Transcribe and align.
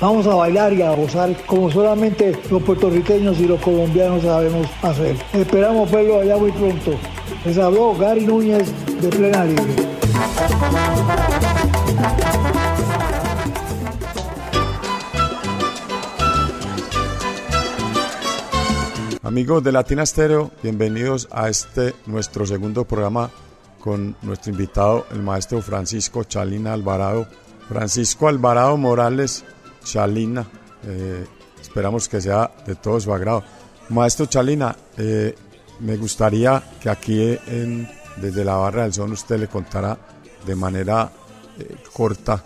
Vamos 0.00 0.26
a 0.26 0.34
bailar 0.34 0.72
y 0.72 0.82
a 0.82 0.90
gozar 0.90 1.34
como 1.46 1.70
solamente 1.70 2.36
los 2.50 2.62
puertorriqueños 2.62 3.38
y 3.38 3.46
los 3.46 3.60
colombianos 3.60 4.22
sabemos 4.22 4.66
hacer. 4.82 5.16
Esperamos 5.32 5.90
verlo 5.90 6.20
allá 6.20 6.36
muy 6.36 6.50
pronto. 6.52 6.92
Les 7.44 7.56
habló 7.58 7.94
Gary 7.96 8.26
Núñez 8.26 8.72
de 9.00 9.08
Plena 9.08 9.44
Libre. 9.44 9.64
Amigos 19.22 19.64
de 19.64 19.72
Latina 19.72 20.04
Stereo, 20.04 20.50
bienvenidos 20.62 21.28
a 21.30 21.48
este 21.48 21.94
nuestro 22.06 22.46
segundo 22.46 22.84
programa 22.84 23.30
con 23.80 24.16
nuestro 24.22 24.50
invitado, 24.50 25.06
el 25.12 25.22
maestro 25.22 25.62
Francisco 25.62 26.24
Chalina 26.24 26.72
Alvarado. 26.72 27.26
Francisco 27.68 28.28
Alvarado 28.28 28.76
Morales 28.76 29.44
Chalina. 29.84 30.46
Eh, 30.86 31.24
esperamos 31.60 32.08
que 32.08 32.20
sea 32.20 32.50
de 32.66 32.74
todo 32.74 33.00
su 33.00 33.12
agrado. 33.12 33.44
Maestro 33.90 34.26
Chalina, 34.26 34.74
eh, 34.98 35.34
me 35.80 35.96
gustaría 35.96 36.62
que 36.80 36.90
aquí 36.90 37.38
en, 37.46 37.88
desde 38.16 38.44
la 38.44 38.56
barra 38.56 38.82
del 38.82 38.92
son 38.92 39.12
usted 39.12 39.38
le 39.38 39.48
contara 39.48 39.96
de 40.46 40.54
manera 40.54 41.10
eh, 41.58 41.76
corta, 41.92 42.42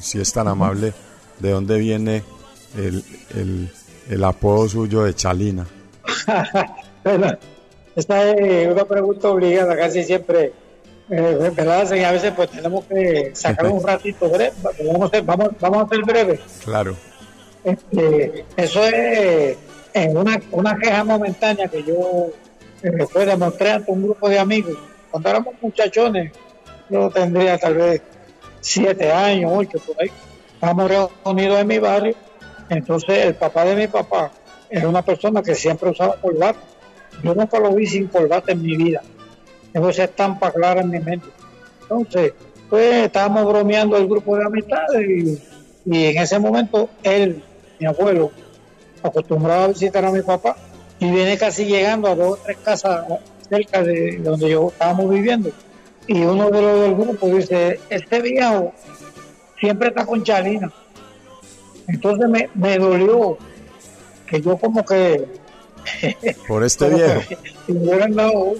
si 0.00 0.20
es 0.20 0.32
tan 0.32 0.48
amable, 0.48 0.92
de 1.38 1.50
dónde 1.50 1.78
viene 1.78 2.22
el, 2.76 3.04
el, 3.34 3.70
el 4.08 4.24
apodo 4.24 4.68
suyo 4.68 5.04
de 5.04 5.14
Chalina. 5.14 5.66
bueno, 7.04 7.38
esta 7.94 8.30
es 8.30 8.72
una 8.72 8.84
pregunta 8.84 9.28
obligada 9.28 9.76
casi 9.76 10.04
siempre. 10.04 10.52
Eh, 11.08 11.52
¿verdad? 11.54 11.94
Y 11.94 12.02
a 12.02 12.10
veces 12.10 12.32
pues 12.34 12.50
tenemos 12.50 12.84
que 12.86 13.30
sacar 13.34 13.66
un 13.66 13.82
ratito 13.82 14.28
breve, 14.28 14.52
vamos 14.84 15.12
a, 15.12 15.20
vamos, 15.20 15.48
vamos 15.60 15.84
a 15.84 15.88
ser 15.94 16.04
breves. 16.04 16.40
Claro. 16.64 16.96
Este, 17.62 18.44
eso 18.56 18.84
es 18.84 19.56
en 19.92 20.16
una, 20.16 20.40
una 20.50 20.76
queja 20.76 21.04
momentánea 21.04 21.68
que 21.68 21.82
yo 21.84 22.30
eh, 22.82 22.90
después 22.90 23.26
demostré 23.26 23.70
ante 23.70 23.92
un 23.92 24.02
grupo 24.02 24.28
de 24.28 24.38
amigos. 24.38 24.76
Cuando 25.10 25.28
éramos 25.28 25.54
muchachones, 25.60 26.32
yo 26.90 27.10
tendría 27.10 27.56
tal 27.56 27.74
vez 27.74 28.02
siete 28.60 29.10
años, 29.10 29.52
ocho, 29.54 29.78
por 29.78 30.02
ahí. 30.02 30.10
Estábamos 30.54 30.90
reunidos 30.90 31.60
en 31.60 31.66
mi 31.66 31.78
barrio. 31.78 32.14
Entonces, 32.68 33.26
el 33.26 33.34
papá 33.36 33.64
de 33.64 33.76
mi 33.76 33.86
papá 33.86 34.30
era 34.68 34.88
una 34.88 35.02
persona 35.02 35.42
que 35.42 35.54
siempre 35.54 35.90
usaba 35.90 36.16
corbata. 36.16 36.58
Yo 37.22 37.34
nunca 37.34 37.58
lo 37.58 37.72
vi 37.72 37.86
sin 37.86 38.08
corbata 38.08 38.52
en 38.52 38.62
mi 38.62 38.76
vida. 38.76 39.02
Esa 39.76 40.04
estampa 40.04 40.50
clara 40.52 40.80
en 40.80 40.90
mi 40.90 41.00
mente. 41.00 41.28
Entonces, 41.82 42.32
pues 42.68 43.04
estábamos 43.04 43.46
bromeando 43.46 43.96
el 43.96 44.06
grupo 44.08 44.36
de 44.36 44.44
amistades 44.44 45.08
y, 45.08 45.42
y 45.84 46.04
en 46.06 46.18
ese 46.18 46.38
momento 46.38 46.88
él, 47.02 47.42
mi 47.78 47.86
abuelo, 47.86 48.30
acostumbrado 49.02 49.64
a 49.64 49.68
visitar 49.68 50.04
a 50.04 50.10
mi 50.10 50.22
papá 50.22 50.56
y 50.98 51.10
viene 51.10 51.36
casi 51.38 51.64
llegando 51.64 52.08
a 52.08 52.14
dos 52.14 52.32
o 52.32 52.42
tres 52.42 52.56
casas 52.58 53.06
cerca 53.48 53.82
de 53.82 54.18
donde 54.18 54.50
yo 54.50 54.68
estábamos 54.68 55.10
viviendo. 55.10 55.50
Y 56.06 56.22
uno 56.22 56.50
de 56.50 56.62
los 56.62 56.80
del 56.80 56.94
grupo 56.94 57.26
dice, 57.28 57.80
este 57.90 58.22
viejo 58.22 58.72
siempre 59.58 59.88
está 59.88 60.06
con 60.06 60.22
Chalina. 60.22 60.72
Entonces 61.88 62.28
me, 62.28 62.48
me 62.54 62.78
dolió 62.78 63.38
que 64.26 64.40
yo 64.40 64.56
como 64.56 64.84
que... 64.84 65.24
Por 66.48 66.64
este 66.64 66.88
viejo. 66.88 67.20
Que, 67.28 67.72
me 67.72 67.80
hubieran 67.80 68.14
dado 68.14 68.54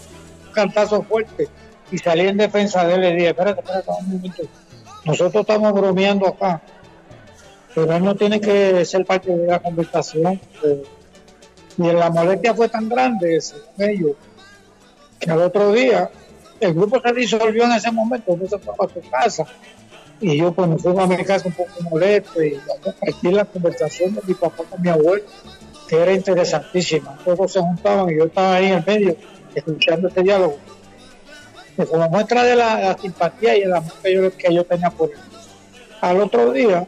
cantazo 0.56 1.02
fuerte 1.02 1.48
y 1.92 1.98
salí 1.98 2.26
en 2.26 2.38
defensa 2.38 2.84
de 2.86 2.94
él 2.94 3.04
y 3.04 3.12
dije, 3.16 3.28
espérate, 3.28 3.60
espérate, 3.60 3.90
un 4.00 4.10
momento. 4.10 4.42
Nosotros 5.04 5.42
estamos 5.42 5.72
bromeando 5.72 6.26
acá, 6.26 6.62
pero 7.74 7.94
él 7.94 8.02
no 8.02 8.16
tiene 8.16 8.40
que 8.40 8.84
ser 8.84 9.04
parte 9.04 9.30
de 9.30 9.46
la 9.46 9.60
conversación. 9.60 10.40
Y 11.78 11.92
la 11.92 12.10
molestia 12.10 12.54
fue 12.54 12.68
tan 12.68 12.88
grande, 12.88 13.36
ese, 13.36 13.56
ellos, 13.78 14.12
que 15.20 15.30
al 15.30 15.42
otro 15.42 15.72
día 15.72 16.10
el 16.58 16.72
grupo 16.72 17.00
se 17.04 17.12
disolvió 17.12 17.64
en 17.64 17.72
ese 17.72 17.92
momento, 17.92 18.34
no 18.36 18.48
se 18.48 18.58
fue 18.58 18.74
a 18.74 18.88
su 18.88 19.10
casa. 19.10 19.44
Y 20.18 20.38
yo 20.38 20.54
me 20.56 20.78
fui 20.78 20.98
a 20.98 21.06
mi 21.06 21.16
casa 21.22 21.46
un 21.46 21.52
poco 21.52 21.70
molesto 21.90 22.42
y 22.42 22.54
a 22.54 22.82
compartir 22.82 23.32
la 23.34 23.44
conversación 23.44 24.14
de 24.14 24.22
mi 24.26 24.32
papá 24.32 24.64
con 24.64 24.80
mi 24.80 24.88
abuelo, 24.88 25.22
que 25.86 25.96
era 25.96 26.12
interesantísima. 26.12 27.18
Todos 27.22 27.52
se 27.52 27.60
juntaban 27.60 28.10
y 28.10 28.16
yo 28.16 28.24
estaba 28.24 28.54
ahí 28.54 28.72
en 28.72 28.82
medio 28.86 29.16
escuchando 29.58 30.08
este 30.08 30.22
diálogo. 30.22 30.58
Y 31.76 31.84
como 31.84 32.08
muestra 32.08 32.44
de 32.44 32.56
la, 32.56 32.80
la, 32.80 32.98
simpatía 32.98 33.56
y 33.56 33.62
el 33.62 33.74
amor 33.74 33.92
que 34.02 34.14
yo, 34.14 34.36
que 34.36 34.54
yo 34.54 34.64
tenía 34.64 34.90
por 34.90 35.10
él. 35.10 35.18
Al 36.00 36.20
otro 36.20 36.52
día, 36.52 36.86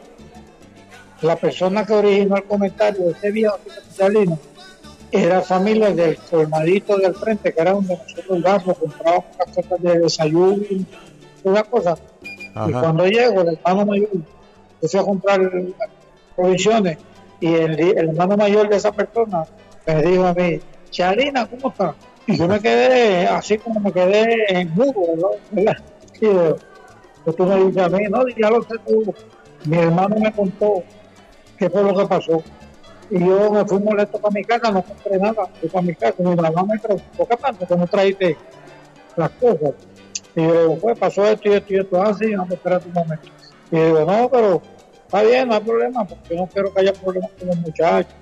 la 1.21 1.35
persona 1.35 1.85
que 1.85 1.93
originó 1.93 2.37
el 2.37 2.43
comentario 2.43 3.05
de 3.05 3.11
este 3.11 3.31
viejo 3.31 3.59
Salino 3.91 4.39
era 5.11 5.41
familia 5.41 5.91
del 5.91 6.17
colmadito 6.17 6.97
del 6.97 7.15
frente, 7.15 7.53
que 7.53 7.61
era 7.61 7.71
donde 7.71 7.97
nosotros 7.97 8.39
íbamos, 8.39 8.77
comprábamos 8.77 9.25
las 9.37 9.55
cosas 9.55 9.81
de 9.81 9.99
desayuno 9.99 10.63
y 10.69 10.85
todas 11.43 11.63
cosas. 11.63 11.99
Y 12.67 12.71
cuando 12.71 13.07
llego, 13.07 13.41
el 13.41 13.57
hermano 13.57 13.85
mayor, 13.85 14.09
yo 14.81 14.87
fui 14.87 14.99
a 14.99 15.03
comprar 15.03 15.51
provisiones 16.35 16.97
y 17.39 17.53
el, 17.53 17.79
el, 17.79 18.09
hermano 18.09 18.37
mayor 18.37 18.69
de 18.69 18.75
esa 18.75 18.91
persona 18.91 19.45
me 19.85 20.01
dijo 20.03 20.25
a 20.25 20.33
mí, 20.33 20.59
Charina, 20.91 21.47
¿cómo 21.47 21.69
está? 21.69 21.95
Y 22.29 22.37
yo 22.37 22.47
me 22.47 22.59
quedé 22.59 23.25
así 23.25 23.57
como 23.57 23.79
me 23.79 23.91
quedé 23.91 24.45
en 24.49 24.71
mudo, 24.75 25.01
¿verdad? 25.49 25.77
Y 26.21 27.31
tú 27.31 27.43
me 27.43 27.65
dices 27.65 27.81
a 27.81 27.89
mí, 27.89 28.03
no, 28.07 28.21
ya 28.39 28.51
lo 28.51 28.61
sé 28.61 28.75
tú. 28.85 29.15
Mi 29.65 29.79
hermano 29.79 30.15
me 30.15 30.31
contó 30.31 30.83
qué 31.57 31.67
fue 31.71 31.81
lo 31.81 31.97
que 31.97 32.05
pasó. 32.05 32.43
Y 33.09 33.17
yo 33.17 33.49
me 33.51 33.65
fui 33.65 33.79
molesto 33.79 34.19
para 34.19 34.31
mi 34.31 34.43
casa, 34.43 34.71
no 34.71 34.83
compré 34.83 35.17
nada, 35.17 35.47
fui 35.59 35.69
para 35.69 35.81
mi 35.81 35.95
casa. 35.95 36.13
Mi 36.19 36.35
mamá 36.35 36.63
me 36.65 36.77
preguntó, 36.77 37.27
¿qué 37.27 37.35
pasa? 37.35 37.65
¿Cómo 37.67 37.87
traíste 37.87 38.37
las 39.15 39.31
cosas? 39.31 39.71
Y 40.35 40.43
yo 40.43 40.61
digo, 40.61 40.77
pues 40.77 40.99
pasó 40.99 41.25
esto 41.25 41.49
y 41.49 41.53
esto 41.53 41.73
y 41.73 41.77
esto 41.79 41.99
así, 41.99 42.27
no, 42.27 42.45
espérate 42.47 42.89
un 42.89 42.93
momento. 42.93 43.27
Y 43.71 43.75
yo 43.75 43.85
digo, 43.85 44.05
no, 44.05 44.29
pero 44.29 44.61
está 45.03 45.23
bien, 45.23 45.47
no 45.47 45.55
hay 45.55 45.61
problema, 45.61 46.05
porque 46.05 46.35
no 46.35 46.45
quiero 46.45 46.71
que 46.71 46.81
haya 46.81 46.93
problemas 46.93 47.31
con 47.39 47.47
los 47.47 47.57
muchachos. 47.57 48.13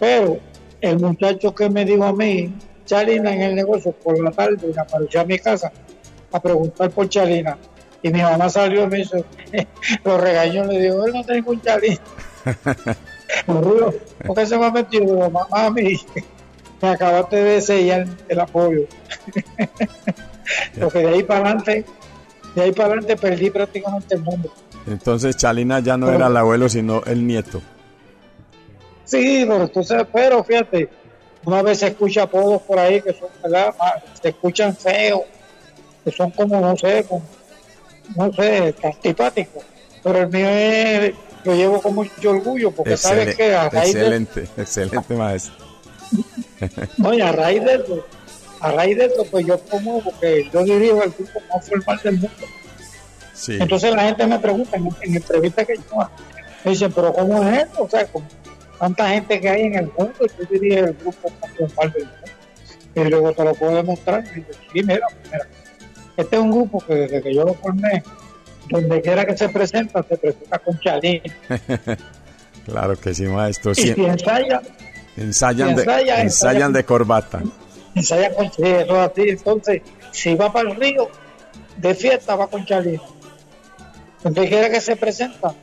Pero 0.00 0.38
el 0.80 0.98
muchacho 0.98 1.54
que 1.54 1.70
me 1.70 1.84
dijo 1.84 2.02
a 2.02 2.12
mí 2.12 2.52
Chalina 2.86 3.34
en 3.34 3.42
el 3.42 3.54
negocio 3.54 3.92
por 3.92 4.18
la 4.22 4.30
tarde 4.30 4.72
y 4.74 4.78
apareció 4.78 5.20
a 5.20 5.24
mi 5.24 5.38
casa 5.38 5.70
a 6.32 6.40
preguntar 6.40 6.90
por 6.90 7.08
Chalina. 7.08 7.58
Y 8.02 8.10
mi 8.10 8.22
mamá 8.22 8.48
salió 8.48 8.84
y 8.84 8.86
me 8.86 9.00
hizo, 9.00 9.24
lo 10.04 10.18
regañó, 10.18 10.64
le 10.64 10.80
dijo, 10.80 11.04
él 11.04 11.12
no 11.12 11.24
tengo 11.24 11.50
un 11.50 11.60
Chalina. 11.60 12.00
¿Por 13.46 14.34
qué 14.34 14.46
se 14.46 14.56
me 14.56 14.66
ha 14.66 14.70
metido? 14.70 15.30
Mamá, 15.30 15.70
me 15.70 16.88
acabaste 16.88 17.36
de 17.36 17.60
sellar 17.60 18.06
el 18.28 18.40
apoyo. 18.40 18.86
Porque 20.80 20.98
de 21.00 21.08
ahí 21.08 21.22
para 21.22 21.40
adelante, 21.40 21.84
de 22.54 22.62
ahí 22.62 22.72
para 22.72 22.86
adelante 22.86 23.16
perdí 23.16 23.50
prácticamente 23.50 24.14
el 24.14 24.22
mundo. 24.22 24.52
Entonces 24.86 25.36
Chalina 25.36 25.80
ya 25.80 25.96
no 25.96 26.10
era 26.10 26.28
el 26.28 26.36
abuelo, 26.36 26.68
sino 26.68 27.02
el 27.04 27.26
nieto. 27.26 27.60
Sí, 29.04 29.44
pero 29.46 29.64
entonces, 29.64 30.06
pero 30.12 30.44
fíjate, 30.44 30.88
una 31.46 31.62
vez 31.62 31.78
se 31.78 31.86
escucha 31.86 32.24
apodos 32.24 32.60
por 32.62 32.76
ahí 32.78 33.00
que 33.00 33.12
son, 33.12 33.28
¿verdad? 33.40 33.72
Se 34.20 34.30
escuchan 34.30 34.76
feos, 34.76 35.22
que 36.04 36.10
son 36.10 36.32
como, 36.32 36.60
no 36.60 36.76
sé, 36.76 37.04
como, 37.04 37.22
no 38.16 38.32
sé, 38.32 38.74
antipáticos. 38.82 39.62
Pero 40.02 40.18
el 40.18 40.28
mío 40.28 40.48
es, 40.48 41.14
lo 41.44 41.54
llevo 41.54 41.80
con 41.80 41.94
mucho 41.94 42.30
orgullo, 42.30 42.72
porque 42.72 42.96
sabes 42.96 43.36
que 43.36 43.54
a 43.54 43.70
raíz 43.70 43.94
Excelente, 43.94 44.48
excelente 44.56 45.14
maestro. 45.14 45.54
no, 46.98 47.14
y 47.14 47.20
a 47.20 47.30
raíz 47.30 47.64
de 47.64 47.74
eso, 47.76 48.04
a 48.58 48.72
raíz 48.72 48.98
de 48.98 49.04
eso, 49.04 49.24
pues 49.30 49.46
yo 49.46 49.56
como, 49.60 50.02
porque 50.02 50.50
yo 50.52 50.64
dirijo 50.64 51.00
el 51.04 51.12
grupo 51.12 51.40
más 51.54 51.68
formal 51.68 52.00
del 52.02 52.14
mundo. 52.14 52.46
Sí. 53.34 53.56
Entonces 53.60 53.94
la 53.94 54.02
gente 54.02 54.26
me 54.26 54.40
pregunta 54.40 54.76
en, 54.76 54.88
en 55.02 55.14
entrevistas 55.14 55.64
que 55.64 55.76
yo 55.76 56.10
me 56.64 56.70
dicen, 56.72 56.92
pero 56.92 57.12
¿cómo 57.12 57.44
es 57.44 57.62
esto? 57.62 57.84
O 57.84 57.88
sea, 57.88 58.04
¿cómo? 58.06 58.26
Tanta 58.78 59.08
gente 59.08 59.40
que 59.40 59.48
hay 59.48 59.62
en 59.62 59.74
el 59.74 59.86
mundo 59.86 60.14
y 60.20 60.28
tú 60.28 60.46
diriges 60.50 60.84
el 60.88 60.94
grupo 60.94 61.30
más 61.40 61.92
del 61.92 62.04
mundo. 62.04 62.26
Y 62.94 63.04
luego 63.04 63.32
te 63.32 63.44
lo 63.44 63.54
puedo 63.54 63.76
demostrar. 63.76 64.24
Y 64.32 64.34
digo, 64.36 64.48
sí, 64.72 64.82
mira, 64.82 65.06
mira, 65.24 65.46
este 66.16 66.36
es 66.36 66.42
un 66.42 66.50
grupo 66.50 66.78
que 66.86 66.94
desde 66.94 67.22
que 67.22 67.34
yo 67.34 67.44
lo 67.44 67.54
formé, 67.54 68.02
donde 68.70 69.02
quiera 69.02 69.26
que 69.26 69.36
se 69.36 69.48
presenta, 69.48 70.02
se 70.02 70.16
presenta 70.16 70.58
con 70.58 70.78
Chalín. 70.80 71.20
claro 72.64 72.96
que 72.96 73.14
sí, 73.14 73.24
maestro. 73.24 73.72
Y 73.72 73.74
si 73.74 73.90
ensaya, 73.90 74.62
ensayan, 75.16 75.76
de, 75.76 75.82
ensayan 76.22 76.72
de 76.72 76.84
corbata. 76.84 77.42
Ensayan 77.94 78.32
con 78.34 78.46
eso 78.46 79.00
así. 79.00 79.22
Entonces, 79.28 79.82
si 80.12 80.34
va 80.34 80.52
para 80.52 80.70
el 80.70 80.76
río, 80.76 81.08
de 81.76 81.94
fiesta 81.94 82.34
va 82.34 82.46
con 82.48 82.64
Chalín. 82.64 83.00
Donde 84.22 84.48
quiera 84.48 84.70
que 84.70 84.80
se 84.80 84.96
presenta, 84.96 85.54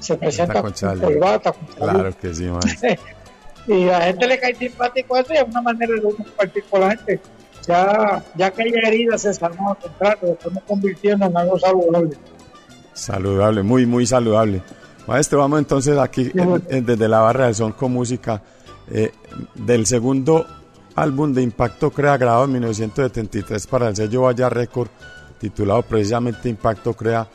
se 0.00 0.16
presenta 0.16 0.62
con, 0.62 0.72
corbata. 0.72 1.54
claro 1.76 2.16
que 2.18 2.34
sí, 2.34 2.44
y 3.66 3.88
a 3.88 3.98
la 3.98 4.04
gente 4.06 4.26
le 4.26 4.38
cae 4.38 4.54
simpático 4.54 5.16
eso 5.16 5.34
y 5.34 5.36
es 5.36 5.44
una 5.44 5.62
manera 5.62 5.94
de 5.94 6.02
compartir 6.02 6.64
con 6.70 6.80
la 6.80 6.90
gente. 6.90 7.20
Ya, 7.66 8.24
ya 8.36 8.50
que 8.52 8.62
haya 8.62 8.88
heridas 8.88 9.22
se 9.22 9.34
sanó 9.34 9.70
al 9.70 9.76
contrario, 9.78 10.18
lo 10.22 10.32
estamos 10.32 10.62
convirtiendo 10.68 11.26
en 11.26 11.36
algo 11.36 11.58
saludable. 11.58 12.16
Saludable, 12.92 13.62
muy, 13.62 13.86
muy 13.86 14.06
saludable. 14.06 14.62
Maestro, 15.06 15.40
vamos 15.40 15.58
entonces 15.58 15.98
aquí 15.98 16.30
desde 16.68 17.08
la 17.08 17.20
barra 17.20 17.46
de 17.46 17.54
son 17.54 17.72
con 17.72 17.92
música 17.92 18.42
eh, 18.88 19.10
del 19.54 19.86
segundo 19.86 20.46
álbum 20.94 21.32
de 21.32 21.42
Impacto 21.42 21.90
Crea 21.90 22.16
grabado 22.16 22.44
en 22.44 22.52
1973 22.52 23.66
para 23.66 23.88
el 23.88 23.96
sello 23.96 24.22
Vaya 24.22 24.48
Record, 24.48 24.88
titulado 25.38 25.82
precisamente 25.82 26.48
Impacto 26.48 26.94
Crea 26.94 27.28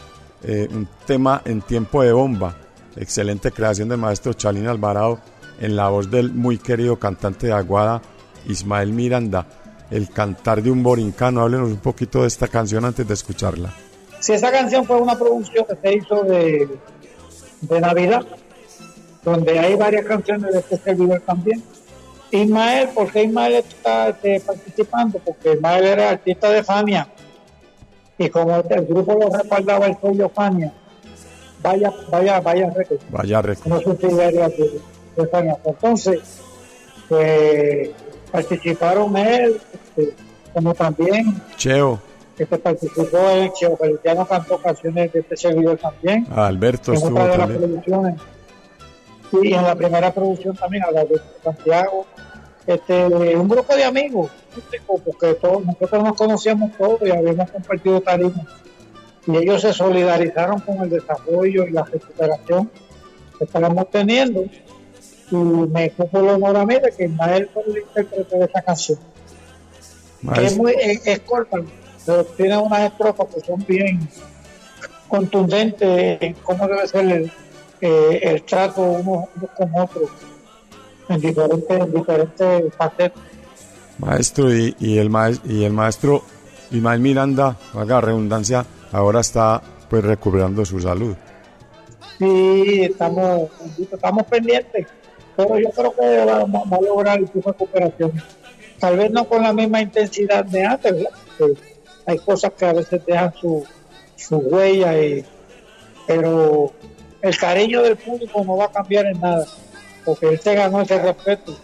eh, 0.43 0.67
un 0.71 0.87
tema 1.05 1.41
en 1.45 1.61
tiempo 1.61 2.01
de 2.01 2.11
bomba. 2.11 2.55
Excelente 2.95 3.51
creación 3.51 3.89
del 3.89 3.99
maestro 3.99 4.33
Chalín 4.33 4.67
Alvarado 4.67 5.19
en 5.59 5.75
la 5.75 5.89
voz 5.89 6.09
del 6.09 6.33
muy 6.33 6.57
querido 6.57 6.97
cantante 6.97 7.47
de 7.47 7.53
Aguada, 7.53 8.01
Ismael 8.47 8.91
Miranda. 8.91 9.45
El 9.91 10.09
cantar 10.09 10.63
de 10.63 10.71
un 10.71 10.81
borincano. 10.81 11.41
Háblenos 11.41 11.69
un 11.69 11.77
poquito 11.77 12.21
de 12.21 12.27
esta 12.27 12.47
canción 12.47 12.85
antes 12.85 13.07
de 13.07 13.13
escucharla. 13.13 13.73
Sí, 14.19 14.33
esa 14.33 14.51
canción 14.51 14.85
fue 14.85 14.97
una 14.97 15.17
producción 15.17 15.65
que 15.65 15.75
se 15.75 15.95
hizo 15.97 16.23
de, 16.23 16.69
de 17.61 17.81
Navidad, 17.81 18.25
donde 19.23 19.59
hay 19.59 19.75
varias 19.75 20.05
canciones 20.05 20.53
de 20.53 20.59
este 20.59 20.77
servidor 20.77 21.21
también. 21.25 21.61
Ismael, 22.31 22.89
¿por 22.89 23.11
qué 23.11 23.23
Ismael 23.23 23.55
está 23.55 24.09
este, 24.09 24.39
participando? 24.39 25.19
Porque 25.19 25.53
Ismael 25.53 25.83
era 25.83 26.09
artista 26.11 26.49
de 26.49 26.63
Fania 26.63 27.07
y 28.17 28.29
como 28.29 28.55
el 28.57 28.85
grupo 28.85 29.13
lo 29.13 29.29
respaldaba 29.29 29.87
el 29.87 29.97
sello 30.01 30.29
Fania, 30.29 30.71
vaya, 31.61 31.93
vaya, 32.09 32.39
vaya 32.39 32.69
récord. 32.69 32.99
Vaya 33.09 33.41
récord. 33.41 33.67
No 33.67 33.79
subsidiaria 33.79 34.49
de, 34.49 34.81
de 35.15 35.27
Fania. 35.27 35.57
Entonces, 35.65 36.41
pues, 37.09 37.89
participaron 38.31 39.15
él, 39.17 39.59
este, 39.73 40.15
como 40.53 40.73
también 40.73 41.41
Cheo. 41.57 41.99
Este 42.37 42.57
participó 42.57 43.29
el 43.29 43.51
Cheo 43.53 43.77
Feliciano 43.77 44.25
cantó 44.25 44.57
canciones 44.57 45.11
de 45.13 45.19
este 45.19 45.37
servidor 45.37 45.77
también. 45.77 46.25
Ah, 46.31 46.47
Alberto 46.47 46.93
estuvo 46.93 47.23
de 47.23 47.37
las 47.37 47.47
producciones. 47.47 48.15
Y 49.43 49.53
en 49.53 49.63
la 49.63 49.75
primera 49.75 50.11
producción 50.11 50.55
también, 50.55 50.83
a 50.83 50.91
la 50.91 51.05
de 51.05 51.21
Santiago, 51.43 52.05
este, 52.67 53.05
un 53.05 53.47
grupo 53.47 53.75
de 53.75 53.83
amigos, 53.83 54.31
porque 55.05 55.33
todos, 55.35 55.65
nosotros 55.65 56.03
nos 56.03 56.15
conocíamos 56.15 56.71
todos 56.77 57.01
y 57.03 57.11
habíamos 57.11 57.49
compartido 57.49 58.01
tarima. 58.01 58.47
Y 59.27 59.37
ellos 59.37 59.61
se 59.61 59.73
solidarizaron 59.73 60.59
con 60.61 60.77
el 60.81 60.89
desarrollo 60.89 61.67
y 61.67 61.71
la 61.71 61.83
recuperación 61.83 62.69
que 63.37 63.45
estábamos 63.45 63.89
teniendo. 63.89 64.45
Y 65.31 65.35
me 65.35 65.87
ocupo 65.87 66.19
el 66.19 66.29
honor 66.29 66.57
a 66.57 66.65
mí 66.65 66.75
de 66.75 66.91
que 66.91 67.05
Ismael 67.05 67.49
fue 67.53 67.63
el 67.67 67.77
intérprete 67.79 68.37
de 68.37 68.45
esa 68.45 68.61
canción. 68.61 68.99
es, 70.35 70.57
muy, 70.57 70.73
es, 70.77 71.19
corta, 71.21 71.59
pero 72.05 72.25
tiene 72.25 72.57
unas 72.57 72.91
estrofas 72.91 73.27
que 73.33 73.41
son 73.41 73.63
bien 73.65 74.07
contundentes 75.07 76.21
en 76.21 76.33
cómo 76.35 76.67
debe 76.67 76.87
ser 76.87 77.05
el, 77.05 77.31
eh, 77.81 78.19
el 78.23 78.43
trato 78.43 78.81
unos 78.81 79.25
con 79.55 79.71
otros 79.75 80.09
en 81.11 81.21
diferentes, 81.21 81.93
diferentes 81.93 82.73
facetas. 82.75 83.23
Maestro, 83.97 84.53
y, 84.53 84.75
y, 84.79 84.97
el 84.97 85.09
maestro, 85.09 85.51
y 85.51 85.63
el 85.63 85.73
maestro 85.73 86.23
Imael 86.71 87.01
Miranda, 87.01 87.57
haga 87.73 88.01
redundancia, 88.01 88.65
ahora 88.91 89.19
está 89.19 89.61
pues 89.89 90.03
recuperando 90.03 90.63
su 90.65 90.79
salud. 90.79 91.15
Sí, 92.17 92.83
estamos, 92.83 93.49
estamos 93.91 94.23
pendientes, 94.27 94.87
pero 95.35 95.59
yo 95.59 95.69
creo 95.69 95.93
que 95.93 96.25
va, 96.25 96.77
a 96.77 96.81
lograr 96.81 97.19
su 97.31 97.41
recuperación. 97.41 98.13
Tal 98.79 98.97
vez 98.97 99.11
no 99.11 99.25
con 99.25 99.43
la 99.43 99.53
misma 99.53 99.81
intensidad 99.81 100.45
de 100.45 100.65
antes, 100.65 101.07
hay 102.05 102.17
cosas 102.19 102.51
que 102.57 102.65
a 102.65 102.73
veces 102.73 103.05
dejan 103.05 103.33
su, 103.33 103.65
su 104.15 104.37
huella, 104.37 104.97
y, 104.97 105.25
pero 106.07 106.71
el 107.21 107.37
cariño 107.37 107.81
del 107.81 107.97
público 107.97 108.43
no 108.45 108.57
va 108.57 108.65
a 108.65 108.71
cambiar 108.71 109.07
en 109.07 109.19
nada 109.19 109.45
porque 110.05 110.29
él 110.29 110.39
se 110.39 110.55
ganó 110.55 110.81
ese 110.81 111.01
respeto. 111.01 111.55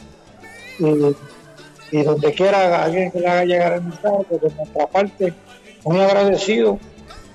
Y, 0.80 2.04
donde 2.04 2.34
quiera 2.34 2.84
alguien 2.84 3.12
que 3.12 3.20
le 3.22 3.28
haga 3.28 3.46
llegar 3.46 3.74
el 3.74 3.84
mensaje, 3.84 4.18
pues 4.30 4.42
de 4.42 4.54
nuestra 4.56 4.88
parte, 4.88 5.34
muy 5.86 6.00
agradecido 6.00 6.78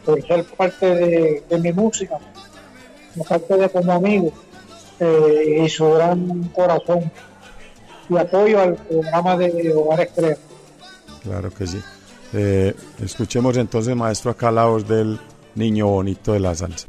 por 0.04 0.24
ser 0.26 0.44
parte 0.44 0.94
de, 1.48 1.58
mi 1.58 1.72
música, 1.72 2.18
parte 3.28 3.56
de 3.56 3.68
como 3.70 3.92
amigo 3.92 4.30
eh, 5.00 5.62
y 5.64 5.68
su 5.70 5.90
gran 5.90 6.44
corazón 6.54 7.10
y 8.08 8.16
apoyo 8.18 8.60
al 8.60 8.74
programa 8.74 9.36
de 9.36 9.72
Hogares 9.74 10.10
Crea. 10.14 10.36
Claro 11.22 11.50
que 11.50 11.66
sí. 11.66 11.80
Eh, 12.34 12.74
escuchemos 13.02 13.56
entonces, 13.56 13.94
maestro, 13.94 14.30
acá 14.30 14.50
la 14.50 14.64
voz 14.64 14.86
del 14.86 15.18
niño 15.54 15.86
bonito 15.86 16.32
de 16.32 16.40
la 16.40 16.54
salsa. 16.54 16.86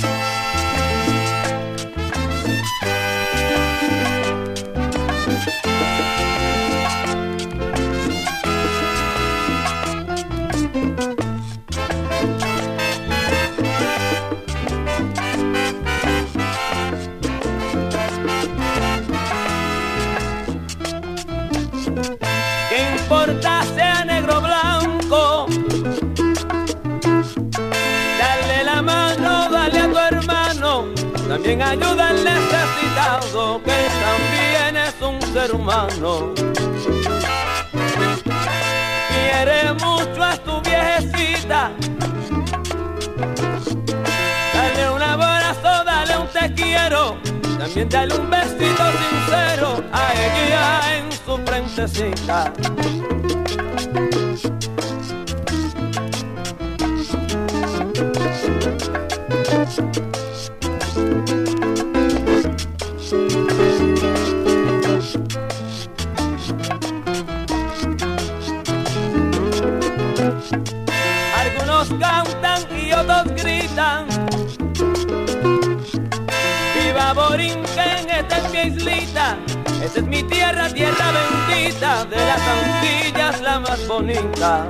Quiere 39.10 39.74
mucho 39.74 40.22
a 40.22 40.38
tu 40.38 40.62
viejecita. 40.62 41.72
Dale 44.54 44.90
un 44.90 45.02
abrazo, 45.02 45.84
dale 45.86 46.18
un 46.18 46.28
te 46.28 46.54
quiero. 46.54 47.18
También 47.58 47.88
dale 47.90 48.14
un 48.16 48.30
besito 48.30 48.84
sincero 49.02 49.84
a 49.94 50.14
ella 50.14 50.98
en 50.98 51.12
su 51.12 51.18
su 51.26 51.38
frentecita. 51.46 52.52
Mi 80.14 80.24
tierra, 80.24 80.70
tierra 80.70 81.08
bendita. 81.18 82.06
De 82.06 82.18
las 82.18 82.42
Antillas 82.56 83.42
la 83.42 83.60
más 83.60 83.88
bonita. 83.88 84.68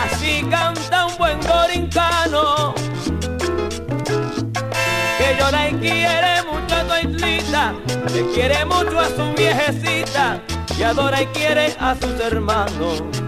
Así 0.00 0.42
canta 0.48 1.06
un 1.06 1.16
buen 1.18 1.40
borincano 1.40 2.74
que 5.18 5.36
llora 5.38 5.68
y 5.68 5.72
quiere 5.74 6.34
mucho 6.44 6.74
a 6.76 6.82
tu 6.88 7.08
islita, 7.08 7.74
que 8.12 8.22
quiere 8.34 8.64
mucho 8.64 9.00
a 9.00 9.08
su 9.08 9.24
viejecita 9.36 10.40
y 10.78 10.82
adora 10.82 11.22
y 11.22 11.26
quiere 11.26 11.74
a 11.80 11.96
sus 11.96 12.20
hermanos. 12.20 13.25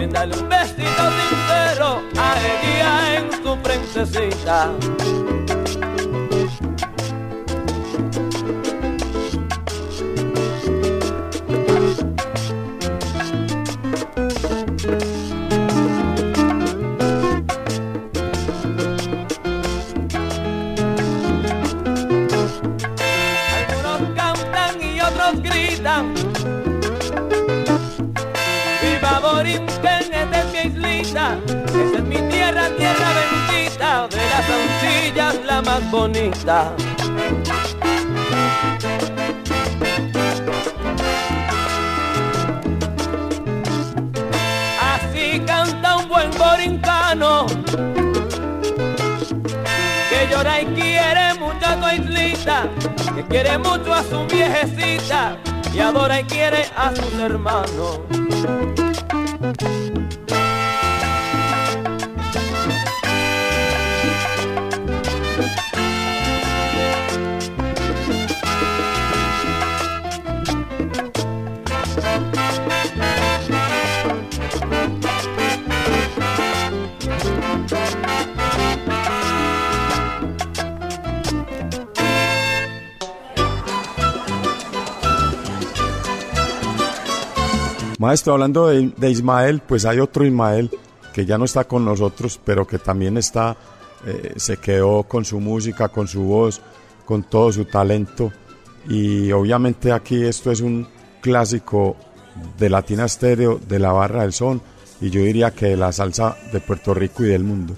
También 0.00 0.12
dale 0.12 0.42
un 0.42 0.48
besito 0.48 1.02
sincero 1.28 2.02
a 2.16 2.34
ella 2.40 3.18
en 3.18 3.30
su 3.42 3.56
frentecita. 3.62 5.19
Así 36.40 36.48
canta 45.46 45.98
un 45.98 46.08
buen 46.08 46.30
borincano 46.38 47.44
que 50.08 50.28
llora 50.30 50.62
y 50.62 50.66
quiere 50.66 51.34
mucho 51.34 51.66
a 51.66 51.94
islita, 51.94 52.70
que 53.14 53.22
quiere 53.24 53.58
mucho 53.58 53.92
a 53.92 54.02
su 54.02 54.24
viejecita 54.26 55.36
y 55.74 55.80
adora 55.80 56.20
y 56.20 56.24
quiere 56.24 56.64
a 56.74 56.96
sus 56.96 57.12
hermanos. 57.20 58.00
Maestro, 88.10 88.32
hablando 88.32 88.66
de, 88.66 89.08
Ismael, 89.08 89.62
pues 89.64 89.84
hay 89.84 90.00
otro 90.00 90.26
Ismael 90.26 90.68
que 91.12 91.24
ya 91.24 91.38
no 91.38 91.44
está 91.44 91.62
con 91.62 91.84
nosotros, 91.84 92.40
pero 92.44 92.66
que 92.66 92.80
también 92.80 93.16
está, 93.16 93.56
eh, 94.04 94.32
se 94.34 94.56
quedó 94.56 95.04
con 95.04 95.24
su 95.24 95.38
música, 95.38 95.90
con 95.90 96.08
su 96.08 96.22
voz, 96.22 96.60
con 97.04 97.22
todo 97.22 97.52
su 97.52 97.66
talento. 97.66 98.32
Y 98.88 99.30
obviamente 99.30 99.92
aquí 99.92 100.24
esto 100.24 100.50
es 100.50 100.60
un 100.60 100.88
clásico 101.20 101.94
de 102.58 102.68
Latina 102.68 103.06
Stereo, 103.06 103.60
de 103.68 103.78
la 103.78 103.92
barra 103.92 104.22
del 104.22 104.32
son, 104.32 104.60
y 105.00 105.08
yo 105.08 105.20
diría 105.20 105.52
que 105.52 105.66
de 105.66 105.76
la 105.76 105.92
salsa 105.92 106.36
de 106.52 106.58
Puerto 106.58 106.92
Rico 106.92 107.22
y 107.22 107.28
del 107.28 107.44
mundo. 107.44 107.76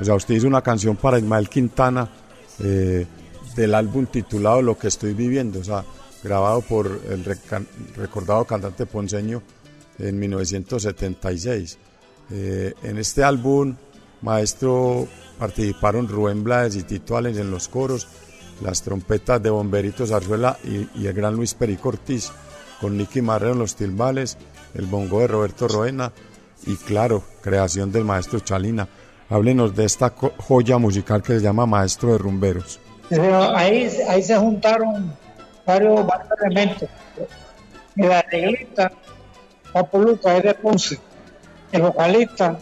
O 0.00 0.02
sea, 0.02 0.14
usted 0.14 0.36
hizo 0.36 0.46
una 0.46 0.62
canción 0.62 0.96
para 0.96 1.18
Ismael 1.18 1.50
Quintana 1.50 2.08
eh, 2.60 3.06
del 3.54 3.74
álbum 3.74 4.06
titulado 4.06 4.62
Lo 4.62 4.78
que 4.78 4.88
estoy 4.88 5.12
viviendo, 5.12 5.60
grabado 6.22 6.62
por 6.62 7.02
el 7.10 7.22
recordado 7.96 8.46
cantante 8.46 8.86
ponceño 8.86 9.42
en 9.98 10.18
1976. 10.18 11.78
Eh, 12.30 12.74
en 12.82 12.98
este 12.98 13.22
álbum, 13.22 13.76
maestro, 14.22 15.06
participaron 15.38 16.08
Rubén 16.08 16.44
Blades 16.44 16.76
y 16.76 16.82
Tito 16.82 17.16
Allen 17.16 17.38
en 17.38 17.50
los 17.50 17.68
coros, 17.68 18.08
las 18.62 18.82
trompetas 18.82 19.42
de 19.42 19.50
Bomberito 19.50 20.06
Zarzuela 20.06 20.58
y, 20.64 20.88
y 20.94 21.06
el 21.06 21.12
gran 21.12 21.34
Luis 21.34 21.54
Perico 21.54 21.90
Ortiz, 21.90 22.30
con 22.80 22.96
Nicky 22.96 23.22
Marrero 23.22 23.52
en 23.52 23.58
los 23.58 23.76
timbales, 23.76 24.38
el 24.74 24.86
bongo 24.86 25.20
de 25.20 25.26
Roberto 25.26 25.68
Roena 25.68 26.12
y 26.66 26.76
claro, 26.76 27.22
creación 27.42 27.92
del 27.92 28.04
maestro 28.04 28.40
Chalina. 28.40 28.88
Háblenos 29.30 29.74
de 29.74 29.84
esta 29.84 30.10
joya 30.10 30.78
musical 30.78 31.22
que 31.22 31.34
se 31.34 31.40
llama 31.40 31.66
Maestro 31.66 32.12
de 32.12 32.18
Rumberos. 32.18 32.78
Ahí, 33.54 33.88
ahí 34.08 34.22
se 34.22 34.36
juntaron 34.36 35.14
varios, 35.66 36.06
varios 36.06 36.28
elementos. 36.40 36.88
El 37.96 38.12
arreglista, 38.12 38.92
Papo 39.74 39.98
Luca, 39.98 40.36
es 40.36 40.42
de 40.44 40.54
Ponce. 40.54 40.98
El 41.72 41.82
vocalista 41.82 42.56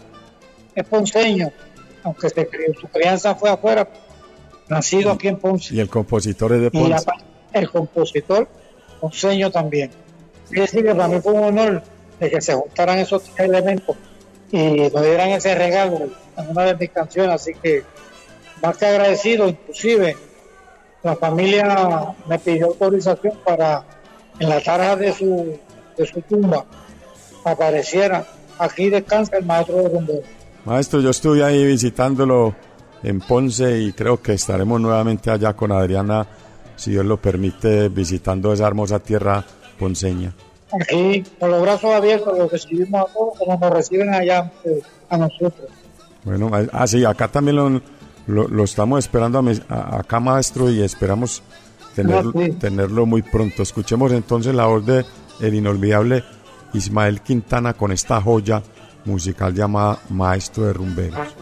es 0.75 0.83
ponceño, 0.87 1.51
aunque 2.03 2.29
se 2.29 2.47
crió- 2.47 2.73
su 2.73 2.87
crianza 2.87 3.35
fue 3.35 3.49
afuera, 3.51 3.87
nacido 4.67 5.11
aquí 5.11 5.27
en 5.27 5.37
Ponce. 5.37 5.75
Y 5.75 5.79
el 5.79 5.87
compositor 5.89 6.51
es 6.53 6.61
de 6.61 6.67
Y 6.67 6.69
Ponce. 6.71 7.05
el 7.53 7.69
compositor, 7.69 8.47
ponceño 8.99 9.51
también. 9.51 9.91
Es 10.45 10.59
decir, 10.61 10.83
que 10.83 10.95
para 10.95 11.07
mí 11.07 11.21
fue 11.21 11.33
un 11.33 11.43
honor 11.43 11.83
de 12.19 12.29
que 12.31 12.41
se 12.41 12.53
juntaran 12.55 12.97
esos 12.97 13.23
tres 13.23 13.47
elementos 13.47 13.95
y 14.51 14.89
nos 14.89 15.01
dieran 15.03 15.29
ese 15.29 15.53
regalo 15.55 16.09
en 16.37 16.49
una 16.49 16.63
de 16.65 16.75
mis 16.75 16.89
canciones, 16.89 17.35
así 17.35 17.53
que 17.61 17.83
más 18.61 18.75
que 18.77 18.85
agradecido, 18.87 19.47
inclusive 19.47 20.17
la 21.03 21.15
familia 21.15 22.15
me 22.27 22.39
pidió 22.39 22.67
autorización 22.67 23.37
para 23.45 23.83
en 24.39 24.49
la 24.49 24.59
tarja 24.61 24.95
de 24.95 25.13
su, 25.13 25.59
de 25.97 26.05
su 26.07 26.21
tumba 26.23 26.65
apareciera 27.45 28.25
aquí 28.59 28.89
descansa 28.89 29.37
el 29.37 29.45
maestro 29.45 29.77
de 29.77 29.89
rumbo. 29.89 30.21
Maestro, 30.65 31.01
yo 31.01 31.09
estuve 31.09 31.43
ahí 31.43 31.65
visitándolo 31.65 32.55
en 33.03 33.19
Ponce 33.19 33.79
y 33.79 33.91
creo 33.91 34.21
que 34.21 34.33
estaremos 34.33 34.79
nuevamente 34.79 35.29
allá 35.29 35.53
con 35.53 35.71
Adriana, 35.71 36.25
si 36.75 36.91
Dios 36.91 37.05
lo 37.05 37.17
permite, 37.17 37.89
visitando 37.89 38.53
esa 38.53 38.67
hermosa 38.67 38.99
tierra 38.99 39.43
ponceña. 39.77 40.33
Aquí 40.71 41.23
con 41.39 41.51
los 41.51 41.61
brazos 41.61 41.91
abiertos 41.93 42.37
los 42.37 42.51
recibimos 42.51 43.01
a 43.01 43.13
todos 43.13 43.37
como 43.37 43.59
nos 43.59 43.71
reciben 43.71 44.13
allá 44.13 44.51
a 45.09 45.17
nosotros. 45.17 45.69
Bueno, 46.23 46.49
ah, 46.71 46.87
sí, 46.87 47.03
acá 47.03 47.27
también 47.27 47.57
lo, 47.57 47.81
lo, 48.47 48.63
estamos 48.63 48.99
esperando 48.99 49.43
a, 49.69 49.97
acá, 49.99 50.19
maestro, 50.21 50.71
y 50.71 50.81
esperamos 50.81 51.43
tener, 51.95 52.23
tenerlo 52.59 53.05
muy 53.05 53.21
pronto. 53.21 53.61
Escuchemos 53.61 54.11
entonces 54.13 54.55
la 54.55 54.65
voz 54.65 54.85
de 54.85 55.05
el 55.41 55.53
inolvidable 55.53 56.23
Ismael 56.73 57.21
Quintana 57.21 57.73
con 57.73 57.91
esta 57.91 58.21
joya 58.21 58.61
musical 59.05 59.53
llamada 59.53 59.99
Maestro 60.09 60.65
de 60.65 60.73
Rumberos. 60.73 61.35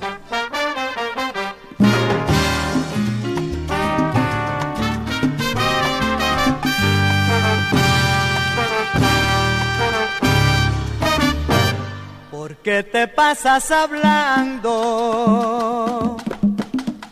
¿Por 12.30 12.56
qué 12.58 12.84
te 12.84 13.08
pasas 13.08 13.72
hablando? 13.72 14.68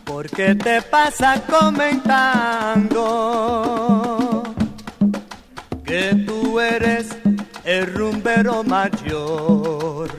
¿Por 0.04 0.28
qué 0.30 0.54
te 0.54 0.82
pasas 0.82 1.40
comentando? 1.40 2.94
Que 5.84 6.14
tú 6.26 6.60
eres 6.60 7.19
el 7.70 7.86
rumbero 7.94 8.62
mayor. 8.64 10.10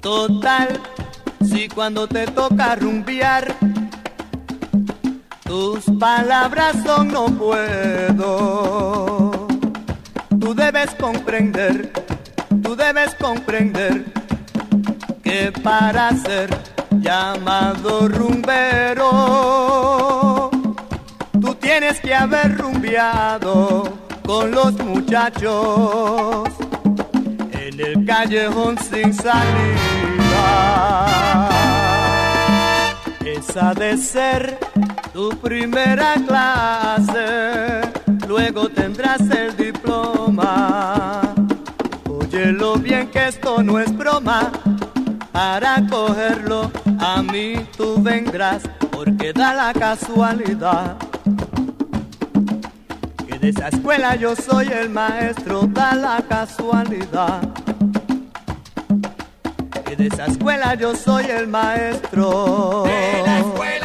Total, 0.00 0.80
si 1.44 1.68
cuando 1.68 2.08
te 2.08 2.26
toca 2.26 2.76
rumbear, 2.76 3.54
tus 5.44 5.84
palabras 6.00 6.76
son 6.82 7.08
no 7.08 7.26
puedo. 7.26 8.28
Tú 10.40 10.54
debes 10.54 10.94
comprender, 10.94 11.92
tú 12.62 12.74
debes 12.74 13.14
comprender 13.16 14.06
que 15.22 15.52
para 15.62 16.16
ser 16.16 16.48
llamado 17.02 18.08
rumbero, 18.08 19.10
tú 21.38 21.54
tienes 21.56 22.00
que 22.00 22.14
haber 22.14 22.56
rumbeado 22.56 24.01
con 24.24 24.50
los 24.50 24.72
muchachos 24.78 26.48
en 27.52 27.80
el 27.80 28.04
callejón 28.04 28.76
sin 28.78 29.12
salida. 29.12 29.48
Esa 33.24 33.74
de 33.74 33.96
ser 33.96 34.58
tu 35.12 35.30
primera 35.30 36.14
clase, 36.26 37.80
luego 38.26 38.68
tendrás 38.68 39.20
el 39.20 39.56
diploma. 39.56 41.22
Óyelo 42.08 42.76
bien 42.76 43.08
que 43.08 43.28
esto 43.28 43.62
no 43.62 43.78
es 43.78 43.96
broma, 43.96 44.50
para 45.32 45.84
cogerlo 45.88 46.70
a 46.98 47.22
mí 47.22 47.54
tú 47.76 48.02
vendrás, 48.02 48.62
porque 48.90 49.32
da 49.32 49.54
la 49.54 49.72
casualidad 49.72 50.96
de 53.42 53.48
esa 53.48 53.68
escuela 53.68 54.14
yo 54.14 54.36
soy 54.36 54.68
el 54.68 54.88
maestro, 54.88 55.66
da 55.66 55.94
la 55.96 56.22
casualidad. 56.28 57.42
Que 59.84 59.96
de 59.96 60.06
esa 60.06 60.26
escuela 60.26 60.74
yo 60.76 60.94
soy 60.94 61.24
el 61.24 61.48
maestro. 61.48 62.84
De 62.84 63.22
la 63.26 63.40
escuela 63.40 63.81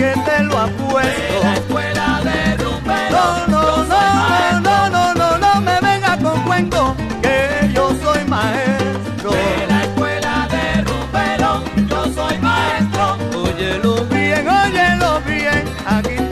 que 0.00 0.14
te 0.24 0.42
lo 0.44 0.56
apuesto. 0.58 1.34
De 1.34 1.44
la 1.44 1.54
escuela 1.54 2.20
de 2.24 2.40
no, 3.10 3.46
no, 3.48 3.84
no, 3.84 4.60
no, 4.60 4.88
no, 4.88 5.14
no, 5.14 5.38
no, 5.38 5.60
me 5.60 5.78
venga 5.80 6.16
con 6.16 6.42
cuento 6.44 6.96
que 7.20 7.70
yo 7.74 7.90
soy 8.02 8.24
maestro. 8.24 9.30
De 9.30 9.66
la 9.68 9.82
escuela 9.84 10.48
de 10.54 10.64
Rumbero, 10.88 11.50
yo 11.90 12.00
soy 12.14 12.38
maestro. 12.38 13.18
Óyelo 13.44 14.04
bien, 14.06 14.48
óyelo 14.48 15.20
bien, 15.26 15.64
aquí 15.84 16.29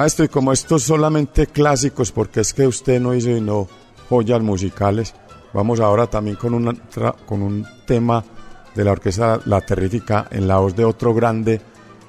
Maestro, 0.00 0.24
y 0.24 0.28
como 0.28 0.50
estos 0.50 0.84
solamente 0.84 1.46
clásicos, 1.46 2.10
porque 2.10 2.40
es 2.40 2.54
que 2.54 2.66
usted 2.66 2.98
no 2.98 3.14
hizo 3.14 3.28
no 3.42 3.68
joyas 4.08 4.40
musicales, 4.40 5.12
vamos 5.52 5.78
ahora 5.78 6.06
también 6.06 6.36
con, 6.36 6.54
una, 6.54 6.72
con 7.26 7.42
un 7.42 7.66
tema 7.86 8.24
de 8.74 8.82
la 8.82 8.92
orquesta 8.92 9.40
La 9.44 9.60
Terrífica 9.60 10.26
en 10.30 10.48
la 10.48 10.56
voz 10.56 10.74
de 10.74 10.86
otro 10.86 11.12
grande, 11.12 11.60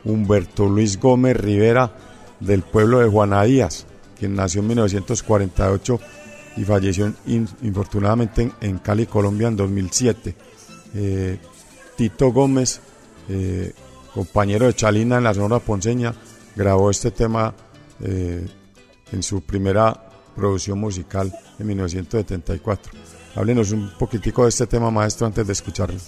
Humberto 0.06 0.68
Luis 0.68 0.98
Gómez 1.02 1.36
Rivera, 1.36 1.92
del 2.40 2.62
pueblo 2.62 3.00
de 3.00 3.10
Juana 3.10 3.44
Díaz, 3.44 3.86
quien 4.18 4.36
nació 4.36 4.62
en 4.62 4.68
1948 4.68 6.00
y 6.56 6.64
falleció 6.64 7.14
infortunadamente 7.26 8.54
en, 8.62 8.78
Cali, 8.78 9.06
Colombia, 9.06 9.50
en 9.50 9.58
2007. 9.58 10.36
Eh, 10.94 11.40
Tito 11.98 12.32
Gómez, 12.32 12.80
eh, 13.28 13.74
compañero 14.14 14.68
de 14.68 14.76
Chalina 14.76 15.18
en 15.18 15.26
la 15.26 15.34
Sonora 15.34 15.60
Ponceña, 15.60 16.16
grabó 16.56 16.90
este 16.90 17.12
tema 17.12 17.54
eh, 18.04 18.48
en 19.12 19.24
su 19.24 19.42
primera 19.42 19.96
producción 20.36 20.80
musical 20.80 21.32
en 21.60 21.68
1974. 21.68 22.92
Háblenos 23.36 23.72
un 23.72 23.92
poquitico 23.98 24.44
de 24.44 24.50
este 24.50 24.68
tema, 24.68 24.92
maestro, 24.92 25.28
antes 25.28 25.46
de 25.46 25.54
escucharlo. 25.54 26.00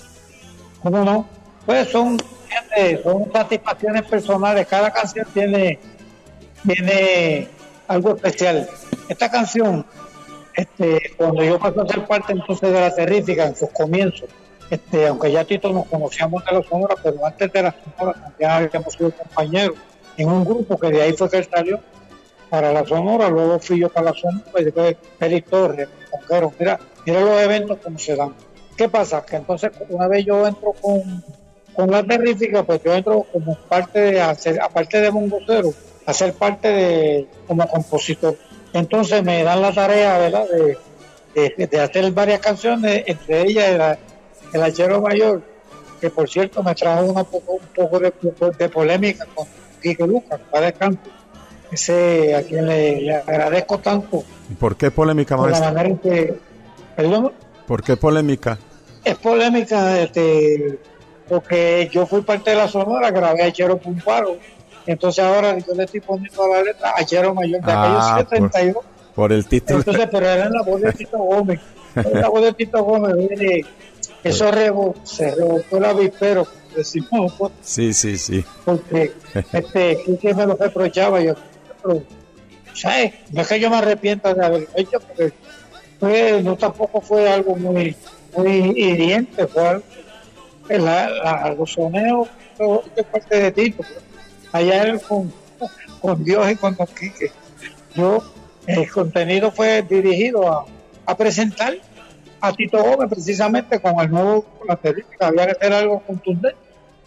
¿Cómo 0.82 1.04
no? 1.04 1.28
Pues 1.66 1.90
son, 1.90 2.18
son 3.04 3.32
satisfacciones 3.32 4.04
personales. 4.04 4.68
Cada 4.68 4.92
canción 4.92 5.26
tiene, 5.34 5.80
tiene 6.68 7.48
algo 7.88 8.16
especial. 8.16 8.68
Esta 9.08 9.30
canción, 9.32 9.86
este, 10.56 11.14
cuando 11.18 11.44
yo 11.44 11.60
pasé 11.60 11.80
a 11.80 11.88
ser 11.88 12.06
parte 12.06 12.34
entonces 12.34 12.72
de 12.72 12.80
la 12.80 12.94
terrífica 12.94 13.46
en 13.46 13.56
sus 13.56 13.70
comienzos, 13.70 14.30
este, 14.70 15.08
aunque 15.08 15.32
ya 15.32 15.46
Tito 15.46 15.72
nos 15.72 15.86
conocíamos 15.88 16.44
de 16.46 16.52
la 16.52 16.64
Sonora, 16.64 16.96
pero 17.02 17.26
antes 17.26 17.52
de 17.52 17.64
la 17.64 17.76
Sonora 17.98 18.34
ya 18.40 18.58
habíamos 18.58 18.94
sido 18.94 19.12
compañeros 19.12 19.78
en 20.18 20.30
un 20.30 20.46
grupo 20.46 20.78
que 20.78 20.90
de 20.90 21.02
ahí 21.02 21.14
fue 21.14 21.30
que 21.30 21.44
salió 21.44 21.80
para 22.50 22.72
la 22.72 22.86
Sonora, 22.86 23.30
luego 23.30 23.60
fui 23.60 23.80
yo 23.80 23.90
para 23.90 24.12
la 24.12 24.14
Sonora 24.14 24.60
y 24.60 24.64
después 24.66 24.96
Félix 25.18 25.50
Torres, 25.50 25.88
mira, 26.60 26.80
mira 27.06 27.22
los 27.22 27.42
eventos 27.42 27.78
como 27.80 27.98
se 27.98 28.16
dan. 28.16 28.34
¿Qué 28.78 28.90
pasa? 28.90 29.26
Que 29.26 29.38
entonces 29.38 29.72
una 29.90 30.08
vez 30.08 30.26
yo 30.26 30.46
entro 30.48 30.74
con, 30.74 31.24
con 31.76 31.92
la 31.92 32.04
terrífica, 32.04 32.64
pues 32.64 32.82
yo 32.84 32.94
entro 32.94 33.26
como 33.32 33.56
parte 33.68 34.00
de 34.00 34.22
hacer, 34.22 34.62
aparte 34.62 35.02
de 35.02 35.12
mongocero, 35.12 35.74
a 36.06 36.14
ser 36.14 36.34
parte 36.34 36.68
de 36.68 37.28
como 37.48 37.68
compositor. 37.68 38.38
Entonces 38.74 39.24
me 39.24 39.44
dan 39.44 39.62
la 39.62 39.72
tarea, 39.72 40.18
¿verdad? 40.18 40.46
De, 41.34 41.68
de, 41.68 41.80
hacer 41.80 42.12
varias 42.12 42.40
canciones, 42.40 43.04
entre 43.08 43.42
ellas 43.42 43.70
el, 43.70 44.60
el 44.60 44.64
Hachero 44.64 45.02
Mayor, 45.02 45.42
que 46.00 46.12
por 46.12 46.30
cierto 46.30 46.62
me 46.62 46.76
trajo 46.76 47.06
una 47.06 47.24
poco, 47.24 47.54
un 47.54 47.68
poco 47.76 48.00
de, 48.00 48.14
de 48.60 48.70
polémica 48.70 49.26
con 49.34 49.48
Quique 49.84 50.08
Lucas, 50.08 50.40
para 50.50 50.72
canto. 50.72 51.10
Ese 51.72 52.36
a 52.36 52.44
quien 52.44 52.66
le, 52.68 53.16
agradezco 53.16 53.80
tanto. 53.80 54.24
¿Y 54.50 54.54
por 54.54 54.76
qué 54.76 54.90
polémica, 54.90 55.36
maestro? 55.36 56.00
¿Perdón? 56.96 57.34
¿Por 57.68 57.84
qué 57.84 57.98
polémica? 57.98 58.58
Es 59.04 59.16
polémica 59.18 60.00
este, 60.00 60.80
porque 61.28 61.90
yo 61.92 62.06
fui 62.06 62.22
parte 62.22 62.52
de 62.52 62.58
la 62.58 62.68
Sonora, 62.68 63.12
grabé 63.12 63.44
a 63.44 63.52
Chero 63.52 63.78
Pumparo. 63.78 64.38
Entonces 64.86 65.24
ahora 65.24 65.58
yo 65.58 65.74
le 65.74 65.84
estoy 65.84 66.00
poniendo 66.00 66.48
la 66.48 66.62
letra 66.62 66.94
a 66.96 67.04
Chero 67.06 67.34
Mayor 67.34 67.62
de 67.62 67.72
ah, 67.72 68.16
aquellos 68.18 68.42
72. 68.42 68.74
Por, 68.74 68.86
por, 69.16 69.34
el 69.34 69.46
título. 69.48 69.80
Entonces, 69.80 70.08
pero 70.12 70.28
era 70.28 70.46
en 70.46 70.54
la 70.54 70.62
voz 70.62 70.82
de 70.82 70.94
Tito 70.94 71.18
Gómez. 71.18 71.60
En 71.96 72.22
la 72.22 72.30
voz 72.30 72.42
de 72.44 72.54
Tito 72.54 72.84
Gómez, 72.84 73.16
viene 73.16 73.66
eso 74.24 74.52
rebo, 74.52 74.96
se 75.04 75.36
rebotó 75.36 75.78
el 75.78 75.86
avispero, 75.86 76.48
decimos. 76.76 77.34
Pues. 77.38 77.52
Sí, 77.62 77.94
sí, 77.94 78.18
sí. 78.18 78.46
Porque 78.66 79.14
este, 79.52 80.18
que 80.22 80.34
me 80.34 80.46
lo 80.46 80.56
reprochaba 80.56 81.22
yo. 81.22 81.36
Pero, 81.82 82.04
¿sabes? 82.74 83.14
No 83.32 83.42
es 83.42 83.48
que 83.48 83.60
yo 83.60 83.70
me 83.70 83.78
arrepienta 83.78 84.34
de 84.34 84.46
haberlo 84.46 84.68
hecho, 84.76 85.00
porque 85.00 85.34
fue, 86.00 86.42
no 86.44 86.56
tampoco 86.56 87.02
fue 87.02 87.32
algo 87.32 87.56
muy, 87.56 87.96
muy 88.36 88.52
hiriente, 88.76 89.48
fue 89.48 89.68
algo, 89.68 89.84
la, 90.70 91.10
la, 91.10 91.56
los 91.58 91.72
soneos 91.72 92.28
de 92.96 93.04
parte 93.04 93.40
de 93.40 93.52
ti, 93.52 93.76
allá 94.52 94.84
él 94.84 95.02
con, 95.02 95.32
con 96.02 96.24
Dios 96.24 96.52
y 96.52 96.56
con 96.56 96.76
Don 96.76 96.88
Quique. 96.88 97.32
Yo, 97.96 98.24
el 98.68 98.90
contenido 98.92 99.52
fue 99.52 99.82
dirigido 99.82 100.66
a, 101.06 101.18
presentar 101.18 101.76
a 102.40 102.54
Tito 102.54 102.82
Gómez 102.82 103.10
precisamente 103.10 103.80
con 103.80 104.00
el 104.00 104.10
nuevo 104.10 104.46
característica, 104.66 105.28
había 105.28 105.46
que 105.46 105.52
hacer 105.52 105.74
algo 105.74 106.02
contundente, 106.02 106.58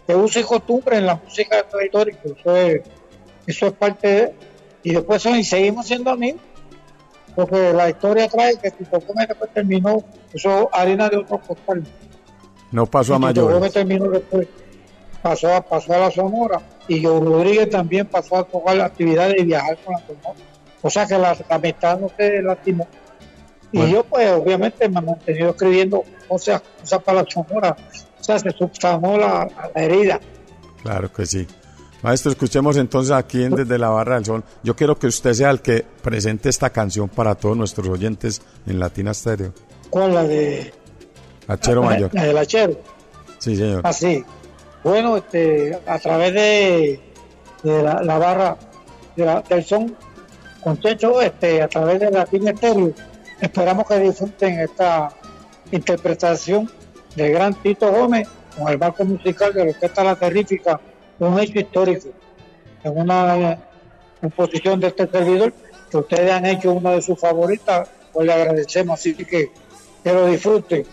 que 0.06 0.14
use 0.14 0.44
costumbre 0.44 0.98
en 0.98 1.06
la 1.06 1.16
música 1.16 1.64
histórica, 1.84 2.20
eso 2.24 2.56
es, 2.56 2.82
eso 3.46 3.66
es 3.66 3.72
parte 3.72 4.08
de, 4.08 4.34
y 4.82 4.92
después 4.92 5.24
y 5.26 5.44
seguimos 5.44 5.86
siendo 5.86 6.10
amigos, 6.10 6.40
porque 7.34 7.72
la 7.72 7.90
historia 7.90 8.28
trae 8.28 8.56
que 8.56 8.70
Tito 8.70 9.00
Gómez 9.00 9.28
después 9.28 9.50
terminó, 9.52 10.04
eso 10.32 10.70
harina 10.72 11.08
de 11.08 11.18
otro 11.18 11.38
costal. 11.38 11.84
No 12.70 12.86
pasó 12.86 13.14
a 13.14 13.18
mayor. 13.18 13.52
Gómez 13.52 13.72
terminó 13.72 14.08
después, 14.08 14.46
pasó 15.22 15.54
a, 15.54 15.60
pasó 15.60 15.92
a 15.94 15.98
la 15.98 16.10
Sonora, 16.10 16.62
y 16.88 17.00
yo 17.00 17.20
Rodríguez 17.20 17.68
también 17.68 18.06
pasó 18.06 18.36
a 18.38 18.44
tocar 18.44 18.76
la 18.76 18.86
actividad 18.86 19.28
de 19.28 19.42
viajar 19.42 19.76
con 19.78 19.94
la 19.94 20.00
Sonora. 20.06 20.40
O 20.82 20.90
sea 20.90 21.06
que 21.06 21.18
la, 21.18 21.36
la 21.48 21.56
amistad 21.56 21.98
no 21.98 22.08
se 22.16 22.42
lastimó. 22.42 22.86
Y 23.72 23.90
yo, 23.90 24.04
pues, 24.04 24.30
obviamente 24.30 24.88
me 24.88 25.00
he 25.00 25.02
mantenido 25.02 25.50
escribiendo 25.50 26.04
cosas, 26.28 26.62
cosas 26.80 27.02
para 27.02 27.18
la 27.18 27.24
chomora. 27.24 27.76
Sea, 28.26 28.40
se 28.40 28.50
subsanó 28.50 29.16
la, 29.16 29.48
herida. 29.76 30.20
Claro 30.82 31.12
que 31.12 31.26
sí. 31.26 31.46
Maestro, 32.02 32.32
escuchemos 32.32 32.76
entonces 32.76 33.12
aquí 33.12 33.44
en 33.44 33.54
Desde 33.54 33.78
la 33.78 33.88
Barra 33.88 34.16
del 34.16 34.24
Sol. 34.24 34.44
Yo 34.64 34.74
quiero 34.74 34.98
que 34.98 35.06
usted 35.06 35.32
sea 35.32 35.50
el 35.50 35.60
que 35.60 35.84
presente 36.02 36.48
esta 36.48 36.70
canción 36.70 37.08
para 37.08 37.36
todos 37.36 37.56
nuestros 37.56 37.86
oyentes 37.88 38.42
en 38.66 38.80
Latina 38.80 39.14
Stereo. 39.14 39.52
¿Cuál? 39.90 40.14
La 40.14 40.24
de... 40.24 40.74
Achero 41.46 41.84
Mayor. 41.84 42.12
La 42.14 42.24
del 42.24 42.36
Achero. 42.36 42.80
Sí, 43.38 43.54
señor. 43.54 43.82
Así. 43.84 44.24
Ah, 44.26 44.32
bueno, 44.82 45.16
este, 45.16 45.78
a 45.86 45.98
través 46.00 46.34
de, 46.34 47.00
de 47.62 47.82
la, 47.82 48.18
barra 48.18 48.56
del 49.14 49.64
son, 49.64 49.96
con 50.64 50.80
Checho, 50.80 51.20
este, 51.22 51.62
a 51.62 51.68
través 51.68 52.00
de 52.00 52.10
Latina 52.10 52.52
Stereo, 52.56 52.92
Esperamos 53.40 53.86
que 53.86 54.00
disfruten 54.00 54.58
esta 54.60 55.10
interpretación 55.70 56.70
del 57.16 57.32
gran 57.32 57.54
Tito 57.54 57.90
Gómez 57.90 58.28
con 58.56 58.68
el 58.68 58.76
barco 58.76 59.04
musical 59.04 59.52
de 59.52 59.64
la 59.64 59.70
Orquesta 59.72 60.04
La 60.04 60.16
Terrífica, 60.16 60.80
un 61.18 61.40
hecho 61.40 61.58
histórico, 61.58 62.08
en 62.84 62.98
una 62.98 63.58
composición 64.20 64.80
de 64.80 64.88
este 64.88 65.08
servidor, 65.08 65.52
que 65.90 65.96
ustedes 65.96 66.30
han 66.30 66.46
hecho 66.46 66.72
una 66.72 66.92
de 66.92 67.02
sus 67.02 67.18
favoritas, 67.18 67.88
pues 68.12 68.26
le 68.26 68.32
agradecemos, 68.32 68.98
así 68.98 69.14
que 69.14 69.50
que 70.06 70.12
lo 70.12 70.26
disfruten. 70.26 70.86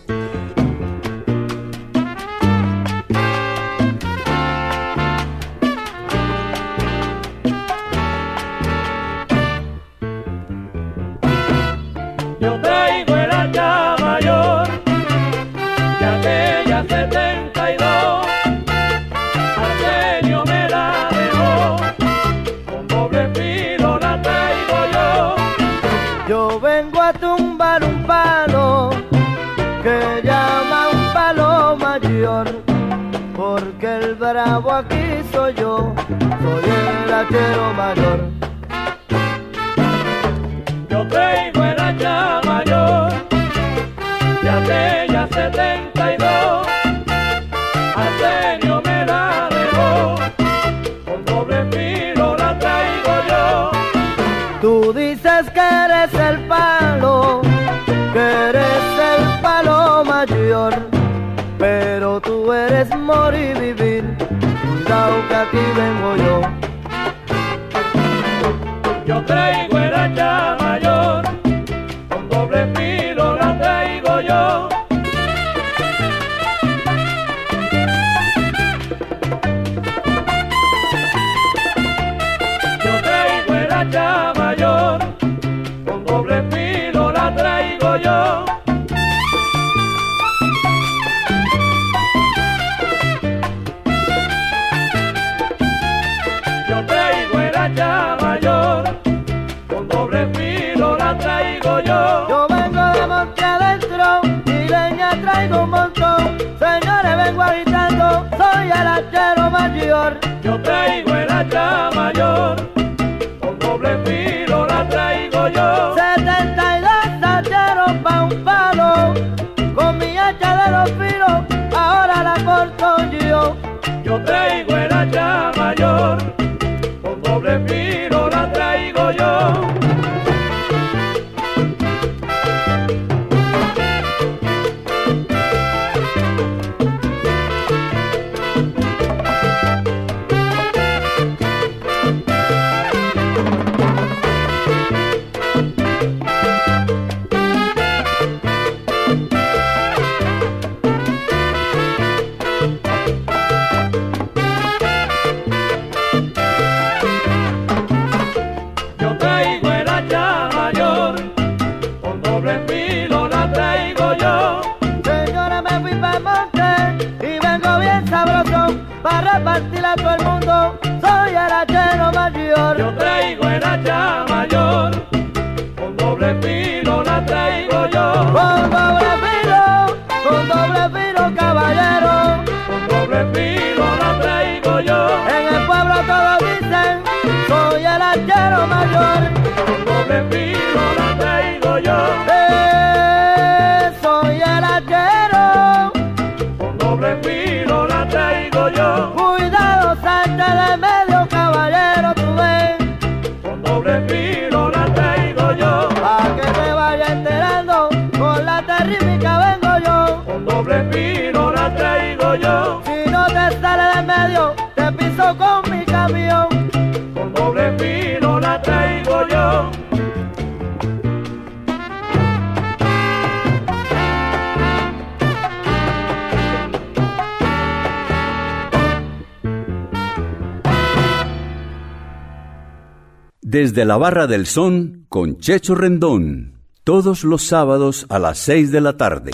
Desde 233.54 233.84
la 233.84 233.96
Barra 233.96 234.26
del 234.26 234.46
Son 234.46 235.06
con 235.08 235.38
Checho 235.38 235.76
Rendón, 235.76 236.58
todos 236.82 237.22
los 237.22 237.44
sábados 237.44 238.04
a 238.08 238.18
las 238.18 238.40
6 238.40 238.72
de 238.72 238.80
la 238.80 238.96
tarde. 238.96 239.30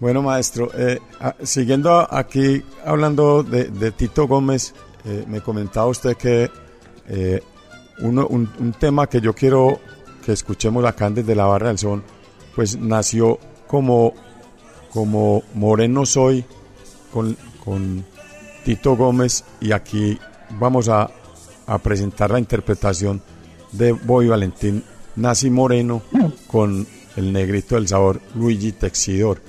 Bueno, 0.00 0.22
maestro, 0.22 0.72
eh, 0.76 0.98
ah, 1.20 1.36
siguiendo 1.40 2.12
aquí 2.12 2.64
hablando 2.84 3.44
de, 3.44 3.92
Tito 3.92 4.26
Gómez, 4.26 4.74
eh, 5.04 5.24
me 5.28 5.40
comentaba 5.40 5.86
usted 5.86 6.16
que 6.16 6.50
eh, 7.06 7.40
un, 8.00 8.18
un 8.18 8.72
tema 8.72 9.06
que 9.06 9.20
yo 9.20 9.34
quiero 9.34 9.78
que 10.26 10.32
escuchemos 10.32 10.84
acá 10.84 11.10
desde 11.10 11.36
la 11.36 11.44
Barra 11.44 11.68
del 11.68 11.78
Son, 11.78 12.02
pues 12.56 12.76
nació 12.76 13.38
como, 13.68 14.14
como 14.90 15.44
Moreno 15.54 16.04
Soy 16.06 16.44
con, 17.12 17.36
con 17.64 18.04
Tito 18.64 18.96
Gómez 18.96 19.44
y 19.60 19.72
aquí 19.72 20.18
vamos 20.58 20.88
a, 20.88 21.10
a 21.66 21.78
presentar 21.78 22.30
la 22.30 22.38
interpretación 22.38 23.22
de 23.72 23.92
Boy 23.92 24.28
Valentín 24.28 24.84
Nazi 25.16 25.50
Moreno 25.50 26.02
con 26.46 26.86
el 27.16 27.32
negrito 27.32 27.74
del 27.74 27.88
sabor 27.88 28.20
Luigi 28.34 28.72
Texidor. 28.72 29.40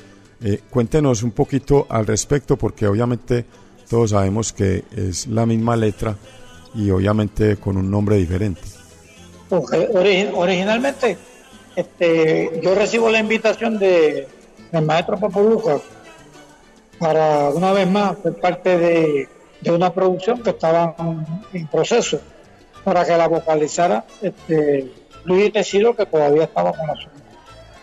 Eh, 0.41 0.61
cuéntenos 0.69 1.23
un 1.23 1.31
poquito 1.31 1.85
al 1.89 2.05
respecto 2.05 2.57
porque 2.57 2.87
obviamente 2.87 3.45
todos 3.89 4.09
sabemos 4.11 4.51
que 4.51 4.83
es 4.95 5.27
la 5.27 5.45
misma 5.45 5.75
letra 5.75 6.15
y 6.75 6.89
obviamente 6.89 7.57
con 7.57 7.77
un 7.77 7.89
nombre 7.89 8.17
diferente. 8.17 8.61
Porque 9.47 9.89
ori- 9.91 10.31
originalmente 10.33 11.17
este, 11.75 12.59
yo 12.63 12.75
recibo 12.75 13.09
la 13.09 13.19
invitación 13.19 13.77
de, 13.79 14.27
del 14.71 14.85
maestro 14.85 15.19
Papoluca 15.19 15.79
para 17.03 17.49
una 17.49 17.73
vez 17.73 17.85
más 17.89 18.17
ser 18.23 18.33
parte 18.35 18.77
de, 18.77 19.27
una 19.69 19.93
producción 19.93 20.41
que 20.41 20.51
estaba 20.51 20.95
en, 21.51 21.67
proceso 21.67 22.21
para 22.85 23.03
que 23.05 23.17
la 23.17 23.27
vocalizara 23.27 24.05
este, 24.21 24.89
Luis 25.25 25.51
Tecido 25.51 25.95
que 25.95 26.05
todavía 26.05 26.43
estaba 26.45 26.71
con 26.71 26.95
suya. 26.95 27.09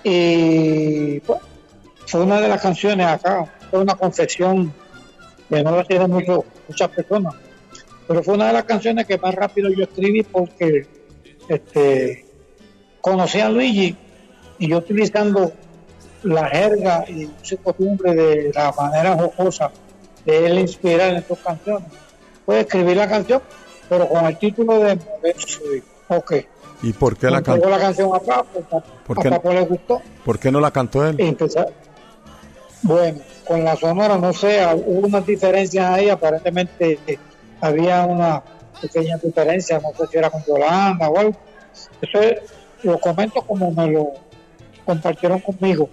Y 0.02 1.20
pues, 1.20 1.38
fue 2.06 2.22
una 2.22 2.40
de 2.40 2.48
las 2.48 2.62
canciones 2.62 3.06
acá, 3.06 3.44
fue 3.70 3.80
una 3.80 3.94
confesión 3.94 4.72
que 5.50 5.62
no 5.62 5.76
la 5.76 5.84
tienen 5.84 6.10
mucho, 6.10 6.44
muchas 6.66 6.88
personas, 6.88 7.34
pero 8.08 8.22
fue 8.22 8.34
una 8.34 8.46
de 8.46 8.52
las 8.54 8.64
canciones 8.64 9.06
que 9.06 9.18
más 9.18 9.34
rápido 9.34 9.68
yo 9.70 9.84
escribí 9.84 10.22
porque 10.22 10.86
este, 11.48 12.24
conocí 13.02 13.40
a 13.40 13.50
Luigi 13.50 13.94
y 14.58 14.68
yo 14.68 14.78
utilizando 14.78 15.52
la 16.22 16.46
jerga 16.48 17.04
y 17.08 17.30
su 17.42 17.56
costumbre 17.58 18.14
de 18.14 18.52
la 18.54 18.72
manera 18.72 19.14
jocosa 19.16 19.70
de 20.24 20.46
él 20.46 20.58
inspirar 20.58 21.14
en 21.14 21.26
sus 21.26 21.38
canciones, 21.38 21.88
pues 22.44 22.66
escribí 22.66 22.94
la 22.94 23.08
canción, 23.08 23.40
pero 23.88 24.08
con 24.08 24.24
el 24.26 24.38
título 24.38 24.78
de. 24.80 24.98
Ok. 26.08 26.34
¿Y 26.82 26.92
por 26.92 27.16
qué 27.16 27.30
la 27.30 27.42
cantó? 27.42 27.68
la 27.68 27.78
canción 27.78 28.10
a 28.14 28.18
Papo, 28.18 28.60
¿Por 29.06 29.18
a 29.18 29.22
qué? 29.22 29.30
Papo 29.30 29.52
le 29.52 29.60
gustó. 29.62 30.02
¿Por 30.24 30.38
qué 30.38 30.50
no 30.50 30.60
la 30.60 30.70
cantó 30.70 31.06
él? 31.06 31.16
Bueno, 32.82 33.20
con 33.46 33.62
la 33.64 33.76
sonora, 33.76 34.16
no 34.16 34.32
sé, 34.32 34.64
hubo 34.86 35.06
unas 35.06 35.26
diferencias 35.26 35.84
ahí, 35.86 36.08
aparentemente 36.08 36.98
había 37.60 38.06
una 38.06 38.42
pequeña 38.80 39.18
diferencia, 39.18 39.78
no 39.80 39.90
sé 39.98 40.10
si 40.10 40.16
era 40.18 40.30
con 40.30 40.42
Yolanda 40.44 41.08
o 41.10 41.18
algo. 41.18 41.36
Eso 42.00 42.20
es- 42.20 42.40
lo 42.82 42.98
comento 42.98 43.42
como 43.42 43.70
me 43.72 43.88
lo 43.88 44.12
compartieron 44.86 45.40
conmigo. 45.40 45.90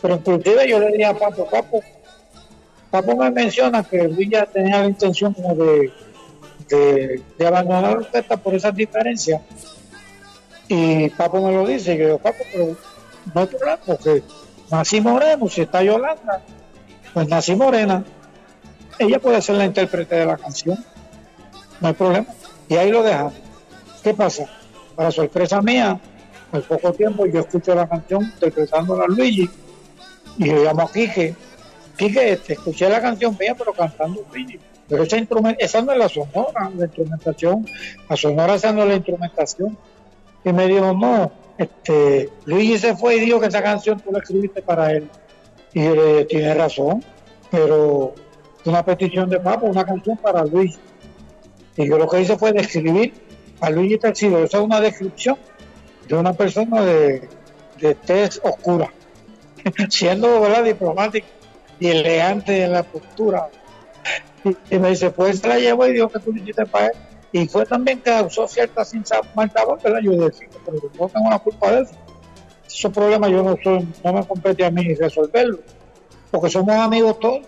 Pero 0.00 0.14
inclusive 0.16 0.68
yo 0.68 0.78
le 0.78 0.88
dije 0.92 1.04
a 1.04 1.14
Papo, 1.14 1.46
Papo, 1.48 1.82
Papo 2.90 3.16
me 3.16 3.30
menciona 3.30 3.82
que 3.82 4.10
ya 4.28 4.46
tenía 4.46 4.80
la 4.80 4.86
intención 4.86 5.32
como 5.32 5.54
de, 5.54 5.92
de, 6.68 7.46
abandonar 7.46 7.82
la 7.82 7.90
orquesta 7.98 8.36
por 8.36 8.54
esas 8.54 8.74
diferencias. 8.74 9.40
Y 10.68 11.08
Papo 11.10 11.40
me 11.40 11.52
lo 11.52 11.66
dice, 11.66 11.96
yo 11.96 12.06
digo, 12.06 12.18
Papo, 12.18 12.44
pero 12.52 12.76
no 13.34 13.40
hay 13.40 13.46
problema, 13.46 13.78
porque 13.84 14.22
nací 14.70 15.00
moreno, 15.00 15.48
si 15.48 15.62
está 15.62 15.82
Yolanda, 15.82 16.42
pues 17.14 17.28
nací 17.28 17.54
morena. 17.54 18.04
Ella 18.98 19.18
puede 19.18 19.42
ser 19.42 19.56
la 19.56 19.66
intérprete 19.66 20.16
de 20.16 20.26
la 20.26 20.36
canción, 20.36 20.82
no 21.80 21.88
hay 21.88 21.94
problema. 21.94 22.26
Y 22.68 22.76
ahí 22.76 22.90
lo 22.90 23.02
dejamos. 23.02 23.34
¿Qué 24.02 24.14
pasa? 24.14 24.46
Para 24.94 25.10
sorpresa 25.10 25.60
mía, 25.60 26.00
al 26.52 26.62
poco 26.62 26.92
tiempo 26.92 27.26
yo 27.26 27.40
escucho 27.40 27.74
la 27.74 27.88
canción 27.88 28.22
interpretándola 28.22 29.04
a 29.04 29.08
Luigi, 29.08 29.50
y 30.38 30.48
yo 30.48 30.64
llamo 30.64 30.82
a 30.82 30.92
Quique. 30.92 31.34
Quique, 31.96 32.32
este, 32.32 32.52
escuché 32.54 32.88
la 32.88 33.00
canción 33.00 33.36
mía, 33.38 33.54
pero 33.56 33.72
cantando 33.72 34.24
Luigi. 34.30 34.58
Pero 34.88 35.02
esa, 35.02 35.16
esa 35.58 35.82
no 35.82 35.92
es 35.92 35.98
la 35.98 36.08
sonora, 36.08 36.70
la 36.76 36.84
instrumentación. 36.84 37.66
La 38.08 38.16
sonora 38.16 38.54
esa 38.54 38.72
no 38.72 38.82
es 38.82 38.88
la 38.88 38.94
instrumentación 38.96 39.76
y 40.46 40.52
me 40.52 40.68
dijo, 40.68 40.92
no, 40.92 41.32
este, 41.58 42.30
Luigi 42.44 42.78
se 42.78 42.96
fue 42.96 43.16
y 43.16 43.20
dijo 43.20 43.40
que 43.40 43.48
esa 43.48 43.62
canción 43.62 43.98
tú 43.98 44.12
la 44.12 44.20
escribiste 44.20 44.62
para 44.62 44.92
él. 44.92 45.10
Y 45.74 45.80
le 45.80 46.24
tiene 46.26 46.54
razón, 46.54 47.04
pero 47.50 48.14
una 48.64 48.84
petición 48.84 49.28
de 49.28 49.40
Papo, 49.40 49.66
una 49.66 49.84
canción 49.84 50.16
para 50.18 50.44
Luis. 50.44 50.78
Y 51.76 51.88
yo 51.88 51.98
lo 51.98 52.08
que 52.08 52.20
hice 52.20 52.38
fue 52.38 52.52
describir 52.52 53.12
a 53.60 53.70
Luigi 53.70 53.98
Taxido. 53.98 54.44
Esa 54.44 54.58
es 54.58 54.64
una 54.64 54.80
descripción 54.80 55.36
de 56.08 56.14
una 56.14 56.32
persona 56.32 56.80
de, 56.82 57.28
de 57.80 58.30
oscura. 58.44 58.92
siendo 59.90 60.40
¿verdad? 60.40 60.64
diplomático 60.64 61.26
y 61.78 61.88
elegante 61.88 62.64
en 62.64 62.72
la 62.72 62.82
postura. 62.82 63.48
Y, 64.70 64.78
me 64.78 64.90
dice, 64.90 65.10
pues 65.10 65.40
se 65.40 65.48
la 65.48 65.58
llevo 65.58 65.86
y 65.86 65.92
dijo 65.92 66.08
que 66.08 66.20
tú 66.20 66.32
le 66.32 66.40
hiciste 66.40 66.64
para 66.66 66.86
él. 66.86 66.92
Y 67.32 67.48
fue 67.48 67.66
también 67.66 67.98
que 67.98 68.10
causó 68.10 68.46
cierta 68.46 68.84
sin 68.84 69.04
mal 69.34 69.50
sabor, 69.50 69.80
¿verdad? 69.82 69.98
Yo 70.02 70.12
decía, 70.12 70.48
pero 70.64 70.78
yo 70.80 71.08
tengo 71.08 71.28
la 71.28 71.38
culpa 71.38 71.72
de 71.72 71.82
eso. 71.82 71.92
Esos 72.66 72.92
problemas 72.92 73.30
yo 73.30 73.42
no 73.42 73.56
soy, 73.62 73.86
no 74.04 74.12
me 74.12 74.26
compete 74.26 74.64
a 74.64 74.70
mí 74.70 74.94
resolverlos, 74.94 75.60
porque 76.30 76.50
somos 76.50 76.76
amigos 76.76 77.18
todos. 77.18 77.40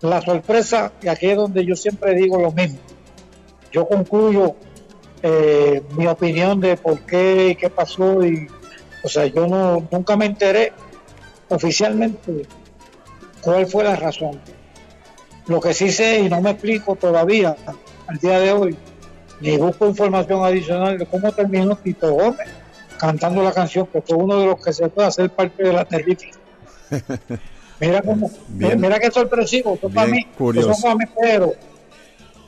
La 0.00 0.20
sorpresa, 0.20 0.92
y 1.02 1.08
aquí 1.08 1.26
es 1.26 1.36
donde 1.36 1.64
yo 1.64 1.74
siempre 1.74 2.14
digo 2.14 2.38
lo 2.38 2.52
mismo. 2.52 2.78
Yo 3.72 3.86
concluyo 3.86 4.54
eh, 5.22 5.82
mi 5.96 6.06
opinión 6.06 6.60
de 6.60 6.76
por 6.76 7.00
qué 7.00 7.48
y 7.48 7.56
qué 7.56 7.70
pasó 7.70 8.24
y 8.24 8.46
o 9.02 9.08
sea 9.08 9.26
yo 9.26 9.46
no 9.46 9.86
nunca 9.90 10.16
me 10.16 10.26
enteré 10.26 10.72
oficialmente 11.48 12.46
cuál 13.40 13.66
fue 13.66 13.84
la 13.84 13.96
razón. 13.96 14.40
Lo 15.46 15.60
que 15.60 15.72
sí 15.74 15.90
sé 15.90 16.20
y 16.20 16.28
no 16.28 16.40
me 16.40 16.50
explico 16.50 16.96
todavía 16.96 17.56
al 18.06 18.18
día 18.18 18.40
de 18.40 18.52
hoy 18.52 18.76
ni 19.40 19.56
busco 19.56 19.86
información 19.86 20.44
adicional 20.44 20.98
de 20.98 21.06
cómo 21.06 21.30
terminó 21.32 21.76
Tito 21.76 22.12
Gómez 22.12 22.48
cantando 22.98 23.42
la 23.42 23.52
canción 23.52 23.86
que 23.86 24.00
fue 24.00 24.16
uno 24.16 24.40
de 24.40 24.46
los 24.46 24.64
que 24.64 24.72
se 24.72 24.88
puede 24.88 25.08
hacer 25.08 25.30
parte 25.30 25.62
de 25.62 25.72
la 25.72 25.84
terrífica 25.84 26.38
mira 27.80 28.00
cómo 28.00 28.30
Bien. 28.48 28.80
mira 28.80 28.98
qué 28.98 29.10
sorpresivo 29.10 29.74
eso 29.74 29.90
para 29.90 30.06
mí 30.06 30.26
eso 30.54 30.72
para 30.82 30.94
mí 30.94 31.04
pero 31.20 31.52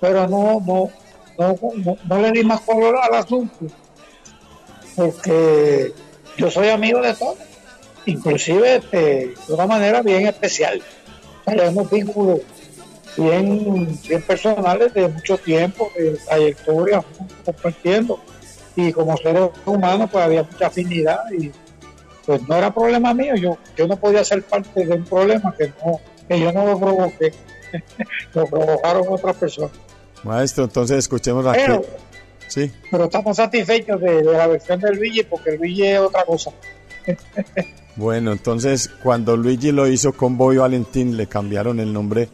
pero 0.01 0.26
no 0.28 0.62
no 0.66 0.90
no, 1.38 1.59
no, 1.76 1.96
no 2.05 2.18
le 2.20 2.32
di 2.32 2.42
más 2.42 2.61
color 2.62 2.96
al 3.03 3.14
asunto 3.14 3.66
porque 4.96 5.92
yo 6.38 6.51
soy 6.51 6.68
amigo 6.70 7.01
de 7.03 7.14
todos 7.14 7.36
inclusive 8.09 8.76
este, 8.76 9.34
de 9.46 9.54
una 9.54 9.66
manera 9.66 10.02
bien 10.02 10.26
especial. 10.26 10.82
Tenemos 11.44 11.90
vínculos 11.90 12.40
bien, 13.16 13.98
bien 14.09 14.22
personales 14.22 14.92
de 14.94 15.09
mucho 15.09 15.36
tiempo 15.38 15.90
de 15.96 16.18
trayectoria 16.26 17.04
compartiendo. 17.44 18.20
Y 18.76 18.92
como 18.92 19.16
seres 19.16 19.50
humanos 19.66 20.09
pues 20.11 20.24
había 20.24 20.42
mucha 20.44 20.68
afinidad 20.68 21.20
y 21.36 21.50
pues 22.24 22.46
no 22.48 22.56
era 22.56 22.72
problema 22.72 23.12
mío. 23.12 23.34
Yo 23.36 23.59
yo 23.76 23.86
no 23.86 23.96
podía 23.96 24.24
ser 24.24 24.42
parte 24.42 24.86
de 24.86 24.94
un 24.94 25.04
problema 25.04 25.54
que 25.56 25.72
no 25.84 26.00
que 26.28 26.40
yo 26.40 26.52
no 26.52 26.64
lo 26.66 26.78
provoqué. 26.78 27.32
Lo 28.32 28.46
provocaron 28.46 29.04
otras 29.11 29.36
personas. 29.36 29.72
Maestro, 30.22 30.64
entonces 30.64 30.96
escuchemos 30.96 31.46
aquí. 31.46 31.61
pero 31.66 31.84
Sí, 32.46 32.72
pero 32.90 33.04
estamos 33.04 33.36
satisfechos 33.36 34.00
de, 34.00 34.22
de 34.22 34.32
la 34.32 34.46
versión 34.46 34.80
del 34.80 34.96
Luigi 34.96 35.22
porque 35.22 35.50
el 35.50 35.56
Luigi 35.59 35.86
es 35.86 35.98
otra 35.98 36.24
cosa 36.24 36.50
bueno, 37.99 38.32
entonces 38.32 38.88
cuando 39.03 39.36
Luigi 39.36 39.72
lo 39.72 39.86
hizo 39.88 40.12
con 40.12 40.38
Bobby 40.38 40.57
Valentín 40.59 41.16
le 41.16 41.26
cambiaron 41.26 41.80
el 41.80 41.92
nombre 41.92 42.28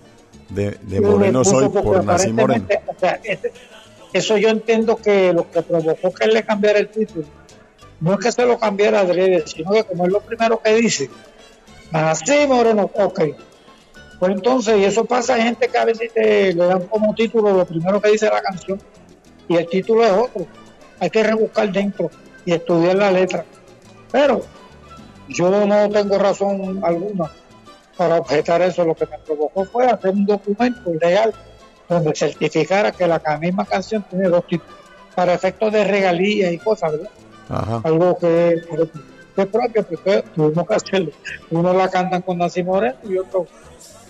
de, 0.51 0.79
de 0.83 1.01
Moreno 1.01 1.43
Soy 1.45 1.69
por 1.71 2.05
Nací 2.05 2.33
Moreno. 2.33 2.65
aparentemente, 2.67 2.83
o 2.87 3.01
sea, 3.01 3.21
este- 3.25 3.53
eso 4.13 4.37
yo 4.37 4.51
entiendo 4.51 4.97
que 4.97 5.33
lo 5.33 5.51
que 5.51 5.63
provocó 5.63 6.13
que 6.13 6.25
él 6.27 6.35
le 6.35 6.45
cambiara 6.45 6.79
el 6.79 6.89
título 6.89 7.25
no 8.01 8.13
es 8.13 8.19
que 8.21 8.31
se 8.31 8.45
lo 8.45 8.59
cambiara 8.59 9.01
adrede, 9.01 9.43
sino 9.47 9.73
que 9.73 9.85
como 9.85 10.05
es 10.07 10.13
lo 10.13 10.21
primero 10.21 10.61
que 10.63 10.75
dice, 10.75 11.09
así 11.93 12.47
Moreno, 12.47 12.91
ok. 12.95 13.21
Pues 14.19 14.33
entonces, 14.33 14.79
y 14.79 14.85
eso 14.85 15.05
pasa, 15.07 15.35
hay 15.35 15.43
gente 15.43 15.69
que 15.69 15.79
a 15.79 15.85
veces 15.87 16.13
te, 16.13 16.53
le 16.53 16.65
dan 16.67 16.83
como 16.87 17.15
título 17.15 17.53
lo 17.53 17.65
primero 17.65 18.01
que 18.01 18.11
dice 18.11 18.27
la 18.27 18.43
canción 18.43 18.79
y 19.49 19.57
el 19.57 19.67
título 19.69 20.05
es 20.05 20.13
otro. 20.13 20.47
Hay 21.01 21.11
que 21.11 21.23
rebuscar 21.23 21.73
dentro 21.73 22.11
y 22.45 22.53
estudiar 22.53 22.97
la 22.97 23.11
letra. 23.11 23.45
Pero 24.13 24.43
yo 25.29 25.67
no 25.67 25.89
tengo 25.91 26.19
razón 26.19 26.81
alguna 26.85 27.31
para 27.97 28.17
objetar 28.19 28.63
eso. 28.63 28.85
Lo 28.85 28.95
que 28.95 29.07
me 29.07 29.19
provocó 29.19 29.65
fue 29.65 29.87
hacer 29.87 30.11
un 30.11 30.27
documento 30.27 30.93
legal 31.01 31.33
donde 31.89 32.15
certificara 32.15 32.93
que 32.93 33.07
la 33.07 33.21
misma 33.41 33.65
canción 33.65 34.05
tiene 34.09 34.29
dos 34.29 34.47
títulos 34.47 34.75
para 35.15 35.35
efectos 35.35 35.73
de 35.73 35.85
regalías 35.85 36.53
y 36.53 36.59
cosas, 36.59 36.93
¿verdad? 36.93 37.11
Ajá. 37.49 37.81
Algo 37.85 38.19
que, 38.19 38.63
que 39.37 39.43
es 39.43 39.49
propio, 39.49 39.83
porque 39.85 40.25
tuvimos 40.35 40.67
que 40.67 40.75
hacerlo. 40.75 41.11
Uno 41.51 41.73
la 41.73 41.89
cantan 41.89 42.23
con 42.23 42.39
Nancy 42.39 42.63
Moreno 42.63 42.97
y 43.09 43.19
otro. 43.19 43.47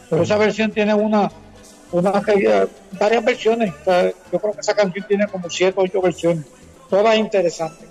Pero 0.08 0.22
esa 0.22 0.36
versión 0.36 0.70
tiene 0.70 0.94
una, 0.94 1.30
una 1.92 2.10
varias 2.98 3.24
versiones. 3.24 3.74
O 3.80 3.84
sea, 3.84 4.10
yo 4.32 4.38
creo 4.38 4.52
que 4.52 4.60
esa 4.60 4.74
canción 4.74 5.04
tiene 5.06 5.26
como 5.26 5.50
siete 5.50 5.78
o 5.78 5.82
ocho 5.82 6.00
versiones. 6.00 6.46
Todas 6.88 7.16
interesantes. 7.16 7.88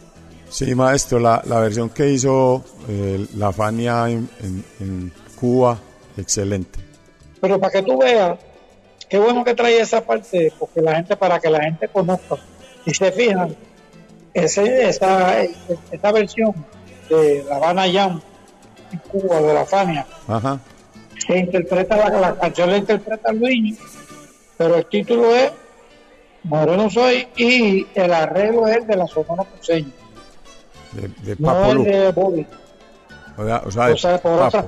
Sí, 0.54 0.76
maestro, 0.76 1.20
la, 1.20 1.42
la 1.46 1.60
versión 1.60 1.90
que 1.90 2.10
hizo 2.12 2.64
eh, 2.88 3.26
la 3.36 3.52
Fania 3.52 4.08
en, 4.08 4.30
en- 4.40 4.64
en 4.80 5.14
Cuba, 5.40 5.80
excelente. 6.16 6.80
Pero 7.42 7.60
para 7.60 7.72
que 7.72 7.82
tú 7.82 7.98
veas, 7.98 8.38
qué 9.10 9.18
bueno 9.18 9.44
que 9.44 9.56
trae 9.56 9.80
esa 9.82 10.02
parte, 10.06 10.54
porque 10.60 10.80
la 10.82 10.96
gente, 10.96 11.16
para 11.18 11.40
que 11.40 11.50
la 11.50 11.64
gente 11.64 11.88
conozca 11.88 12.36
y 12.86 12.94
se 12.94 13.12
fijan, 13.12 13.56
ese, 14.34 14.88
esa, 14.88 15.42
esa 15.44 16.12
versión 16.12 16.54
de 17.10 17.44
La 17.50 17.56
Habana 17.56 17.92
Jam 17.92 18.22
en 18.92 19.00
Cuba, 19.00 19.42
de 19.42 19.54
la 19.56 19.66
Fania, 19.66 20.06
Ajá. 20.28 20.60
se 21.26 21.38
interpreta, 21.40 21.98
la, 21.98 22.20
la 22.20 22.36
canción 22.40 22.70
la 22.70 22.78
interpreta 22.78 23.32
Luigi, 23.34 23.76
pero 24.58 24.76
el 24.76 24.86
título 24.86 25.36
es 25.36 25.52
Moreno 26.44 26.90
Soy 26.92 27.28
y 27.38 27.88
el 27.96 28.14
arreglo 28.14 28.68
es 28.68 28.86
de 28.88 28.96
la 28.96 29.08
Sonora 29.08 29.44
Ponceña, 29.44 29.90
De, 30.96 31.08
de 31.24 31.36
no 31.40 31.48
Papo 31.48 31.84
de 31.84 32.12
Bobby. 32.12 32.48
O 33.38 33.46
sea, 33.46 33.62
o 33.66 33.72
sea, 33.72 33.86
o 33.94 33.98
sea, 33.98 34.18
por 34.22 34.38
Papo. 34.40 34.46
otra- 34.58 34.66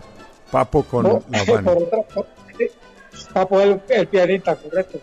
Papo 0.52 0.84
con 0.84 1.04
No, 1.04 1.24
la 1.30 1.40
por 1.46 1.64
Fania. 1.64 1.72
otra 1.72 2.02
por- 2.04 2.28
Papo 3.34 3.60
es 3.62 3.66
el, 3.68 3.82
el 3.90 4.08
pianista, 4.08 4.56
correcto. 4.56 5.00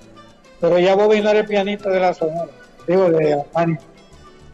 Pero 0.61 0.79
ya 0.79 0.95
Bobby 0.95 1.21
no 1.21 1.31
era 1.31 1.41
el 1.41 1.47
pianista 1.47 1.91
de 1.91 2.01
la 2.01 2.15
Sonora, 2.15 2.49
digo, 2.87 3.11
de 3.11 3.31
la 3.37 3.45
Fania. 3.53 3.79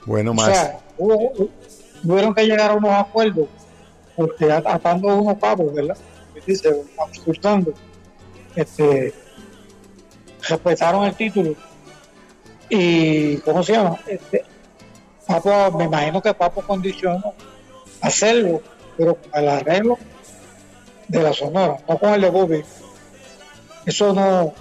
Bueno, 0.07 0.31
O 0.31 0.35
maestro. 0.35 0.55
sea, 0.55 0.81
hubo- 0.99 1.49
tuvieron 2.03 2.35
que 2.35 2.45
llegar 2.47 2.71
a 2.71 2.75
unos 2.75 2.91
acuerdos, 2.93 3.49
porque 4.17 4.51
at- 4.51 4.67
atando 4.67 5.09
unos 5.17 5.37
pavos, 5.39 5.73
¿verdad? 5.75 5.97
Dice, 6.47 6.75
ajustando, 6.99 7.73
este, 8.57 9.13
respetaron 10.49 11.05
el 11.05 11.15
título. 11.15 11.55
Y, 12.71 13.37
¿cómo 13.39 13.63
se 13.63 13.73
llama? 13.73 13.99
Este, 14.07 14.45
Papo, 15.29 15.77
me 15.77 15.85
imagino 15.85 16.23
que 16.23 16.33
Papo 16.33 16.63
condicionó 16.63 17.35
hacerlo, 18.01 18.63
pero 18.97 19.15
con 19.15 19.43
el 19.43 19.49
arreglo 19.51 19.99
de 21.07 21.23
la 21.23 21.35
Sonora, 21.35 21.77
no 21.87 21.99
con 21.99 22.15
el 22.15 22.23
de 22.23 22.31
Bobby. 22.31 22.65
Eso 23.85 24.15
no, 24.15 24.55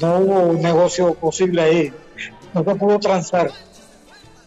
no 0.00 0.18
hubo 0.18 0.40
un 0.50 0.62
negocio 0.62 1.12
posible 1.14 1.60
ahí, 1.60 1.92
no 2.54 2.62
se 2.62 2.74
pudo 2.76 3.00
transar. 3.00 3.50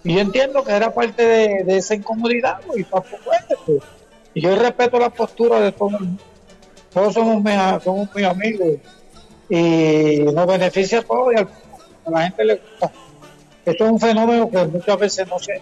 Y 0.05 0.13
yo 0.13 0.21
entiendo 0.21 0.63
que 0.63 0.71
era 0.71 0.93
parte 0.93 1.25
de, 1.65 1.77
esa 1.77 1.93
incomodidad, 1.93 2.61
y 2.77 2.85
Papo 2.85 3.17
fue, 3.21 3.35
pues. 3.65 3.83
Y 4.33 4.41
yo 4.41 4.55
respeto 4.55 4.97
la 4.97 5.09
postura 5.09 5.59
de 5.59 5.73
todo 5.73 5.89
el 5.89 5.99
mundo. 5.99 6.23
Todos 6.93 7.13
somos 7.13 7.43
mis, 7.43 7.83
somos 7.83 8.07
mis 8.15 8.25
amigos 8.25 8.79
y 9.49 10.19
nos 10.19 10.47
beneficia 10.47 10.99
a 10.99 11.01
todos 11.01 11.33
y 11.33 11.37
a 11.37 11.47
la 12.09 12.21
gente 12.21 12.45
le 12.45 12.55
gusta. 12.55 12.91
Esto 13.65 13.85
es 13.85 13.91
un 13.91 13.99
fenómeno 13.99 14.49
que 14.49 14.65
muchas 14.65 14.99
veces 14.99 15.27
no 15.27 15.39
se. 15.39 15.61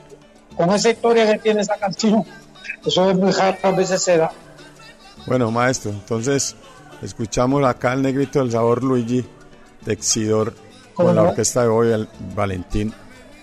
Con 0.56 0.72
esa 0.72 0.89
historia 0.89 1.32
que 1.32 1.39
tiene 1.39 1.62
esa 1.62 1.78
canción, 1.78 2.26
eso 2.86 3.10
es 3.10 3.18
muy 3.18 3.32
raro, 3.32 3.58
a 3.62 3.72
veces 3.72 4.02
se 4.02 4.18
da. 4.18 4.32
Bueno, 5.26 5.52
maestro, 5.52 5.91
entonces 5.91 6.56
escuchamos 7.02 7.64
acá 7.64 7.93
el 7.93 8.02
negrito 8.02 8.39
del 8.39 8.52
sabor 8.52 8.84
Luigi 8.84 9.26
Texidor 9.84 10.54
¿Cómo 10.93 11.10
con 11.10 11.16
la 11.16 11.24
orquesta 11.24 11.62
de 11.62 11.68
hoy, 11.68 11.91
el 11.91 12.08
Valentín, 12.34 12.93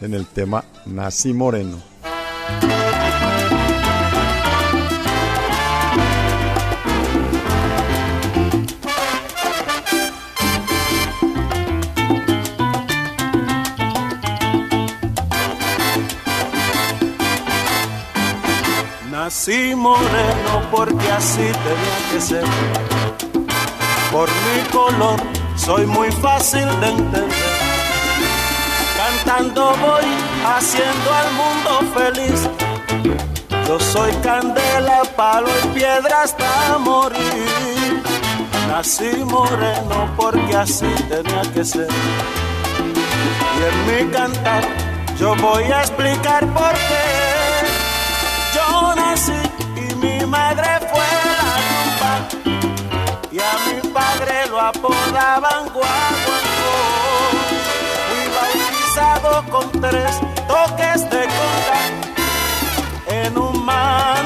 en 0.01 0.15
el 0.15 0.27
tema 0.27 0.65
Nací 0.87 1.33
Moreno. 1.33 1.94
Nací 19.35 19.75
moreno 19.75 20.63
porque 20.71 21.11
así 21.11 21.43
tenía 21.43 21.99
que 22.13 22.21
ser. 22.21 22.45
Por 24.13 24.29
mi 24.29 24.63
color 24.71 25.21
soy 25.57 25.87
muy 25.87 26.13
fácil 26.13 26.65
de 26.81 26.89
entender. 26.91 27.29
Cantando 28.97 29.75
voy 29.77 30.05
haciendo 30.47 31.13
al 31.13 31.33
mundo 31.33 31.71
feliz. 31.99 32.49
Yo 33.67 33.81
soy 33.81 34.13
candela, 34.23 35.03
palo 35.17 35.49
y 35.65 35.69
piedra 35.79 36.23
hasta 36.23 36.79
morir. 36.79 38.03
Nací 38.69 39.17
moreno 39.25 40.15
porque 40.17 40.55
así 40.55 40.95
tenía 41.09 41.43
que 41.53 41.65
ser. 41.65 41.89
Y 43.59 43.63
en 43.65 44.07
mi 44.07 44.13
cantar 44.13 44.63
yo 45.19 45.35
voy 45.35 45.65
a 45.65 45.81
explicar 45.81 46.47
por 46.55 46.73
qué. 46.73 47.24
Apodaban 54.69 55.69
guaguancó. 55.75 56.73
Fui 58.09 58.25
bautizado 58.37 59.31
con 59.51 59.81
tres 59.81 60.13
toques 60.49 61.11
de 61.11 61.23
conga 61.39 61.81
en 63.07 63.39
un 63.39 63.65
manantial 63.65 64.24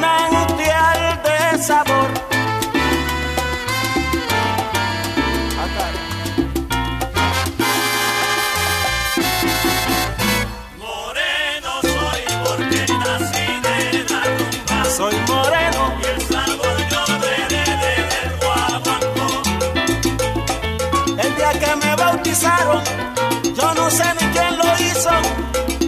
yo 23.54 23.74
no 23.74 23.90
sé 23.90 24.04
ni 24.20 24.26
quién 24.34 24.58
lo 24.58 24.64
hizo. 24.78 25.10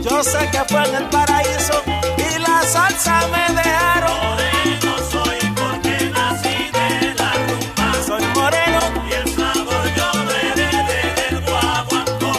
Yo 0.03 0.23
sé 0.25 0.49
que 0.51 0.61
fue 0.69 0.83
en 0.89 0.95
el 0.97 1.05
paraíso 1.09 1.83
y 2.17 2.39
la 2.39 2.63
salsa 2.63 3.21
me 3.33 3.55
dejaron. 3.55 4.17
Moreno 4.27 4.93
soy 5.11 5.39
porque 5.61 6.11
nací 6.15 6.57
de 6.79 7.15
la 7.15 7.33
rumba. 7.47 7.87
Soy 8.07 8.23
moreno, 8.35 8.81
Y 9.09 9.13
el 9.13 9.29
sabor 9.37 9.85
yo 9.97 10.09
heredé 10.35 11.03
del 11.17 11.41
guaguancó. 11.47 12.33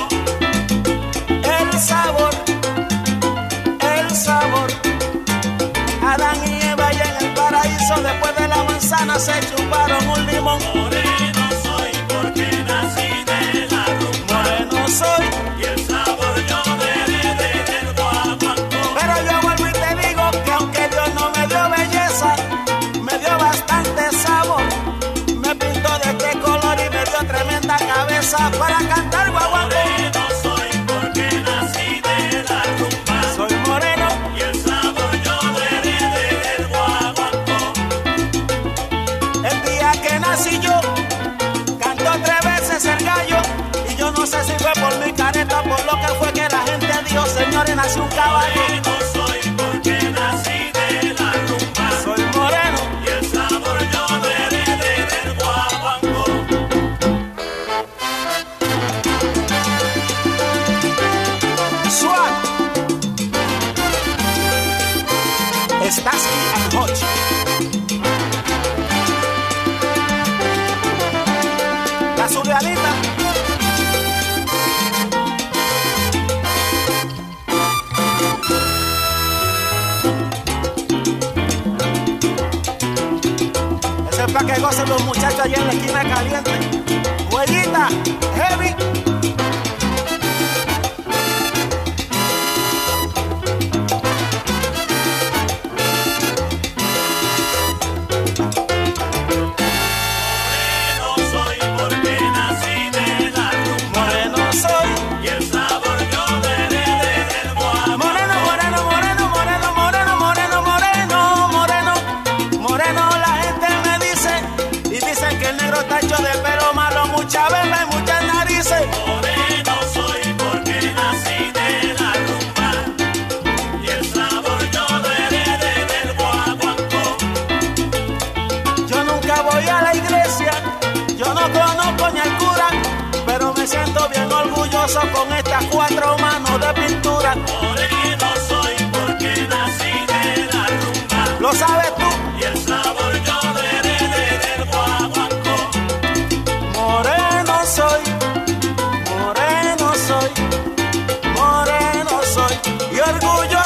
el 1.59 1.79
sabor, 1.79 2.33
el 3.97 4.09
sabor. 4.15 4.69
Adán 6.03 6.37
y 6.47 6.61
Eva 6.65 6.87
allá 6.87 7.05
en 7.19 7.25
el 7.25 7.33
paraíso, 7.33 7.95
después 8.01 8.35
de 8.35 8.47
la 8.47 8.63
manzana 8.63 9.19
se 9.19 9.33
chuparon 9.55 10.07
un 10.09 10.20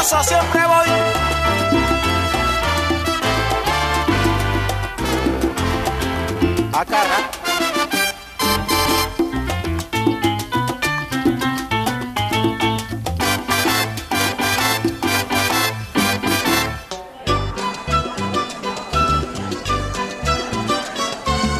siempre 0.06 0.62
voy. 0.68 0.88
A 6.74 6.86
cara. 6.86 7.32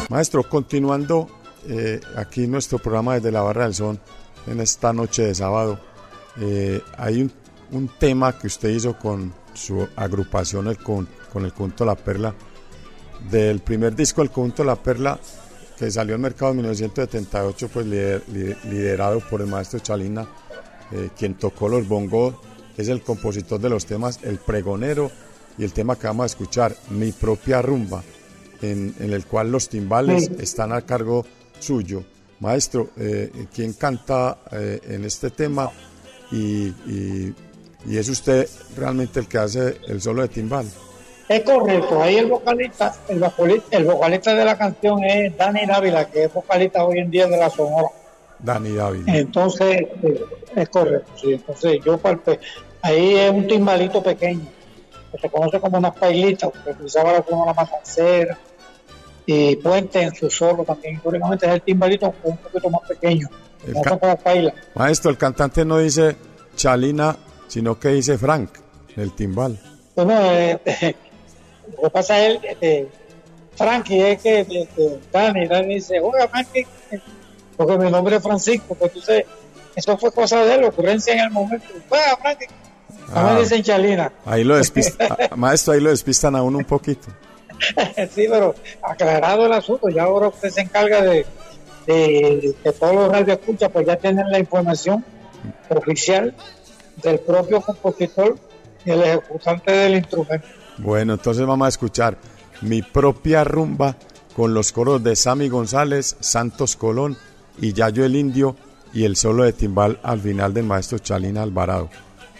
Maestro, 0.08 0.48
continuando 0.48 1.28
eh, 1.68 2.00
aquí 2.16 2.46
nuestro 2.46 2.78
programa 2.78 3.14
desde 3.14 3.32
la 3.32 3.42
Barra 3.42 3.64
del 3.64 3.74
Son 3.74 3.98
en 4.46 4.60
esta 4.60 4.92
noche 4.92 5.22
de 5.22 5.34
sábado, 5.34 5.80
eh, 6.40 6.80
hay 6.96 7.22
un, 7.22 7.32
un 7.72 7.88
tema 7.98 8.38
que 8.38 8.46
usted 8.46 8.68
hizo 8.70 8.98
con 8.98 9.32
su 9.54 9.86
agrupación 9.96 10.66
el 10.68 10.78
con, 10.78 11.08
con 11.32 11.44
el 11.44 11.52
Conjunto 11.52 11.84
La 11.84 11.94
Perla, 11.96 12.34
del 13.30 13.60
primer 13.60 13.94
disco 13.96 14.22
El 14.22 14.30
Conjunto 14.30 14.64
La 14.64 14.76
Perla, 14.76 15.18
que 15.78 15.90
salió 15.90 16.14
al 16.14 16.20
mercado 16.20 16.52
en 16.52 16.58
1978, 16.58 17.68
pues 17.72 17.86
lider- 17.86 18.22
li- 18.28 18.56
liderado 18.70 19.20
por 19.20 19.40
el 19.40 19.46
maestro 19.46 19.78
Chalina, 19.80 20.26
eh, 20.92 21.10
quien 21.18 21.34
tocó 21.34 21.68
los 21.68 21.86
bongos, 21.88 22.34
es 22.76 22.88
el 22.88 23.02
compositor 23.02 23.58
de 23.60 23.68
los 23.70 23.86
temas 23.86 24.20
El 24.22 24.38
Pregonero 24.38 25.10
y 25.58 25.64
el 25.64 25.72
tema 25.72 25.96
que 25.96 26.06
vamos 26.06 26.24
a 26.24 26.26
escuchar, 26.26 26.76
Mi 26.90 27.12
propia 27.12 27.62
rumba, 27.62 28.02
en, 28.62 28.94
en 29.00 29.12
el 29.12 29.24
cual 29.26 29.50
los 29.50 29.68
timbales 29.68 30.26
Sí. 30.26 30.36
están 30.40 30.72
a 30.72 30.82
cargo 30.82 31.24
suyo. 31.58 32.04
Maestro, 32.40 32.90
eh, 32.98 33.46
¿quién 33.54 33.72
canta 33.72 34.38
eh, 34.52 34.80
en 34.84 35.04
este 35.04 35.30
tema? 35.30 35.70
Y, 36.30 36.66
y- 36.86 37.34
y 37.86 37.98
es 37.98 38.08
usted 38.08 38.48
realmente 38.76 39.20
el 39.20 39.28
que 39.28 39.38
hace 39.38 39.76
el 39.88 40.00
solo 40.00 40.22
de 40.22 40.28
timbal. 40.28 40.66
Es 41.28 41.42
correcto, 41.42 42.02
ahí 42.02 42.16
el 42.16 42.26
vocalista, 42.26 42.94
el 43.08 43.18
vocalista, 43.18 43.76
el 43.76 43.84
vocalista 43.84 44.34
de 44.34 44.44
la 44.44 44.56
canción 44.56 45.02
es 45.04 45.36
Dani 45.36 45.66
Dávila, 45.66 46.04
que 46.08 46.24
es 46.24 46.32
vocalista 46.32 46.84
hoy 46.84 46.98
en 46.98 47.10
día 47.10 47.26
de 47.26 47.36
la 47.36 47.50
Sonora. 47.50 47.88
Dani 48.38 48.72
David. 48.72 49.08
Entonces, 49.08 49.86
eh, 50.02 50.24
es 50.54 50.68
correcto, 50.68 51.10
sí. 51.16 51.32
Entonces, 51.32 51.80
yo 51.84 51.98
parte, 51.98 52.38
ahí 52.82 53.16
es 53.16 53.30
un 53.30 53.46
timbalito 53.48 54.02
pequeño, 54.02 54.46
que 55.10 55.18
se 55.18 55.28
conoce 55.28 55.58
como 55.58 55.78
una 55.78 55.92
pailita, 55.92 56.48
porque 56.48 56.70
utilizaba 56.70 57.12
la 57.12 57.22
como 57.22 57.44
la 57.44 57.54
matancera 57.54 58.38
y 59.26 59.56
Puente 59.56 60.00
en 60.00 60.14
su 60.14 60.30
solo 60.30 60.62
también. 60.62 60.94
Históricamente 60.94 61.46
es 61.46 61.52
el 61.52 61.62
timbalito 61.62 62.14
un 62.22 62.36
poquito 62.36 62.70
más 62.70 62.82
pequeño, 62.88 63.28
El 63.66 63.74
como 63.74 64.16
paila. 64.18 64.54
Maestro, 64.74 65.10
el 65.10 65.18
cantante 65.18 65.64
no 65.64 65.78
dice 65.78 66.16
Chalina, 66.54 67.16
sino 67.48 67.78
que 67.78 67.88
dice 67.88 68.18
Frank, 68.18 68.50
el 68.96 69.12
timbal. 69.12 69.58
Bueno, 69.94 70.14
eh, 70.32 70.58
lo 71.76 71.82
que 71.82 71.90
pasa 71.90 72.26
es, 72.26 72.38
eh, 72.60 72.88
Frankie, 73.56 74.00
es 74.00 74.22
que, 74.22 74.44
que 74.46 74.98
Dani, 75.12 75.46
Dani 75.46 75.74
dice, 75.74 76.00
oiga, 76.00 76.28
Frankie, 76.28 76.66
porque 77.56 77.78
mi 77.78 77.90
nombre 77.90 78.16
es 78.16 78.22
Francisco, 78.22 78.74
pues 78.74 78.90
entonces, 78.94 79.24
eso 79.74 79.96
fue 79.98 80.12
cosa 80.12 80.44
de 80.44 80.54
él, 80.54 80.64
ocurrencia 80.64 81.14
en 81.14 81.20
el 81.20 81.30
momento. 81.30 81.66
Oiga, 81.90 82.16
Frankie, 82.20 82.46
Ah. 83.14 83.32
me 83.34 83.40
dicen 83.40 83.62
Chalina. 83.62 84.12
Ahí 84.24 84.42
lo 84.42 84.56
despistan, 84.56 85.08
maestro, 85.36 85.74
ahí 85.74 85.80
lo 85.80 85.90
despistan 85.90 86.34
a 86.34 86.42
uno 86.42 86.58
un 86.58 86.64
poquito. 86.64 87.08
sí, 88.14 88.26
pero 88.28 88.54
aclarado 88.82 89.46
el 89.46 89.52
asunto, 89.52 89.88
ya 89.88 90.02
ahora 90.02 90.28
usted 90.28 90.50
se 90.50 90.62
encarga 90.62 91.02
de, 91.02 91.24
de 91.86 92.54
que 92.62 92.72
todos 92.72 92.94
los 92.94 93.08
radioescuchas 93.12 93.70
pues 93.70 93.86
ya 93.86 93.96
tienen 93.96 94.30
la 94.30 94.38
información 94.38 95.04
oficial 95.68 96.34
del 97.02 97.18
propio 97.20 97.60
compositor 97.60 98.36
y 98.84 98.90
el 98.90 99.02
ejecutante 99.02 99.72
del 99.72 99.96
instrumento. 99.96 100.46
Bueno, 100.78 101.14
entonces 101.14 101.46
vamos 101.46 101.66
a 101.66 101.68
escuchar 101.68 102.16
mi 102.62 102.82
propia 102.82 103.44
rumba 103.44 103.96
con 104.34 104.54
los 104.54 104.72
coros 104.72 105.02
de 105.02 105.16
Sammy 105.16 105.48
González, 105.48 106.16
Santos 106.20 106.76
Colón 106.76 107.16
y 107.58 107.72
Yayo 107.72 108.04
el 108.04 108.16
Indio 108.16 108.56
y 108.92 109.04
el 109.04 109.16
solo 109.16 109.44
de 109.44 109.52
timbal 109.52 109.98
al 110.02 110.20
final 110.20 110.52
del 110.54 110.64
maestro 110.64 110.98
Chalina 110.98 111.42
Alvarado. 111.42 111.88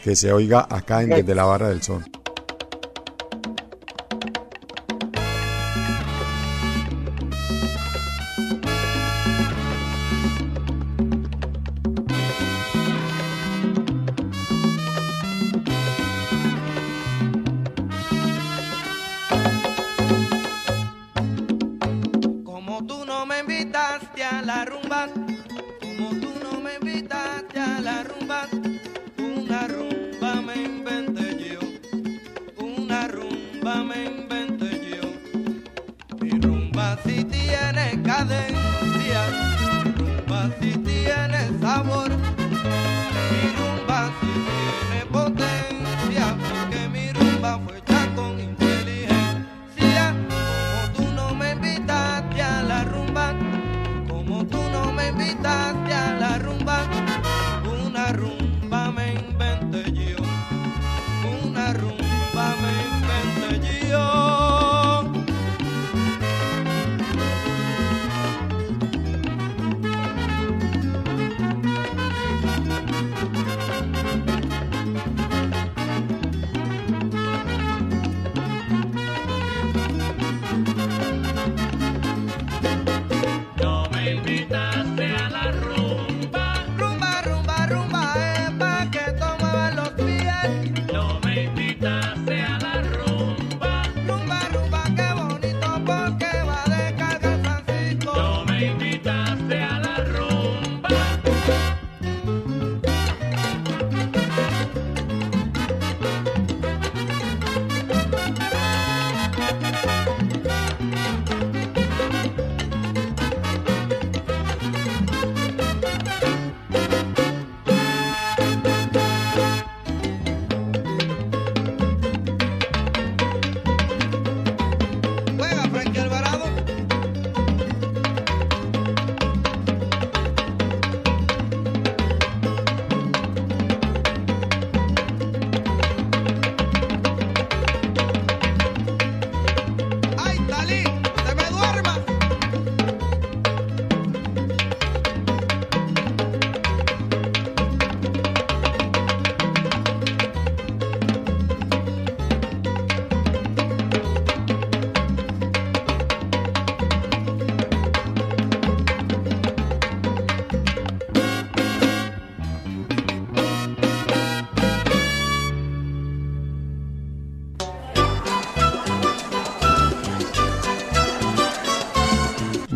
Que 0.03 0.15
se 0.15 0.33
oiga 0.33 0.67
acá 0.71 1.03
en 1.03 1.11
Desde 1.11 1.35
la 1.35 1.45
Barra 1.45 1.69
del 1.69 1.83
Son. 1.83 2.05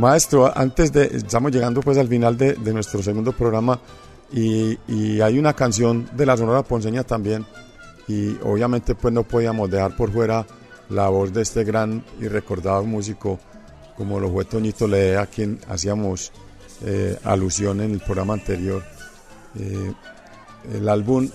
Maestro, 0.01 0.51
antes 0.57 0.93
de, 0.93 1.05
estamos 1.13 1.53
llegando 1.53 1.83
pues 1.83 1.99
al 1.99 2.09
final 2.09 2.35
de, 2.39 2.55
de 2.55 2.73
nuestro 2.73 3.03
segundo 3.03 3.33
programa 3.33 3.79
y, 4.33 5.21
hay 5.21 5.39
una 5.39 5.53
canción 5.53 6.09
de 6.17 6.25
la 6.25 6.39
Sonora 6.39 6.63
Ponceña 6.63 7.05
también 7.05 7.45
y 8.09 8.35
obviamente 8.43 8.95
pues 8.95 9.13
no 9.13 9.25
podíamos 9.25 9.71
dejar 9.71 9.95
por 9.95 10.11
fuera 10.11 10.47
la 10.89 11.11
voz 11.11 11.35
de 11.35 11.43
este 11.43 11.65
gran 11.65 12.03
y 12.19 12.29
recordado 12.29 12.83
músico 12.85 13.39
como 13.95 14.19
lo 14.19 14.31
fue 14.31 14.47
Toñito 14.47 14.89
Ledea, 14.89 15.21
a 15.21 15.27
quien 15.27 15.61
hacíamos 15.69 16.33
eh, 16.87 17.19
alusión 17.23 17.83
en 17.83 17.91
el 17.93 18.01
programa 18.01 18.33
anterior. 18.33 18.83
Eh, 19.59 19.93
el 20.73 20.89
álbum 20.89 21.29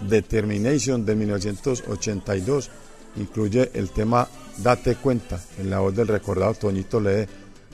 Determination 0.00 1.04
de 1.04 1.16
1982 1.16 2.70
incluye 3.16 3.72
el 3.74 3.90
tema 3.90 4.28
Date 4.58 4.94
cuenta 4.94 5.40
en 5.58 5.70
la 5.70 5.80
voz 5.80 5.96
del 5.96 6.06
recordado 6.06 6.54
Toñito 6.54 7.00
Ledea 7.00 7.26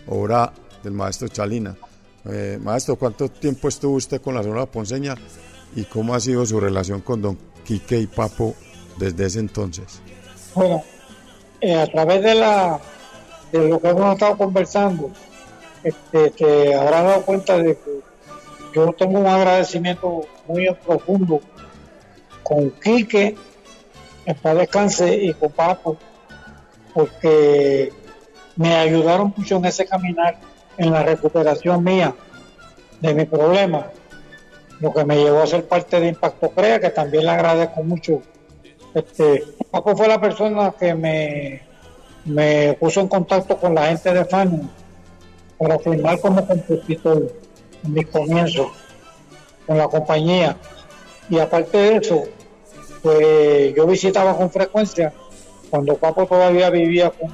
obra 0.09 0.52
del 0.82 0.92
maestro 0.92 1.28
Chalina. 1.28 1.76
Eh, 2.30 2.59
maestro, 2.61 2.96
¿cuánto 2.96 3.28
tiempo 3.28 3.68
estuvo 3.68 3.96
usted 3.96 4.20
con 4.20 4.34
la 4.34 4.42
Sonora 4.42 4.66
Ponceña 4.66 5.14
y 5.76 5.84
cómo 5.84 6.14
ha 6.14 6.20
sido 6.20 6.46
su 6.46 6.59
relación 6.59 7.00
con 7.00 7.20
don 7.20 7.38
Quique 7.64 7.98
y 7.98 8.07
Papo 8.07 8.55
desde 8.98 9.26
ese 9.26 9.40
entonces? 9.40 10.00
Bueno, 10.55 10.82
eh, 11.61 11.74
a 11.74 11.86
través 11.86 12.22
de 12.22 12.34
la 12.34 12.80
de 13.52 13.68
lo 13.68 13.78
que 13.80 13.88
hemos 13.88 14.14
estado 14.14 14.36
conversando, 14.36 15.11
este, 15.84 16.30
te 16.30 16.74
habrás 16.74 17.05
dado 17.05 17.22
cuenta 17.22 17.57
de 17.59 17.76
que 17.76 18.00
yo 18.74 18.92
tengo 18.92 19.20
un 19.20 19.26
agradecimiento 19.26 20.22
muy 20.48 20.68
profundo 20.84 21.40
con 22.42 22.70
Quique, 22.72 23.36
en 24.26 24.36
paz 24.36 24.57
descanse, 24.57 25.14
y 25.14 25.32
con 25.34 25.52
Papo, 25.52 25.96
porque 26.92 27.92
me 28.57 28.74
ayudaron 28.74 29.32
mucho 29.36 29.57
en 29.57 29.64
ese 29.66 29.86
caminar, 29.86 30.38
en 30.76 30.90
la 30.90 31.02
recuperación 31.02 31.82
mía 31.82 32.14
de 33.00 33.14
mi 33.14 33.24
problema, 33.24 33.86
lo 34.80 34.92
que 34.92 35.05
me 35.05 35.16
llevó 35.16 35.42
a 35.42 35.46
ser 35.46 35.66
parte 35.66 36.00
de 36.00 36.09
Impacto 36.09 36.50
Crea, 36.50 36.80
que 36.80 36.90
también 36.90 37.24
le 37.24 37.30
agradezco 37.30 37.82
mucho. 37.82 38.22
Este, 38.94 39.44
Paco 39.70 39.96
fue 39.96 40.09
la 40.09 40.20
persona 40.20 40.72
que 40.78 40.94
me, 40.94 41.62
me 42.24 42.74
puso 42.74 43.00
en 43.00 43.09
contacto 43.09 43.57
con 43.57 43.74
la 43.74 43.86
gente 43.86 44.12
de 44.12 44.24
Fania 44.24 44.68
para 45.59 45.78
firmar 45.78 46.20
como 46.20 46.46
compositor 46.46 47.32
en 47.84 47.92
mis 47.92 48.07
comienzos 48.07 48.68
con 49.66 49.78
la 49.78 49.88
compañía. 49.88 50.57
Y 51.28 51.38
aparte 51.38 51.78
de 51.78 51.96
eso, 51.96 52.22
pues 53.02 53.74
yo 53.74 53.86
visitaba 53.86 54.36
con 54.36 54.50
frecuencia 54.50 55.12
cuando 55.70 55.96
Papo 55.96 56.26
todavía 56.26 56.70
vivía 56.70 57.11
con, 57.11 57.32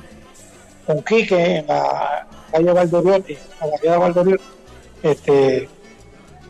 con 0.86 1.02
Quique 1.02 1.56
en 1.58 1.66
la 1.66 2.26
calle 2.50 2.72
Valdoriotti, 2.72 3.36
a 3.60 3.66
la 3.66 3.78
calle 3.78 3.96
Valdoriotti, 3.96 4.44
este, 5.02 5.68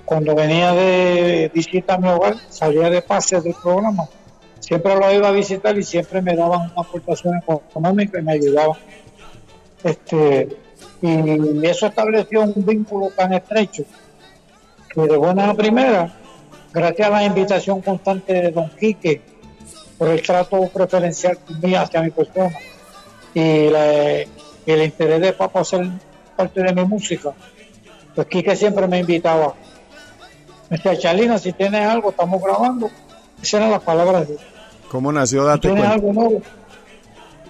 cuando 0.04 0.34
venía 0.34 0.72
de 0.72 1.50
visita 1.54 1.94
a 1.94 1.98
mi 1.98 2.08
hogar, 2.08 2.36
salía 2.48 2.90
de 2.90 3.02
pase 3.02 3.40
del 3.40 3.54
programa, 3.54 4.08
siempre 4.58 4.96
lo 4.96 5.12
iba 5.12 5.28
a 5.28 5.32
visitar 5.32 5.76
y 5.78 5.82
siempre 5.82 6.22
me 6.22 6.34
daban 6.34 6.72
una 6.72 6.82
aportación 6.82 7.36
económica 7.38 8.18
y 8.18 8.22
me 8.22 8.32
ayudaban. 8.32 8.78
Este, 9.82 10.48
y 11.02 11.66
eso 11.66 11.86
estableció 11.86 12.42
un 12.42 12.64
vínculo 12.66 13.10
tan 13.16 13.32
estrecho 13.32 13.84
que 14.92 15.00
de 15.02 15.16
buena 15.16 15.50
a 15.50 15.54
primera, 15.54 16.12
gracias 16.72 17.08
a 17.08 17.10
la 17.10 17.24
invitación 17.24 17.80
constante 17.80 18.32
de 18.32 18.50
Don 18.50 18.68
Quique, 18.70 19.22
por 19.96 20.08
el 20.08 20.22
trato 20.22 20.66
preferencial 20.68 21.38
mío 21.62 21.80
hacia 21.80 22.02
mi 22.02 22.10
persona 22.10 22.50
y 23.34 23.68
la- 23.70 24.20
el 24.66 24.82
interés 24.84 25.20
de 25.20 25.32
papá 25.32 25.64
ser 25.64 25.86
parte 26.36 26.62
de 26.62 26.72
mi 26.72 26.84
música, 26.84 27.32
pues 28.14 28.26
Quique 28.28 28.54
siempre 28.56 28.86
me 28.86 28.98
invitaba. 28.98 29.54
Me 30.68 30.76
decía, 30.76 30.96
Chalina, 30.96 31.38
si 31.38 31.52
tienes 31.52 31.84
algo, 31.86 32.10
estamos 32.10 32.40
grabando. 32.42 32.90
Esas 33.42 33.54
eran 33.54 33.70
las 33.72 33.82
palabras 33.82 34.28
de. 34.28 34.36
¿Cómo 34.90 35.10
nació 35.12 35.42
Si 35.42 35.46
Date 35.48 35.60
tienes 35.60 35.78
Cuenta? 35.84 35.94
algo 35.94 36.12
nuevo, 36.12 36.42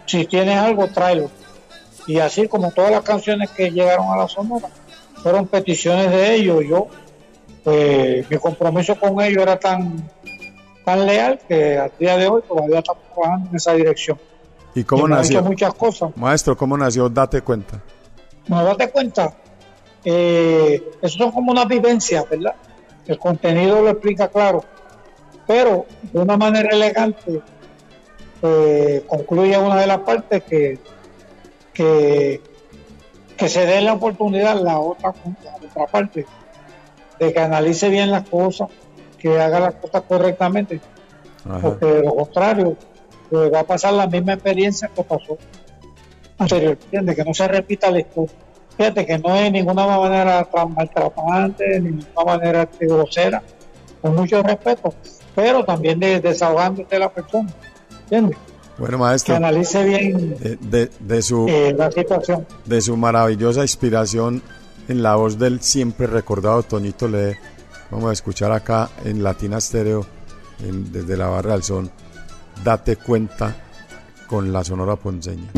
si 0.07 0.25
tienes 0.27 0.57
algo, 0.57 0.87
tráelo. 0.89 1.31
Y 2.07 2.19
así 2.19 2.49
como 2.49 2.71
todas 2.73 2.91
las 2.91 3.03
canciones 3.03 3.51
que 3.51 3.71
llegaron 3.71 4.09
a 4.13 4.17
la 4.17 4.29
Sonora, 4.29 4.69
fueron 5.23 5.47
peticiones 5.47 6.11
de 6.11 6.35
ellos. 6.37 6.65
Yo, 6.69 6.89
pues, 7.65 8.29
mi 8.31 8.37
compromiso 8.39 8.99
con 8.99 9.21
ellos 9.21 9.43
era 9.43 9.59
tan, 9.59 10.09
tan 10.85 11.07
leal 11.07 11.39
que 11.47 11.79
al 11.79 11.93
día 11.99 12.17
de 12.17 12.27
hoy 12.29 12.43
todavía 12.49 12.79
estamos 12.79 13.03
trabajando 13.15 13.51
en 13.51 13.57
esa 13.57 13.73
dirección. 13.75 14.19
¿Y 14.75 14.85
cómo 14.85 15.07
Y 15.07 15.11
nació? 15.11 15.39
hecho 15.41 15.49
muchas 15.49 15.75
cosas. 15.75 16.11
Maestro, 16.17 16.57
¿cómo 16.57 16.77
nació 16.77 17.09
Date 17.09 17.43
Cuenta? 17.43 17.81
¿No 18.47 18.65
date 18.65 18.91
cuenta? 18.91 19.33
Eh, 20.05 20.83
eso 21.03 21.19
son 21.19 21.31
como 21.31 21.53
unas 21.53 21.69
vivencias, 21.69 22.29
¿verdad? 22.29 22.55
El 23.07 23.19
contenido 23.19 23.83
lo 23.83 23.91
explica 23.91 24.29
claro, 24.29 24.65
pero 25.47 25.87
de 26.13 26.19
una 26.21 26.37
manera 26.37 26.69
elegante 26.73 27.41
eh, 28.43 29.05
concluye 29.07 29.57
una 29.59 29.77
de 29.77 29.87
las 29.87 29.99
partes 29.99 30.43
que, 30.45 30.79
que, 31.73 32.41
que 33.37 33.49
se 33.49 33.67
dé 33.67 33.81
la 33.83 33.93
oportunidad 33.93 34.61
la 34.61 34.79
otra, 34.79 35.13
la 35.45 35.57
otra 35.57 35.87
parte 35.87 36.27
de 37.19 37.33
que 37.33 37.39
analice 37.41 37.89
bien 37.91 38.11
las 38.11 38.29
cosas, 38.29 38.69
que 39.19 39.39
haga 39.41 39.61
las 39.61 39.75
cosas 39.75 40.03
correctamente, 40.09 40.81
Ajá. 41.49 41.61
porque 41.61 41.87
de 41.87 42.03
lo 42.03 42.15
contrario 42.17 42.77
pues, 43.31 43.53
va 43.53 43.61
a 43.61 43.65
pasar 43.65 43.93
la 43.95 44.07
misma 44.07 44.35
experiencia 44.35 44.89
que 44.95 45.03
pasó 45.05 45.39
anterior, 46.39 46.77
¿entiendes? 46.83 47.17
Que 47.17 47.25
no 47.25 47.35
se 47.35 47.49
repita 47.49 47.91
la 47.91 48.01
historia. 48.01 48.35
Fíjate 48.77 49.05
que 49.07 49.19
no 49.19 49.35
es 49.37 49.43
de 49.45 49.51
ninguna 49.51 49.87
manera 49.87 50.51
tra- 50.51 50.69
maltratante, 50.69 51.65
de 51.69 51.81
ninguna 51.81 52.25
manera 52.25 52.69
grosera, 52.81 53.43
con 54.01 54.15
mucho 54.17 54.43
respeto, 54.43 54.95
pero 55.35 55.65
también 55.65 56.01
de, 56.01 56.21
desahogándote 56.21 56.97
de 56.97 57.01
la 57.01 57.11
persona, 57.13 57.53
¿entiendes? 58.05 58.39
Bueno, 58.79 58.93
Que 58.97 59.03
maestro, 59.03 59.37
analice 59.37 59.85
bien 59.85 60.39
de, 60.39 60.57
de- 60.57 60.91
de 60.99 61.23
su, 61.23 61.47
eh, 61.49 61.75
la 61.77 61.91
situación. 61.91 62.47
de 62.65 62.81
su 62.81 62.97
maravillosa 62.97 63.61
inspiración 63.61 64.43
en 64.89 65.03
la 65.03 65.17
voz 65.17 65.39
del 65.39 65.61
siempre 65.61 66.07
recordado 66.07 66.63
Tonito 66.63 67.07
Lee, 67.07 67.37
vamos 67.91 68.09
a 68.09 68.13
escuchar 68.15 68.51
acá 68.53 68.89
en 69.05 69.23
Latina 69.23 69.61
Stereo, 69.61 70.07
en- 70.67 70.91
desde 70.91 71.19
la 71.19 71.29
Barra 71.29 71.53
del 71.53 71.63
Son, 71.63 71.91
Date 72.65 72.97
Cuenta 72.97 73.55
con 74.27 74.53
la 74.53 74.63
Sonora 74.63 74.97
Ponceña. 74.97 75.51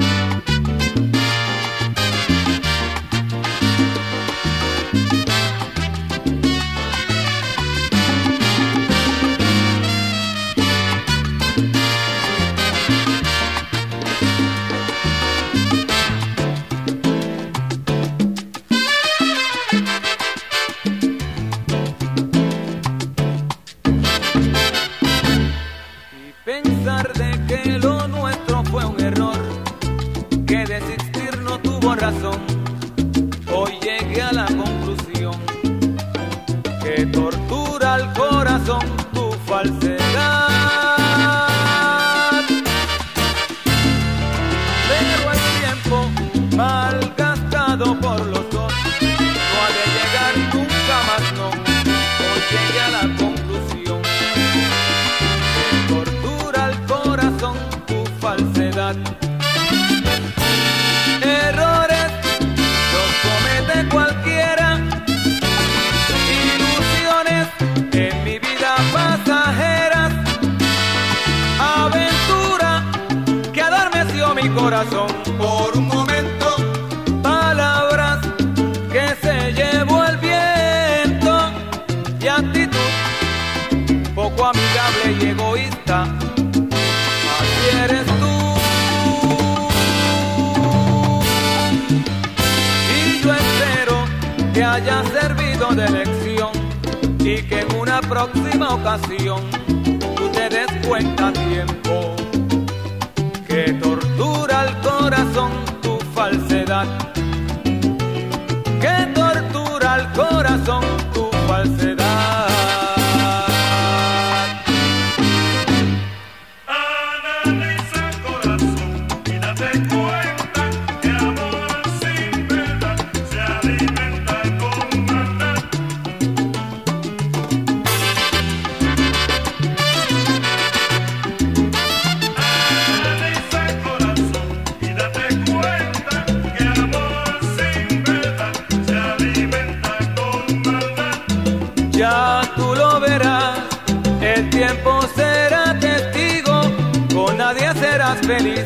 Serás 148.12 148.26
feliz, 148.26 148.64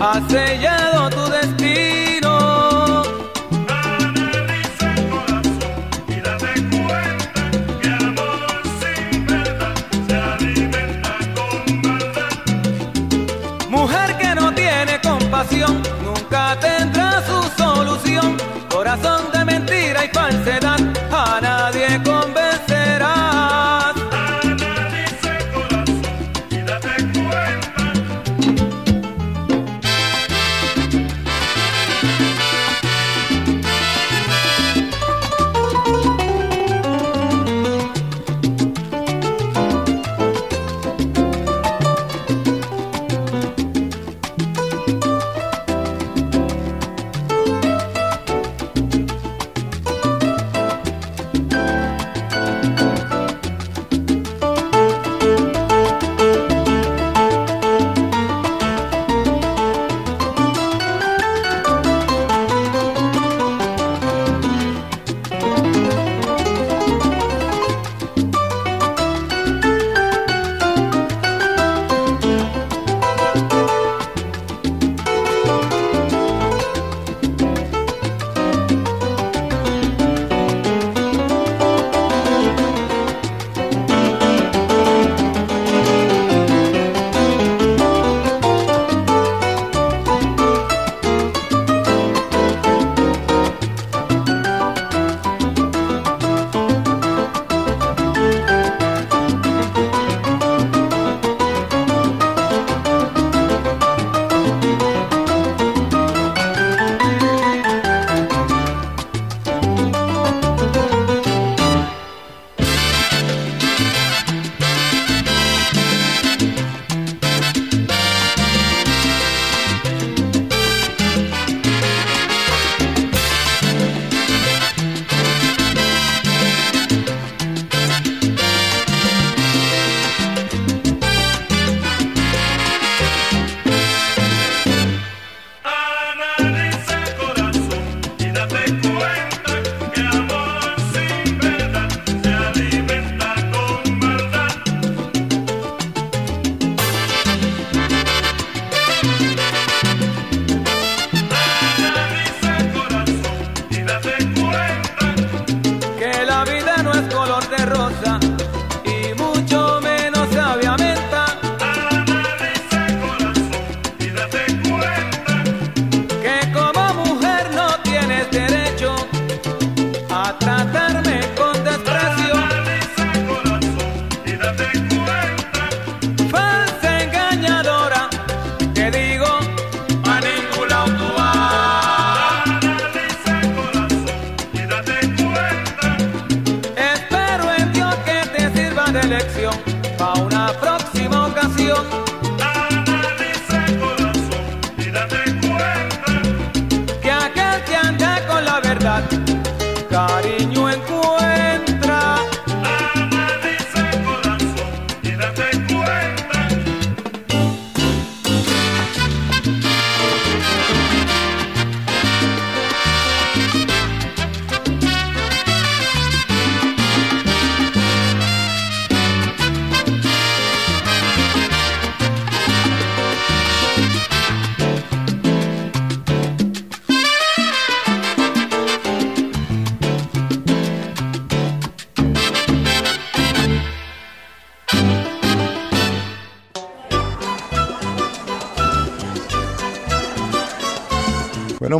has 0.00 0.26
sellado 0.28 1.10
tu 1.10 1.30
destino. 1.30 1.53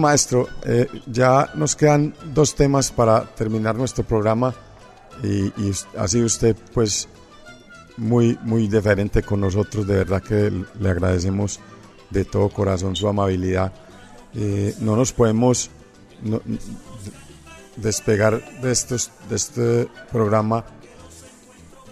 Maestro, 0.04 0.48
eh, 0.66 0.86
ya 1.06 1.50
nos 1.54 1.74
quedan 1.74 2.14
dos 2.34 2.54
temas 2.54 2.90
para 2.90 3.24
terminar 3.34 3.74
nuestro 3.74 4.04
programa 4.04 4.54
y, 5.22 5.50
ha 5.96 6.06
sido 6.08 6.26
usted 6.26 6.54
pues 6.74 7.08
muy, 7.96 8.38
muy 8.42 8.68
deferente 8.68 9.22
con 9.22 9.40
nosotros, 9.40 9.86
de 9.86 9.96
verdad 9.96 10.22
que 10.22 10.52
le 10.80 10.88
agradecemos 10.90 11.58
de 12.10 12.24
todo 12.24 12.50
corazón 12.50 12.94
su 12.96 13.08
amabilidad. 13.08 13.72
Eh, 14.34 14.74
no 14.80 14.94
nos 14.94 15.12
podemos 15.12 15.70
despegar 17.76 18.60
de, 18.60 18.72
estos, 18.72 19.10
de 19.30 19.36
este 19.36 19.88
programa 20.12 20.64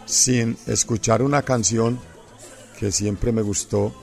sin 0.05 0.59
escuchar 0.67 1.23
una 1.23 1.43
canción 1.43 1.99
que 2.79 2.93
siempre 2.93 3.33
me 3.33 3.43
gustó 3.43 3.95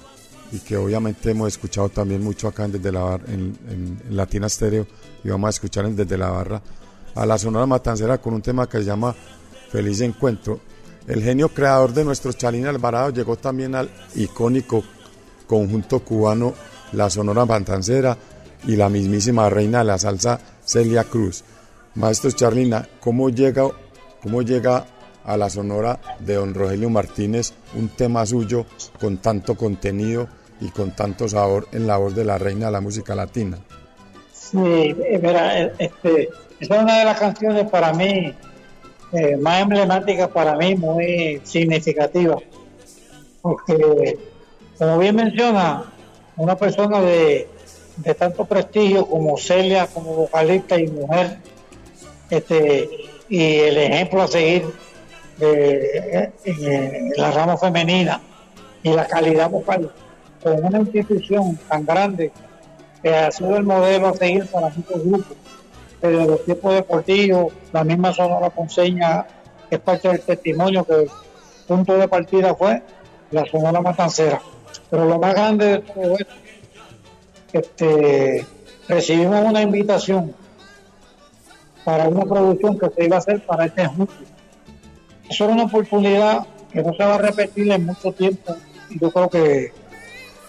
y 0.52 0.60
que 0.60 0.78
obviamente 0.78 1.32
hemos 1.32 1.50
escuchado 1.50 1.90
también 1.90 2.24
mucho 2.24 2.48
acá 2.48 2.66
en 2.66 2.74
Desde 2.74 2.92
la 2.92 3.02
Barra, 3.02 3.26
en, 3.28 4.02
Latina 4.10 4.50
Stereo 4.50 4.88
y 5.24 5.30
vamos 5.30 5.48
a 5.48 5.50
escuchar 5.52 5.86
en 5.86 5.96
Desde 5.96 6.18
la 6.18 6.30
Barra 6.30 6.62
a 7.16 7.26
la 7.26 7.38
Sonora 7.38 7.66
Matancera 7.66 8.20
con 8.20 8.34
un 8.34 8.42
tema 8.42 8.68
que 8.68 8.80
se 8.80 8.86
llama 8.86 9.16
Feliz 9.72 10.02
Encuentro. 10.02 10.60
El 11.08 11.24
genio 11.24 11.50
creador 11.50 11.94
de 11.94 12.06
nuestro 12.06 12.32
Chalín 12.34 12.68
Alvarado 12.68 13.10
llegó 13.10 13.36
también 13.36 13.76
al 13.76 13.90
icónico 14.16 14.84
conjunto 15.48 16.00
cubano 16.00 16.54
La 16.94 17.10
Sonora 17.10 17.46
Matancera 17.46 18.18
y 18.68 18.76
la 18.76 18.90
mismísima 18.90 19.50
reina 19.50 19.80
de 19.80 19.86
la 19.86 19.98
salsa 19.98 20.40
Celia 20.64 21.04
Cruz. 21.04 21.44
Maestro 21.96 22.32
Charlina, 22.32 22.88
¿cómo 23.00 23.30
llega, 23.30 23.68
cómo 24.22 24.42
llega 24.42 24.86
a 25.26 25.38
la 25.38 25.50
sonora 25.50 26.00
de 26.20 26.36
don 26.36 26.54
Rogelio 26.54 26.90
Martínez 26.90 27.54
un 27.76 27.90
tema 27.90 28.26
suyo 28.26 28.66
con 29.00 29.18
tanto 29.18 29.56
contenido 29.56 30.28
y 30.62 30.70
con 30.70 30.92
tanto 30.96 31.28
sabor 31.30 31.68
en 31.72 31.88
la 31.88 31.98
voz 31.98 32.16
de 32.16 32.26
la 32.26 32.38
reina 32.38 32.68
de 32.68 32.72
la 32.72 32.82
música 32.82 33.16
latina? 33.16 33.58
Sí, 34.34 34.58
eh, 34.58 35.20
mira, 35.22 35.62
eh, 35.62 35.74
este, 35.80 36.30
es 36.60 36.70
una 36.70 37.00
de 37.00 37.06
las 37.06 37.20
canciones 37.20 37.70
para 37.70 37.94
mí 37.94 38.34
eh, 39.14 39.38
más 39.38 39.62
emblemáticas, 39.62 40.28
para 40.30 40.56
mí 40.56 40.76
muy 40.76 41.42
significativa, 41.44 42.38
porque 43.42 44.18
como 44.78 44.98
bien 44.98 45.16
menciona, 45.16 45.86
una 46.38 46.56
persona 46.56 47.02
de, 47.02 47.48
de 47.98 48.16
tanto 48.16 48.46
prestigio 48.46 49.06
como 49.06 49.38
Celia, 49.38 49.88
como 49.88 50.14
vocalista 50.14 50.80
y 50.80 50.88
mujer, 50.88 51.38
este, 52.30 52.90
y 53.30 53.56
el 53.56 53.78
ejemplo 53.78 54.22
a 54.24 54.28
seguir 54.28 54.64
de- 55.38 56.32
en 56.46 57.12
la 57.18 57.32
rama 57.32 57.58
femenina 57.58 58.22
y 58.84 58.92
la 58.94 59.06
calidad 59.08 59.50
vocal 59.50 59.92
con 60.44 60.64
una 60.64 60.80
institución 60.80 61.58
tan 61.68 61.86
grande 61.86 62.32
que 63.02 63.16
ha 63.16 63.32
sido 63.32 63.58
el 63.58 63.64
modelo 63.64 64.08
a 64.08 64.14
seguir 64.14 64.46
para 64.48 64.70
muchos 64.70 65.04
grupos. 65.04 65.38
Pero 66.02 66.26
los 66.26 66.46
tiempos 66.46 66.74
deportivos, 66.76 67.54
la 67.74 67.84
misma 67.84 68.14
Sonora 68.14 68.50
Ponceña 68.50 69.26
es 69.70 69.80
parte 69.80 70.08
del 70.08 70.22
testimonio 70.22 70.86
que 70.86 70.94
el 70.94 71.10
punto 71.68 71.98
de 71.98 72.08
partida 72.08 72.56
fue 72.56 72.82
la 73.32 73.46
Sonora 73.46 73.82
Matancera. 73.82 74.42
Pero 74.90 75.06
lo 75.06 75.20
más 75.20 75.34
grande 75.34 75.66
de 75.66 75.80
todo 75.80 76.16
esto, 76.18 76.34
este, 77.54 78.46
recibimos 78.88 79.46
una 79.46 79.62
invitación 79.62 80.34
para 81.84 82.08
una 82.08 82.24
producción 82.26 82.78
que 82.78 82.90
se 82.90 83.06
iba 83.06 83.16
a 83.16 83.20
hacer 83.20 83.46
para 83.46 83.66
este 83.66 83.86
junio. 83.86 84.08
Eso 85.30 85.46
era 85.46 85.54
una 85.54 85.64
oportunidad 85.64 86.48
que 86.72 86.84
no 86.84 86.94
se 86.94 87.04
va 87.04 87.16
a 87.16 87.18
repetir 87.18 87.72
en 87.72 87.86
mucho 87.86 88.12
tiempo 88.12 88.56
y 88.90 89.00
yo 89.00 89.12
creo 89.12 89.30
que, 89.30 89.72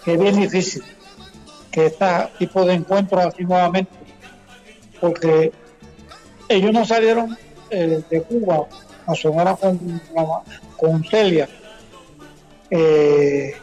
que 0.03 0.17
bien 0.17 0.39
difícil 0.39 0.83
que 1.71 1.85
este 1.87 2.05
tipo 2.37 2.65
de 2.65 2.73
encuentros 2.73 3.25
así 3.25 3.43
nuevamente, 3.43 3.91
porque 4.99 5.51
ellos 6.49 6.73
no 6.73 6.85
salieron 6.85 7.37
eh, 7.69 8.03
de 8.09 8.21
Cuba 8.23 8.67
a 9.07 9.15
sonar 9.15 9.57
con, 9.57 10.01
con 10.77 11.03
Celia 11.03 11.47
eh, 12.69 13.53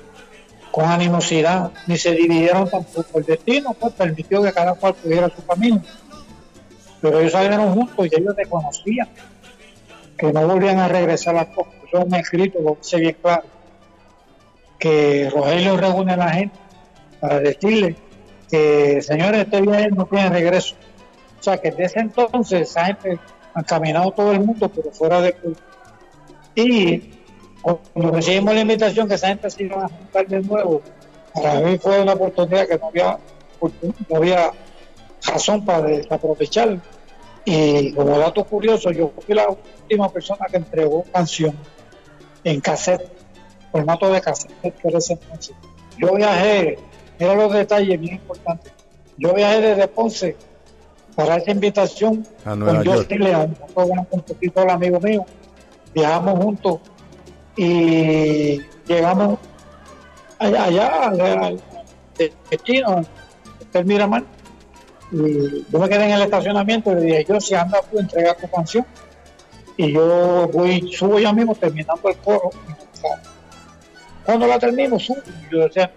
con 0.70 0.84
animosidad, 0.84 1.72
ni 1.86 1.96
se 1.96 2.12
dividieron 2.12 2.68
tampoco. 2.68 3.18
El 3.18 3.24
destino 3.24 3.74
pues, 3.74 3.92
permitió 3.94 4.42
que 4.42 4.52
cada 4.52 4.74
cual 4.74 4.94
tuviera 4.94 5.28
su 5.28 5.44
camino, 5.44 5.82
pero 7.00 7.20
ellos 7.20 7.32
salieron 7.32 7.74
juntos 7.74 8.06
y 8.06 8.20
ellos 8.20 8.36
reconocían 8.36 9.08
que 10.16 10.32
no 10.32 10.46
volvían 10.46 10.78
a 10.78 10.88
regresar 10.88 11.36
a 11.36 11.46
Cuba. 11.46 11.68
Eso 11.86 11.98
es 11.98 12.04
un 12.04 12.14
escrito, 12.14 12.60
lo 12.60 12.76
dice 12.80 12.98
bien 12.98 13.16
claro, 13.20 13.44
que 14.78 15.28
Rogelio 15.30 15.76
reúne 15.76 16.12
a 16.12 16.16
la 16.16 16.30
gente 16.30 16.58
para 17.20 17.40
decirle 17.40 17.96
que, 18.50 19.02
señores, 19.02 19.42
este 19.42 19.60
viaje 19.60 19.90
no 19.90 20.06
tiene 20.06 20.30
regreso. 20.30 20.76
O 21.38 21.42
sea, 21.42 21.58
que 21.58 21.70
desde 21.70 22.00
entonces 22.00 22.70
esa 22.70 22.86
gente 22.86 23.18
ha 23.54 23.62
caminado 23.62 24.10
todo 24.12 24.32
el 24.32 24.40
mundo, 24.40 24.68
pero 24.68 24.90
fuera 24.90 25.20
de 25.20 25.32
Cuba. 25.32 25.56
Y 26.54 27.10
cuando 27.62 28.12
recibimos 28.12 28.54
la 28.54 28.60
invitación 28.60 29.08
que 29.08 29.14
esa 29.14 29.28
gente 29.28 29.50
se 29.50 29.64
iba 29.64 29.84
a 29.84 29.88
juntar 29.88 30.26
de 30.26 30.40
nuevo, 30.40 30.82
para 31.34 31.60
mí 31.60 31.78
fue 31.78 32.00
una 32.00 32.14
oportunidad 32.14 32.66
que 32.66 32.78
no 32.78 32.88
había, 32.88 33.18
no 34.08 34.16
había 34.16 34.50
razón 35.24 35.64
para 35.64 35.82
desaprovechar. 35.82 36.78
Y 37.44 37.92
como 37.92 38.18
dato 38.18 38.44
curioso, 38.44 38.90
yo 38.90 39.12
fui 39.24 39.34
la 39.34 39.48
última 39.48 40.08
persona 40.10 40.46
que 40.50 40.58
entregó 40.58 41.04
canción 41.04 41.56
en 42.44 42.60
cassette, 42.60 43.10
formato 43.70 44.10
de 44.10 44.20
cassette, 44.20 44.74
por 44.82 44.94
ese 44.94 45.14
entonces. 45.14 45.54
Yo 45.98 46.14
viajé, 46.14 46.78
mira 47.18 47.34
los 47.34 47.52
detalles 47.52 48.00
bien 48.00 48.14
importantes. 48.14 48.72
Yo 49.16 49.34
viajé 49.34 49.60
desde 49.60 49.88
Ponce 49.88 50.36
para 51.16 51.36
esa 51.36 51.50
invitación 51.50 52.24
A 52.44 52.50
con. 52.50 52.86
Justin 52.86 53.24
León, 53.24 53.56
gran 53.74 54.04
compositor 54.04 54.70
amigo 54.70 55.00
mío. 55.00 55.26
Viajamos 55.92 56.38
juntos 56.38 56.78
y 57.56 58.60
llegamos 58.86 59.38
allá, 60.38 60.64
allá 60.64 61.08
al, 61.08 61.60
destino, 62.50 63.04
el 63.72 63.84
Miramar. 63.84 64.22
Y 65.10 65.64
yo 65.70 65.78
me 65.80 65.88
quedé 65.88 66.04
en 66.04 66.10
el 66.12 66.22
estacionamiento 66.22 66.92
y 66.92 66.94
le 66.94 67.00
dije, 67.00 67.24
yo 67.28 67.40
si 67.40 67.54
anda 67.56 67.80
tú 67.90 67.98
entrega 67.98 68.36
tu 68.36 68.48
canción. 68.48 68.86
Y 69.76 69.92
yo 69.92 70.48
voy, 70.52 70.92
subo 70.92 71.18
ya 71.18 71.32
mismo 71.32 71.54
terminando 71.54 72.08
el 72.08 72.16
coro. 72.18 72.50
Cuando 74.28 74.46
la 74.46 74.58
termino, 74.58 74.98
subo. 74.98 75.22
Yo 75.50 75.60
decía, 75.60 75.90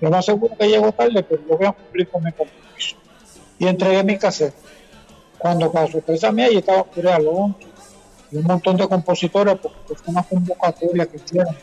yo 0.00 0.08
me 0.08 0.16
aseguro 0.16 0.56
que 0.56 0.68
llego 0.68 0.92
tarde, 0.92 1.20
pero 1.24 1.42
yo 1.48 1.56
voy 1.56 1.66
a 1.66 1.72
cumplir 1.72 2.08
con 2.08 2.22
mi 2.22 2.30
compromiso. 2.30 2.96
Y 3.58 3.66
entregué 3.66 4.04
mi 4.04 4.16
cassette. 4.16 4.54
Cuando 5.36 5.72
para 5.72 5.90
sorpresa 5.90 6.30
mía, 6.30 6.48
y 6.52 6.58
estaba 6.58 6.84
Curia 6.84 7.16
Alonso 7.16 7.58
y 8.30 8.36
un 8.36 8.44
montón 8.44 8.76
de 8.76 8.86
compositores, 8.86 9.58
porque 9.60 9.96
fue 9.96 10.12
una 10.12 10.22
convocatoria 10.22 11.06
que 11.06 11.16
hicieron 11.16 11.56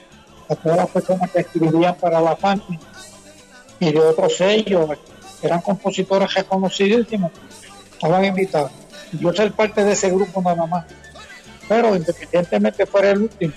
a 0.50 0.56
todas 0.58 0.78
las 0.78 0.90
personas 0.90 1.32
que 1.32 1.40
escribían 1.40 1.96
para 1.96 2.20
la 2.20 2.36
FANTI 2.36 2.78
y 3.80 3.92
de 3.94 4.00
otros 4.00 4.36
sellos, 4.36 4.90
eran 5.42 5.62
compositores 5.62 6.34
reconocidísimos, 6.34 7.32
estaban 7.94 8.26
invitados. 8.26 8.72
Yo 9.14 9.32
soy 9.32 9.52
parte 9.52 9.86
de 9.86 9.94
ese 9.94 10.10
grupo 10.12 10.42
nada 10.42 10.66
más. 10.66 10.86
Pero 11.70 11.96
independientemente 11.96 12.86
fuera 12.86 13.12
el 13.12 13.22
último, 13.22 13.54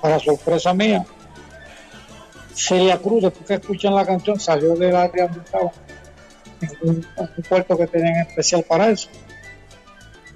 para 0.00 0.20
sorpresa 0.20 0.72
mía, 0.72 1.04
Celia 2.56 2.98
Cruz, 2.98 3.22
después 3.22 3.46
que 3.46 3.54
escuchan 3.54 3.94
la 3.94 4.06
canción, 4.06 4.40
salió 4.40 4.74
del 4.74 4.96
área 4.96 5.26
donde 5.26 5.44
estaba, 5.44 5.70
en 6.62 6.88
un, 6.88 7.06
puerto 7.48 7.76
que 7.76 7.86
tenían 7.86 8.26
especial 8.26 8.64
para 8.66 8.88
eso. 8.88 9.10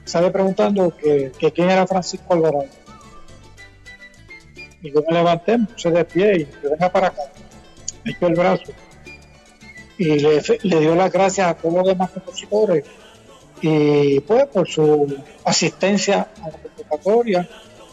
Sale 0.05 0.31
preguntando 0.31 0.95
que, 0.95 1.33
que 1.39 1.51
quién 1.51 1.71
era 1.71 1.87
Francisco 1.87 2.35
Alvarado. 2.35 2.67
Y 4.83 4.93
yo 4.93 5.03
me 5.09 5.15
levanté, 5.15 5.59
me 5.59 5.67
puse 5.67 5.91
de 5.91 6.05
pie 6.05 6.41
y 6.41 6.63
yo 6.63 6.71
venga 6.71 6.91
para 6.91 7.09
acá, 7.09 7.23
me 8.05 8.13
echó 8.13 8.27
el 8.27 8.35
brazo. 8.35 8.73
y 9.97 10.19
le, 10.19 10.41
dio 10.63 10.95
las 10.95 11.11
gracias 11.11 11.49
a 11.49 11.55
todos 11.55 11.75
los 11.75 11.87
demás 11.87 12.11
compositores 12.11 12.85
y 13.63 14.21
pues 14.21 14.47
por 14.47 14.67
su 14.67 15.23
asistencia 15.45 16.29
a 16.43 16.49
la 16.49 16.57
convocatoria 16.57 17.49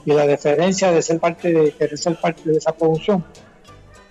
y 0.06 0.14
la 0.14 0.26
deferencia 0.26 0.92
de 0.92 1.02
ser 1.02 1.20
parte 1.20 1.52
de 1.52 1.98
ser 1.98 2.16
parte 2.20 2.50
de 2.50 2.58
esa 2.58 2.72
producción. 2.72 3.26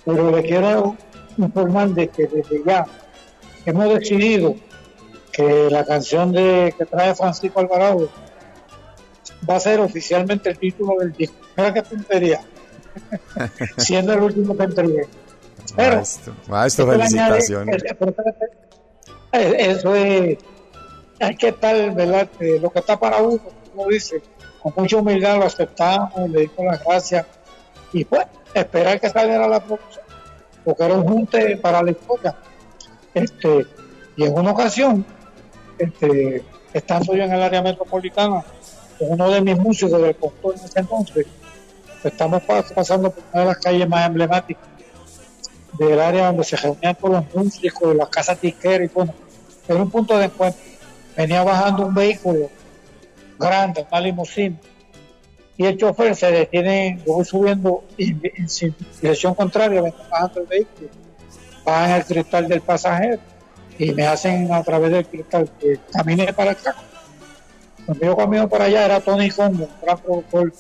Pero 0.06 0.30
le 0.30 0.42
quiero 0.42 0.96
informar 1.36 1.88
de 1.90 2.08
que 2.08 2.26
desde 2.26 2.62
ya 2.64 2.86
hemos 3.66 3.92
decidido 3.98 4.54
que 5.32 5.68
la 5.70 5.84
canción 5.84 6.32
de 6.32 6.74
que 6.78 6.86
trae 6.86 7.14
Francisco 7.14 7.60
Alvarado 7.60 8.08
va 9.48 9.56
a 9.56 9.60
ser 9.60 9.80
oficialmente 9.80 10.48
el 10.48 10.58
título 10.58 10.94
del 10.98 11.12
disco. 11.12 11.36
Mira 11.56 11.74
qué 11.74 11.82
tontería. 11.82 12.40
Siendo 13.76 14.14
el 14.14 14.22
último 14.22 14.56
que 14.56 14.62
entregué. 14.64 15.06
Pero 15.76 15.96
Maestro, 15.96 16.34
maestro, 16.48 16.86
añade- 16.86 16.98
felicitaciones. 17.08 17.82
eh, 17.82 17.86
espérate, 17.90 18.46
eh, 19.32 19.56
Eso 19.70 19.94
es, 19.94 20.38
hay 21.20 21.36
que 21.36 21.48
estar, 21.48 21.94
¿verdad? 21.94 22.28
Eh, 22.40 22.58
lo 22.62 22.70
que 22.70 22.78
está 22.78 22.98
para 22.98 23.18
uno, 23.18 23.38
como 23.74 23.88
dice, 23.88 24.22
con 24.62 24.72
mucha 24.76 24.96
humildad 24.96 25.38
lo 25.38 25.44
aceptamos, 25.46 26.30
le 26.30 26.42
dimos 26.42 26.64
las 26.66 26.84
gracias 26.84 27.26
y 27.92 28.04
pues 28.04 28.26
esperar 28.60 29.00
que 29.00 29.08
saliera 29.10 29.46
la 29.48 29.60
producción, 29.60 30.04
porque 30.64 30.84
era 30.84 30.94
un 30.94 31.06
junte 31.06 31.56
para 31.56 31.82
la 31.82 31.90
historia. 31.90 32.34
Este, 33.14 33.66
y 34.16 34.24
en 34.24 34.38
una 34.38 34.50
ocasión, 34.52 35.04
este, 35.78 36.44
estando 36.72 37.14
yo 37.14 37.22
en 37.24 37.32
el 37.32 37.42
área 37.42 37.62
metropolitana, 37.62 38.44
con 38.98 39.12
uno 39.12 39.30
de 39.30 39.40
mis 39.40 39.58
músicos 39.58 40.00
del 40.00 40.16
contor 40.16 40.54
en 40.58 40.64
ese 40.64 40.80
entonces, 40.80 41.26
estamos 42.02 42.42
pa- 42.42 42.62
pasando 42.62 43.10
por 43.10 43.24
una 43.32 43.42
de 43.42 43.48
las 43.48 43.58
calles 43.58 43.88
más 43.88 44.06
emblemáticas 44.06 44.64
del 45.78 46.00
área 46.00 46.26
donde 46.28 46.44
se 46.44 46.56
reunían 46.56 46.94
todos 46.94 47.24
los 47.24 47.34
músicos, 47.34 47.94
las 47.94 48.08
casas 48.08 48.40
disqueras 48.40 48.88
y 48.90 48.94
bueno, 48.94 49.12
era 49.68 49.82
un 49.82 49.90
punto 49.90 50.16
de 50.16 50.26
encuentro. 50.26 50.62
Venía 51.16 51.42
bajando 51.42 51.86
un 51.86 51.94
vehículo 51.94 52.48
grande, 53.38 53.86
una 53.90 54.00
limusina, 54.00 54.56
y 55.58 55.64
el 55.64 55.76
chofer 55.76 56.14
se 56.14 56.30
detiene, 56.30 57.00
yo 57.06 57.14
voy 57.14 57.24
subiendo 57.24 57.84
en, 57.96 58.20
dirección 59.00 59.34
contraria, 59.34 59.80
vengo 59.80 59.96
bajando 60.10 60.40
el 60.40 60.46
vehículo, 60.46 60.88
bajan 61.64 61.90
el 61.92 62.04
cristal 62.04 62.48
del 62.48 62.60
pasajero 62.60 63.20
y 63.78 63.92
me 63.92 64.06
hacen 64.06 64.52
a 64.52 64.62
través 64.62 64.90
del 64.90 65.06
cristal 65.06 65.50
que 65.58 65.78
camine 65.92 66.32
para 66.32 66.52
acá. 66.52 66.74
Cuando 67.86 68.04
yo 68.04 68.16
camino 68.16 68.48
para 68.48 68.64
allá 68.64 68.84
era 68.84 69.00
Tony 69.00 69.30
Congo, 69.30 69.64
un 69.64 69.70
gran 69.80 69.98
productor 69.98 70.52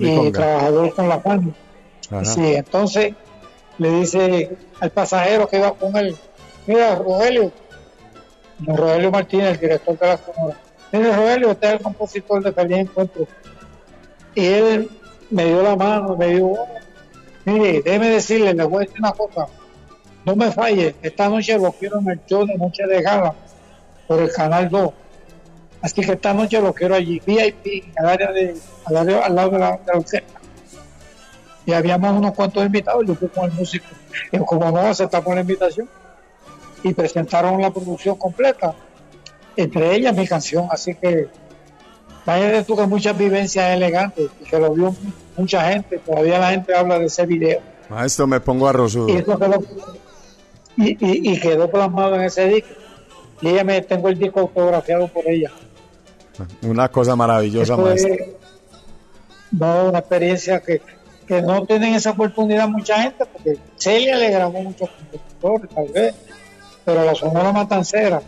y 0.00 0.16
Conga. 0.16 0.32
trabajador 0.32 0.94
con 0.94 1.08
la. 1.08 1.14
Ajá. 1.16 2.24
Sí, 2.24 2.54
entonces 2.54 3.14
le 3.78 3.90
dice 4.00 4.56
al 4.80 4.90
pasajero 4.90 5.48
que 5.48 5.58
iba 5.58 5.72
con 5.72 5.96
él, 5.96 6.14
mira, 6.66 6.94
Rogelio, 6.96 7.52
Rogelio 8.60 9.10
Martínez, 9.10 9.54
el 9.54 9.60
director 9.60 9.98
de 9.98 10.06
la 10.06 10.18
Sonora, 10.18 10.56
mira, 10.92 11.16
Rogelio, 11.16 11.50
usted 11.50 11.68
es 11.68 11.74
el 11.74 11.80
compositor 11.80 12.42
de 12.42 12.52
Feliz 12.52 12.78
Encuentro. 12.78 13.26
Y 14.36 14.44
él 14.46 14.90
me 15.30 15.46
dio 15.46 15.62
la 15.62 15.74
mano, 15.74 16.14
me 16.16 16.26
dijo, 16.28 16.52
"Oh, 16.58 16.68
mire, 17.44 17.82
déjeme 17.82 18.10
decirle, 18.10 18.54
le 18.54 18.64
voy 18.64 18.76
a 18.76 18.86
decir 18.86 19.00
una 19.00 19.12
cosa, 19.12 19.46
no 20.24 20.36
me 20.36 20.52
falle, 20.52 20.94
esta 21.02 21.28
noche 21.28 21.58
lo 21.58 21.72
quiero 21.72 21.98
en 21.98 22.10
el 22.10 22.20
show 22.26 22.46
de 22.46 22.54
Noche 22.56 22.86
de 22.86 23.02
Gala 23.02 23.34
por 24.06 24.20
el 24.20 24.30
Canal 24.32 24.68
2. 24.68 24.92
Así 25.82 26.00
que 26.02 26.12
esta 26.12 26.32
noche 26.34 26.60
lo 26.60 26.72
quiero 26.72 26.94
allí, 26.94 27.20
VIP, 27.26 27.92
al, 27.96 28.06
área 28.08 28.30
de, 28.32 28.54
al, 28.84 28.96
área- 28.96 29.24
al 29.26 29.34
lado 29.34 29.50
de 29.50 29.58
la, 29.58 29.70
de 29.72 29.92
la 29.92 29.98
orquesta 29.98 30.40
y 31.64 31.72
habíamos 31.72 32.12
unos 32.16 32.32
cuantos 32.32 32.64
invitados, 32.64 33.04
yo 33.06 33.16
fui 33.16 33.26
con 33.28 33.46
el 33.46 33.52
músico, 33.52 33.86
y 34.30 34.38
como 34.38 34.70
no 34.70 34.78
aceptamos 34.78 35.34
la 35.34 35.40
invitación, 35.40 35.88
y 36.84 36.94
presentaron 36.94 37.60
la 37.60 37.72
producción 37.72 38.14
completa, 38.16 38.72
entre 39.56 39.96
ellas 39.96 40.14
mi 40.16 40.28
canción, 40.28 40.68
así 40.70 40.94
que 40.94 41.26
vaya 42.26 42.62
tú 42.64 42.76
que 42.76 42.86
muchas 42.86 43.16
vivencias 43.16 43.70
elegantes, 43.76 44.28
y 44.40 44.44
que 44.44 44.58
lo 44.58 44.74
vio 44.74 44.94
mucha 45.36 45.70
gente, 45.70 45.98
todavía 45.98 46.38
la 46.38 46.50
gente 46.50 46.74
habla 46.74 46.98
de 46.98 47.06
ese 47.06 47.24
video, 47.24 47.60
Maestro, 47.88 48.26
me 48.26 48.40
pongo 48.40 48.68
y 49.08 49.16
eso 49.16 49.38
quedó, 49.38 49.62
y, 50.76 50.90
y- 50.90 51.32
y 51.32 51.40
quedó 51.40 51.70
plasmado 51.70 52.16
en 52.16 52.22
ese 52.22 52.48
disco, 52.48 52.70
y 53.40 53.48
ella 53.48 53.62
me 53.64 53.80
tengo 53.82 54.08
el 54.08 54.18
disco 54.18 54.40
autografiado 54.40 55.06
por 55.08 55.26
ella. 55.28 55.50
Una 56.62 56.88
cosa 56.90 57.14
maravillosa, 57.16 57.74
Eso 57.74 57.82
maestro. 57.82 58.12
es 58.12 58.20
no, 59.52 59.84
una 59.88 60.00
experiencia 60.00 60.60
que, 60.60 60.82
que 61.26 61.40
no 61.40 61.64
tienen 61.64 61.94
esa 61.94 62.10
oportunidad 62.10 62.68
mucha 62.68 63.00
gente, 63.02 63.24
porque 63.32 63.56
Celia 63.76 64.16
le 64.16 64.30
grabó 64.30 64.60
muchos 64.62 64.90
compositores, 64.90 65.70
tal 65.74 65.88
vez, 65.94 66.14
pero 66.84 67.04
la 67.04 67.14
Sonora 67.14 67.52
Matancera 67.52 68.20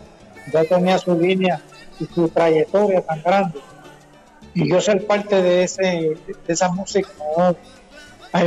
ya 0.53 0.63
tenía 0.63 0.97
su 0.97 1.19
línea 1.19 1.61
y 1.99 2.05
su 2.05 2.27
trayectoria 2.29 3.01
tan 3.01 3.21
grande. 3.21 3.59
Y 4.65 4.69
yo 4.69 4.81
ser 4.81 5.05
parte 5.07 5.41
de, 5.41 5.63
ese, 5.63 5.81
de 5.81 6.53
esa 6.53 6.69
música, 6.69 7.09
no, 7.37 7.55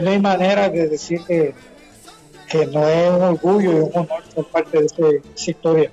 no 0.01 0.11
hay 0.11 0.19
manera 0.21 0.69
de 0.69 0.89
decir 0.89 1.21
que, 1.27 1.55
que 2.49 2.67
no 2.67 2.87
es 2.87 3.11
un 3.11 3.23
orgullo 3.23 3.73
y 3.73 3.75
un 3.77 3.91
honor 3.95 4.23
ser 4.35 4.45
parte 4.45 4.79
de 4.81 4.87
ese- 4.87 5.23
esa 5.35 5.51
historia. 5.51 5.91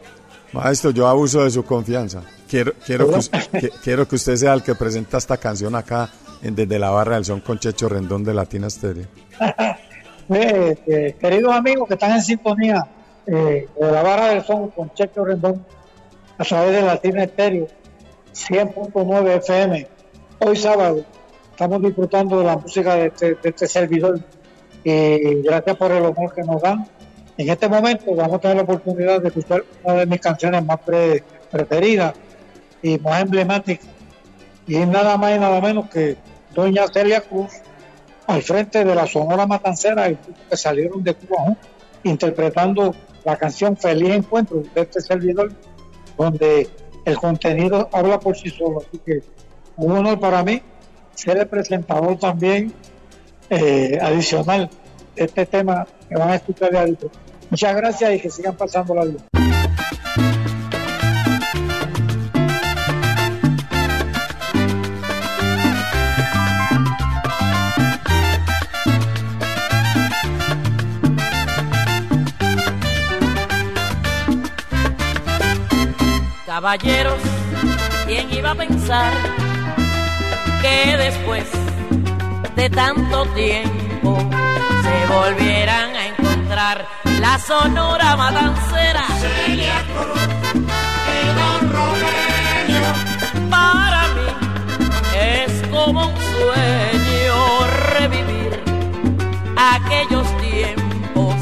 Maestro, 0.53 0.91
yo 0.91 1.07
abuso 1.07 1.43
de 1.43 1.51
su 1.51 1.63
confianza. 1.63 2.21
Quiero, 2.47 2.73
quiero, 2.85 3.07
que, 3.51 3.69
quiero 3.83 4.07
que 4.07 4.15
usted 4.15 4.35
sea 4.35 4.53
el 4.53 4.63
que 4.63 4.73
presenta 4.75 5.17
esta 5.19 5.37
canción 5.37 5.75
acá 5.75 6.09
en 6.41 6.55
Desde 6.55 6.79
la 6.79 6.89
Barra 6.89 7.15
del 7.15 7.25
Son 7.25 7.41
con 7.41 7.59
Checho 7.59 7.87
Rendón 7.89 8.23
de 8.23 8.33
Latina 8.33 8.69
Stereo. 8.69 9.05
Eh, 10.31 10.77
eh, 10.87 11.15
queridos 11.19 11.53
amigos 11.53 11.87
que 11.87 11.95
están 11.95 12.11
en 12.13 12.21
sintonía 12.21 12.85
eh, 13.25 13.67
de 13.79 13.91
la 13.91 14.03
barra 14.03 14.27
del 14.29 14.43
son 14.43 14.69
con 14.69 14.93
Checho 14.93 15.25
Rendón 15.25 15.65
a 16.37 16.43
través 16.43 16.71
de 16.73 16.81
Latina 16.83 17.23
Estéreo 17.23 17.67
100.9 18.33 19.27
FM. 19.37 19.87
Hoy 20.39 20.55
sábado 20.55 21.03
estamos 21.51 21.81
disfrutando 21.81 22.39
de 22.39 22.45
la 22.45 22.57
música 22.57 22.95
de 22.95 23.07
este, 23.07 23.35
de 23.35 23.49
este 23.49 23.67
servidor 23.67 24.19
y 24.83 25.41
gracias 25.41 25.75
por 25.75 25.91
el 25.91 26.03
honor 26.05 26.33
que 26.33 26.43
nos 26.43 26.61
dan. 26.61 26.87
En 27.37 27.49
este 27.49 27.67
momento 27.67 28.15
vamos 28.15 28.35
a 28.35 28.39
tener 28.39 28.57
la 28.57 28.63
oportunidad 28.63 29.21
de 29.21 29.27
escuchar 29.27 29.63
una 29.83 29.95
de 29.95 30.05
mis 30.05 30.19
canciones 30.21 30.63
más 30.65 30.79
pre- 30.79 31.23
preferidas 31.51 32.13
y 32.81 32.97
más 32.99 33.21
emblemáticas 33.21 33.87
y 34.67 34.75
es 34.77 34.87
nada 34.87 35.17
más 35.17 35.35
y 35.35 35.39
nada 35.39 35.59
menos 35.59 35.89
que 35.89 36.15
Doña 36.53 36.87
Celia 36.87 37.21
Cruz 37.21 37.51
al 38.27 38.41
frente 38.41 38.85
de 38.85 38.95
la 38.95 39.07
Sonora 39.07 39.45
Matancera 39.45 40.07
grupo 40.07 40.33
que 40.49 40.57
salieron 40.57 41.03
de 41.03 41.13
Cuba 41.15 41.57
interpretando 42.03 42.95
la 43.25 43.35
canción 43.35 43.75
Feliz 43.75 44.11
Encuentro 44.11 44.63
de 44.73 44.81
este 44.81 45.01
servidor, 45.01 45.51
donde 46.17 46.69
el 47.03 47.17
contenido 47.17 47.89
habla 47.91 48.19
por 48.19 48.37
sí 48.37 48.49
solo. 48.49 48.79
Así 48.79 48.99
que 49.05 49.21
un 49.79 49.93
honor 49.93 50.19
para 50.19 50.43
mí 50.43 50.61
ser 51.15 51.37
el 51.37 51.47
presentador 51.47 52.19
también 52.19 52.73
eh, 53.49 53.97
adicional 54.01 54.69
de 55.15 55.23
este 55.23 55.45
tema 55.45 55.87
que 56.07 56.15
van 56.15 56.29
a 56.29 56.35
escuchar 56.35 56.69
de 56.71 56.77
adentro. 56.77 57.09
Muchas 57.49 57.75
gracias 57.75 58.13
y 58.13 58.19
que 58.19 58.29
sigan 58.29 58.55
pasando 58.55 58.93
la 58.93 59.05
vida. 59.05 59.23
Caballeros, 76.45 77.13
¿quién 78.05 78.33
iba 78.33 78.51
a 78.51 78.55
pensar 78.55 79.48
que 80.61 80.97
después 80.97 81.45
de 82.55 82.69
tanto 82.69 83.25
tiempo 83.27 84.17
se 84.83 85.13
volvieran 85.13 85.95
a 85.95 86.07
encontrar 86.07 86.85
la 87.19 87.39
sonora 87.39 88.15
matancera? 88.17 89.05
Para 93.49 94.07
mí 94.15 94.27
es 95.17 95.67
como 95.69 96.07
un 96.07 96.15
sueño 96.15 97.67
revivir 97.97 98.61
aquellos 99.55 100.27
tiempos 100.39 101.35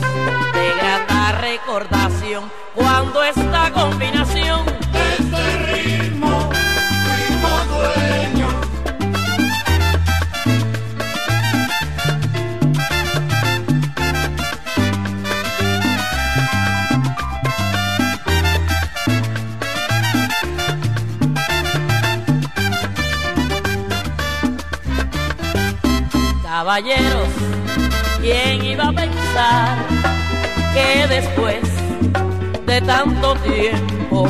de 0.54 0.74
grata 0.80 1.32
recordación 1.42 2.44
cuando 2.76 3.24
esta 3.24 3.72
combinación 3.72 4.77
Caballeros, 26.68 27.30
¿quién 28.20 28.66
iba 28.66 28.90
a 28.90 28.92
pensar 28.92 29.78
que 30.74 31.08
después 31.08 31.62
de 32.66 32.82
tanto 32.82 33.36
tiempo 33.36 34.28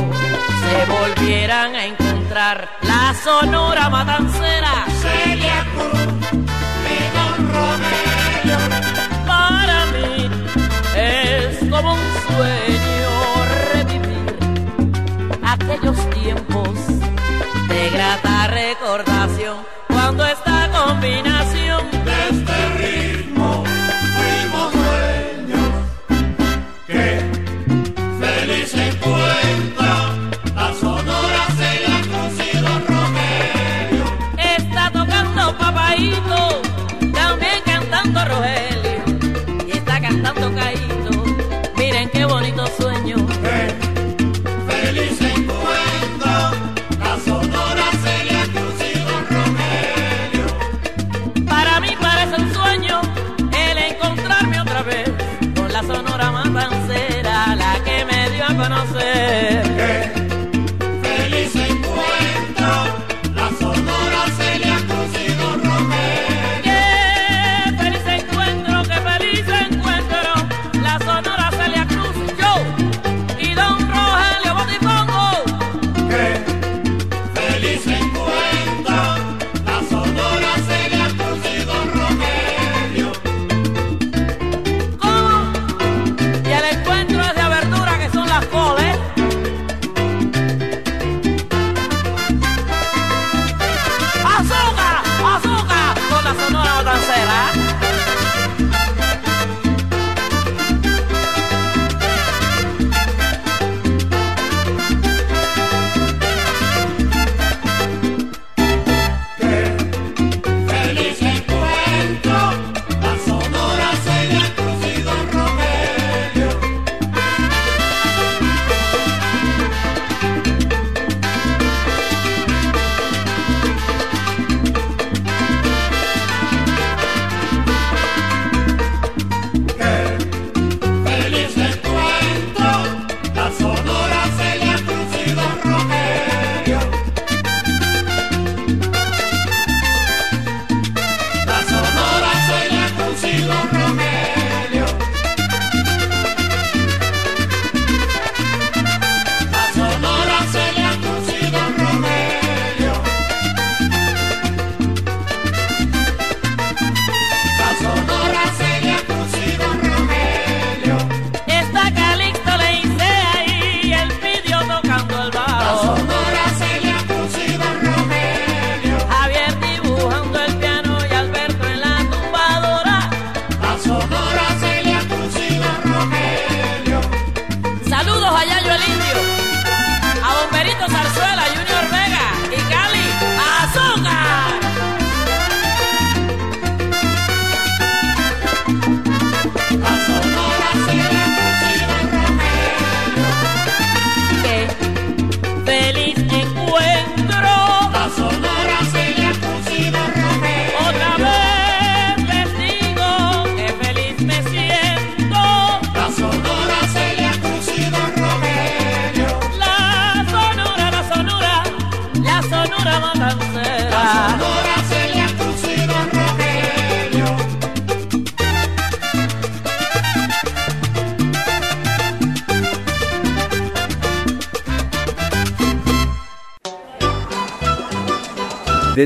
se 0.61 0.85
volvieran 0.85 1.75
a 1.75 1.85
encontrar 1.87 2.69
la 2.83 3.15
sonora 3.23 3.89
matancera? 3.89 4.85
Celia 5.01 5.65
Cruz, 5.73 6.31
León 6.85 7.37
Romero. 7.55 8.59
Para 9.25 9.85
mí 9.87 10.29
es 10.95 11.57
como 11.71 11.93
un 11.95 12.07
sueño 12.27 13.09
revivir 13.73 14.37
aquellos 15.43 16.09
tiempos 16.11 16.69
de 17.67 17.89
grata 17.89 18.45
recordación 18.45 19.57
cuando 19.87 20.23
esta 20.23 20.69
combinación 20.69 22.06